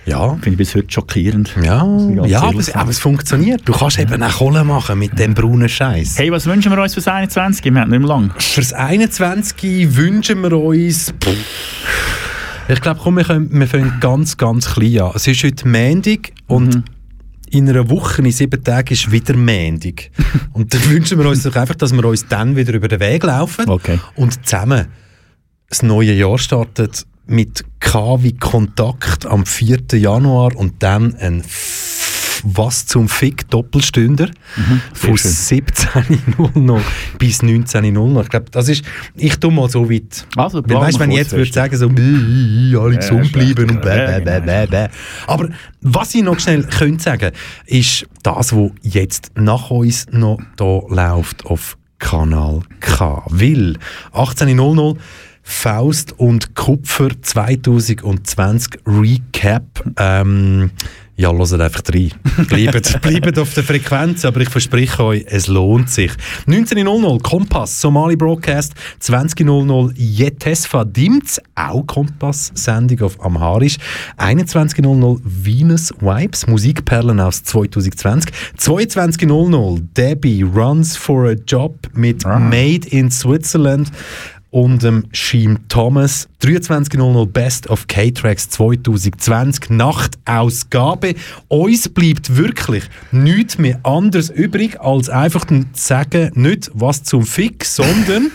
Ja. 0.05 0.29
Finde 0.29 0.49
ich 0.49 0.57
bis 0.57 0.75
heute 0.75 0.91
schockierend. 0.91 1.55
Ja, 1.61 1.85
ja 2.25 2.41
aber, 2.41 2.59
es, 2.59 2.73
aber 2.73 2.89
es 2.89 2.99
funktioniert. 2.99 3.61
Du 3.65 3.73
kannst 3.73 3.99
eben 3.99 4.21
auch 4.23 4.31
Kohle 4.31 4.63
machen 4.63 4.97
mit 4.97 5.17
dem 5.19 5.33
braunen 5.33 5.69
Scheiß. 5.69 6.17
Hey, 6.17 6.31
was 6.31 6.45
wünschen 6.47 6.71
wir 6.71 6.81
uns 6.81 6.95
fürs 6.95 7.07
21? 7.07 7.63
Wir 7.63 7.81
haben 7.81 7.91
nicht 7.91 7.99
mehr 7.99 8.07
lang. 8.07 8.31
Fürs 8.37 8.73
21 8.73 9.95
wünschen 9.95 10.41
wir 10.41 10.53
uns. 10.53 11.13
Pff, 11.23 11.37
ich 12.67 12.81
glaube, 12.81 12.99
komm, 13.03 13.17
wir, 13.17 13.25
können, 13.25 13.49
wir 13.51 13.67
fangen 13.67 13.93
ganz, 13.99 14.37
ganz 14.37 14.73
klein 14.73 15.01
an. 15.01 15.11
Es 15.13 15.27
ist 15.27 15.43
heute 15.43 15.67
Montag 15.67 16.31
und 16.47 16.83
in 17.51 17.69
einer 17.69 17.89
Woche, 17.89 18.21
in 18.21 18.31
sieben 18.31 18.63
Tagen, 18.63 18.93
ist 18.93 19.11
wieder 19.11 19.35
Montag. 19.35 20.09
und 20.53 20.73
dann 20.73 20.89
wünschen 20.89 21.19
wir 21.19 21.27
uns 21.27 21.43
doch 21.43 21.55
einfach, 21.55 21.75
dass 21.75 21.93
wir 21.93 22.03
uns 22.05 22.27
dann 22.27 22.55
wieder 22.55 22.73
über 22.73 22.87
den 22.87 22.99
Weg 22.99 23.23
laufen 23.23 23.69
Okay. 23.69 23.99
und 24.15 24.45
zusammen 24.45 24.87
das 25.69 25.83
neue 25.83 26.13
Jahr 26.13 26.37
startet 26.37 27.05
mit 27.27 27.63
K 27.79 28.21
wie 28.23 28.33
Kontakt 28.35 29.25
am 29.25 29.45
4. 29.45 29.83
Januar 29.93 30.55
und 30.55 30.83
dann 30.83 31.15
ein 31.15 31.43
Was 32.43 32.85
zum 32.85 33.07
Fick 33.07 33.49
Doppelstünder 33.49 34.29
von 34.93 35.15
17.00 35.15 36.81
bis 37.17 37.41
19.00. 37.41 38.23
Ich 38.23 38.29
glaube, 38.29 38.45
das 38.51 38.69
ist, 38.69 38.83
ich 39.15 39.37
tue 39.37 39.51
mal 39.51 39.69
so 39.69 39.89
weit. 39.89 40.25
Also, 40.35 40.61
Weil, 40.65 40.77
weißt, 40.77 40.99
wenn 40.99 41.11
ich 41.11 41.17
jetzt 41.17 41.31
würde 41.31 41.51
sagen, 41.51 41.77
so, 41.77 41.87
«Äh, 41.89 42.75
alle 42.75 42.97
gesund 42.97 43.31
bleiben 43.31 43.69
und 43.69 43.81
bäh, 43.81 44.05
bäh, 44.05 44.19
bäh, 44.19 44.39
genau. 44.39 44.45
bäh, 44.45 44.67
bäh. 44.67 44.87
Aber 45.27 45.49
was 45.81 46.15
ich 46.15 46.23
noch 46.23 46.39
schnell 46.39 46.63
könnte 46.63 47.03
sagen, 47.03 47.31
ist 47.65 48.05
das, 48.23 48.55
was 48.55 48.71
jetzt 48.81 49.31
nach 49.35 49.69
uns 49.69 50.07
noch 50.11 50.39
da 50.55 50.81
läuft 50.87 51.45
auf 51.45 51.77
Kanal 51.99 52.61
K. 52.79 53.23
Weil 53.27 53.77
18.00 54.13 54.97
Faust 55.43 56.17
und 56.17 56.55
Kupfer 56.55 57.09
2020 57.21 58.81
Recap. 58.85 59.63
Ähm, 59.97 60.71
ja, 61.21 61.31
hört 61.31 61.53
einfach 61.53 61.83
rein. 61.93 62.11
Bleibt, 62.47 63.01
bleibt 63.01 63.37
auf 63.37 63.53
der 63.53 63.63
Frequenz, 63.63 64.25
aber 64.25 64.41
ich 64.41 64.49
verspreche 64.49 65.03
euch, 65.03 65.25
es 65.27 65.47
lohnt 65.47 65.89
sich. 65.89 66.11
19.00 66.47 67.21
Kompass, 67.21 67.79
Somali 67.79 68.15
Broadcast. 68.15 68.73
20.00 69.01 69.93
Jetesfa 69.95 70.83
Dimts, 70.83 71.39
auch 71.53 71.85
Kompass-Sendung 71.85 73.01
auf 73.01 73.23
Amharisch. 73.23 73.77
21.00 74.17 75.19
Venus 75.23 75.93
Vibes, 75.99 76.47
Musikperlen 76.47 77.19
aus 77.19 77.43
2020. 77.43 78.31
22.00 78.57 79.81
Debbie 79.95 80.41
Runs 80.41 80.97
for 80.97 81.29
a 81.29 81.33
Job 81.33 81.75
mit 81.93 82.25
Made 82.25 82.87
in 82.89 83.11
Switzerland 83.11 83.91
und 84.51 84.83
dem 84.83 85.05
Sheem 85.11 85.67
Thomas. 85.69 86.27
23.00 86.43 87.25
Best 87.27 87.69
of 87.69 87.87
K-Tracks 87.87 88.49
2020 88.49 89.69
Nachtausgabe. 89.69 91.15
Uns 91.47 91.89
bleibt 91.89 92.35
wirklich 92.35 92.83
nichts 93.11 93.57
mehr 93.57 93.79
anderes 93.83 94.29
übrig, 94.29 94.79
als 94.79 95.09
einfach 95.09 95.45
zu 95.47 95.63
sagen, 95.73 96.31
nicht 96.35 96.69
was 96.73 97.03
zum 97.03 97.25
Fick, 97.25 97.65
sondern 97.65 98.31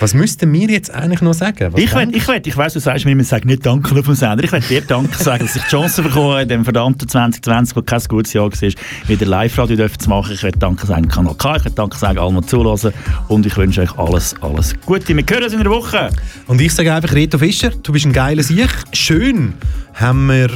was 0.00 0.14
müssten 0.14 0.52
wir 0.52 0.68
jetzt 0.68 0.92
eigentlich 0.92 1.20
noch 1.20 1.34
sagen? 1.34 1.72
Was 1.72 1.80
Ich, 1.80 1.94
will, 1.94 2.08
ich, 2.14 2.26
will, 2.26 2.42
ich 2.44 2.56
weiss, 2.56 2.72
du 2.72 2.80
sagst 2.80 3.04
mir 3.04 3.12
immer, 3.12 3.24
sag 3.24 3.44
nicht 3.44 3.64
Danke 3.64 3.96
auf 3.96 4.04
dem 4.04 4.14
Sender. 4.14 4.42
Ich 4.42 4.52
will 4.52 4.60
dir 4.60 4.80
Danke 4.80 5.16
sagen, 5.22 5.44
dass 5.44 5.54
ich 5.54 5.62
die 5.62 5.68
Chance 5.68 6.02
bekommen 6.02 6.32
habe, 6.32 6.42
in 6.42 6.48
dem 6.48 6.64
verdammten 6.64 7.08
2020, 7.08 7.76
wo 7.76 7.82
kein 7.82 8.02
gutes 8.08 8.32
Jahr 8.32 8.50
war, 8.50 9.08
wieder 9.08 9.26
Live-Radio 9.26 9.88
zu 9.88 10.08
machen. 10.08 10.32
Ich 10.34 10.42
will 10.42 10.52
Danke 10.52 10.86
sagen 10.86 11.08
Kanal 11.08 11.34
K, 11.34 11.56
ich 11.56 11.64
will 11.64 11.72
Danke 11.72 11.96
sagen 11.96 12.18
allen, 12.18 12.40
die 12.40 12.46
zuhören. 12.46 12.92
Und 13.28 13.46
ich 13.46 13.56
wünsche 13.56 13.82
euch 13.82 13.96
alles, 13.98 14.34
alles 14.40 14.74
Gute. 14.84 15.16
Wir 15.16 15.24
hören 15.28 15.44
uns 15.44 15.52
in 15.52 15.62
der 15.62 15.70
Woche. 15.70 16.10
Und 16.46 16.60
ich 16.60 16.74
sage 16.74 16.92
einfach, 16.92 17.12
Reto 17.12 17.38
Fischer, 17.38 17.70
du 17.70 17.92
bist 17.92 18.06
ein 18.06 18.12
geiler 18.12 18.42
Sieg. 18.42 18.70
Schön 18.92 19.54
haben 19.94 20.26
wir 20.26 20.50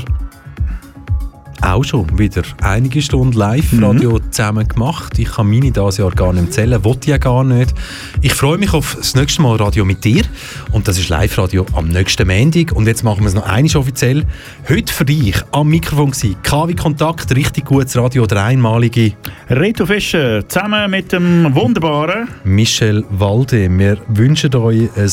auch 1.63 1.85
schon 1.85 2.19
wieder 2.19 2.43
einige 2.63 3.01
Stunden 3.03 3.37
Live-Radio 3.37 4.19
zusammen 4.31 4.67
gemacht. 4.67 5.19
Ich 5.19 5.33
kann 5.33 5.49
meine 5.49 5.71
dieses 5.71 5.99
Jahr 5.99 6.11
gar 6.11 6.33
nicht 6.33 6.53
zählen, 6.53 6.83
wollte 6.85 7.01
ich 7.03 7.07
ja 7.09 7.19
gar 7.19 7.45
nicht. 7.45 7.75
Ich 8.21 8.35
freue 8.35 8.59
mich 8.59 8.73
auf 8.73 8.97
das 8.97 9.15
nächste 9.15 9.43
Mal 9.43 9.57
Radio 9.57 9.85
mit 9.85 10.05
dir 10.05 10.25
und 10.73 10.89
das 10.89 10.99
ist 10.99 11.09
Live-Radio 11.09 11.67
am 11.73 11.89
nächsten 11.89 12.27
Montag. 12.27 12.73
Und 12.73 12.87
jetzt 12.87 13.03
machen 13.03 13.21
wir 13.21 13.29
es 13.29 13.35
noch 13.35 13.47
einmal 13.47 13.77
offiziell. 13.77 14.25
Heute 14.69 14.93
für 14.93 15.05
dich 15.05 15.37
am 15.53 15.69
Mikrofon 15.69 16.11
gewesen, 16.11 16.37
KW 16.43 16.75
Kontakt, 16.75 17.35
richtig 17.35 17.65
gutes 17.65 17.97
Radio, 17.97 18.27
der 18.27 18.45
einmalige 18.45 19.13
Reto 19.51 19.87
Fischer, 19.87 20.49
zusammen 20.49 20.91
mit 20.91 21.13
dem 21.13 21.55
wunderbaren 21.55 22.29
Michel 22.45 23.05
Walde. 23.11 23.69
Wir 23.79 23.99
wünschen 24.09 24.55
euch 24.55 24.89
ein 24.97 25.11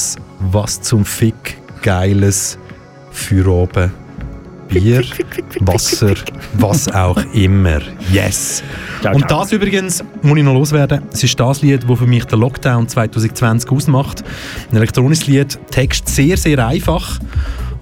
was 0.52 0.82
zum 0.82 1.06
Fick 1.06 1.58
geiles 1.82 2.58
für 3.12 3.48
oben. 3.48 4.03
Bier, 4.68 5.04
Wasser, 5.62 6.16
was 6.54 6.88
auch 6.94 7.18
immer. 7.34 7.80
Yes! 8.12 8.64
Und 9.12 9.30
das 9.30 9.52
übrigens, 9.52 10.04
muss 10.22 10.38
ich 10.38 10.44
noch 10.44 10.54
loswerden, 10.54 11.02
es 11.12 11.24
ist 11.24 11.40
das 11.40 11.62
Lied, 11.62 11.88
das 11.88 12.00
für 12.00 12.08
mich 12.08 12.26
den 12.26 12.40
Lockdown 12.40 12.88
2020 12.88 13.70
ausmacht. 13.72 14.24
Ein 14.72 14.78
elektronisches 14.78 15.28
Lied, 15.28 15.60
Text 15.72 16.08
sehr, 16.08 16.38
sehr 16.38 16.66
einfach, 16.66 17.20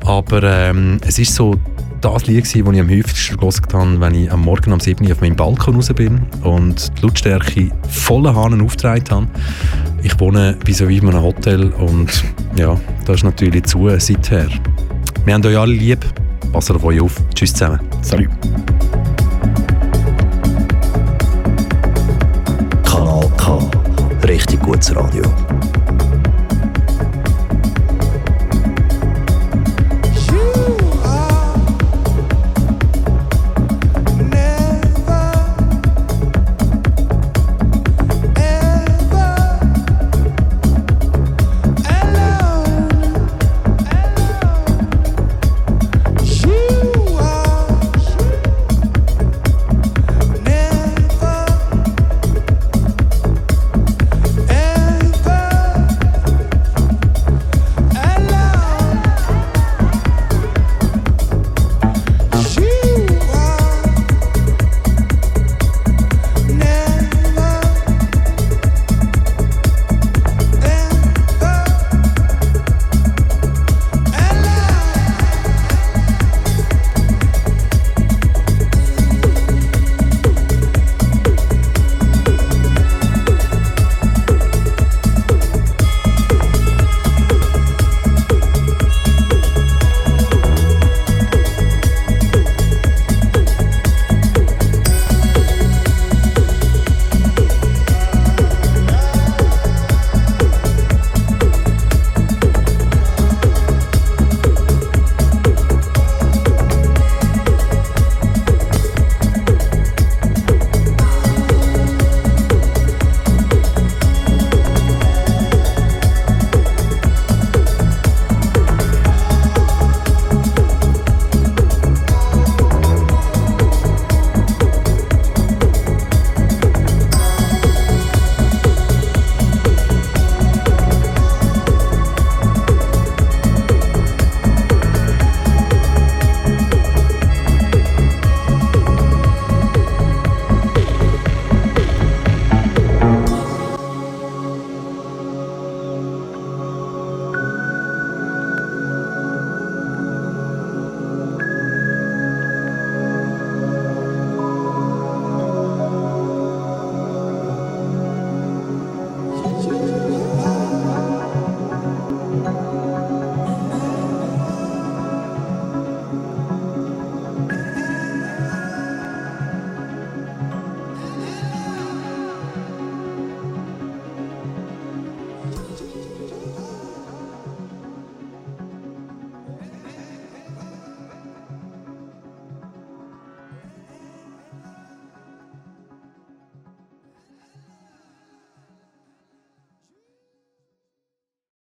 aber 0.06 0.44
ähm, 0.44 1.00
es 1.06 1.20
ist 1.20 1.36
so 1.36 1.56
das 2.02 2.26
Lied, 2.26 2.46
gewesen, 2.46 2.66
das 2.66 2.74
ich 2.74 2.82
am 2.82 2.90
häufigsten 2.90 3.38
gelesen 3.38 3.66
habe, 3.74 4.02
wenn 4.02 4.16
ich 4.16 4.32
am 4.32 4.42
Morgen 4.42 4.74
um 4.74 4.80
7 4.80 5.06
Uhr 5.06 5.12
auf 5.12 5.22
meinem 5.22 5.36
Balkon 5.36 5.76
raus 5.76 5.92
bin 5.94 6.22
und 6.44 6.92
die 6.98 7.06
Lautstärke 7.06 7.72
voller 7.90 8.36
Hahnen 8.36 8.62
aufgetragen 8.62 9.06
habe. 9.10 9.28
Ich 10.02 10.20
wohne 10.20 10.58
vis-à-vis 10.66 11.02
einem 11.02 11.22
Hotel 11.22 11.70
und 11.70 12.24
ja, 12.56 12.80
das 13.06 13.18
ist 13.18 13.24
natürlich 13.24 13.64
zu 13.66 13.88
seither. 14.00 14.50
Wir 15.26 15.36
haben 15.36 15.46
euch 15.46 15.58
alle 15.58 15.74
lieb. 15.74 16.04
Passt 16.52 16.72
auf 16.72 16.84
euch 16.84 17.00
auf. 17.00 17.16
Tschüss 17.36 17.54
zusammen. 17.54 17.80
Salut. 18.02 18.30
Kanal 22.84 23.32
K. 23.38 23.60
Richtig 24.28 24.60
gutes 24.62 24.96
Radio. 24.96 25.24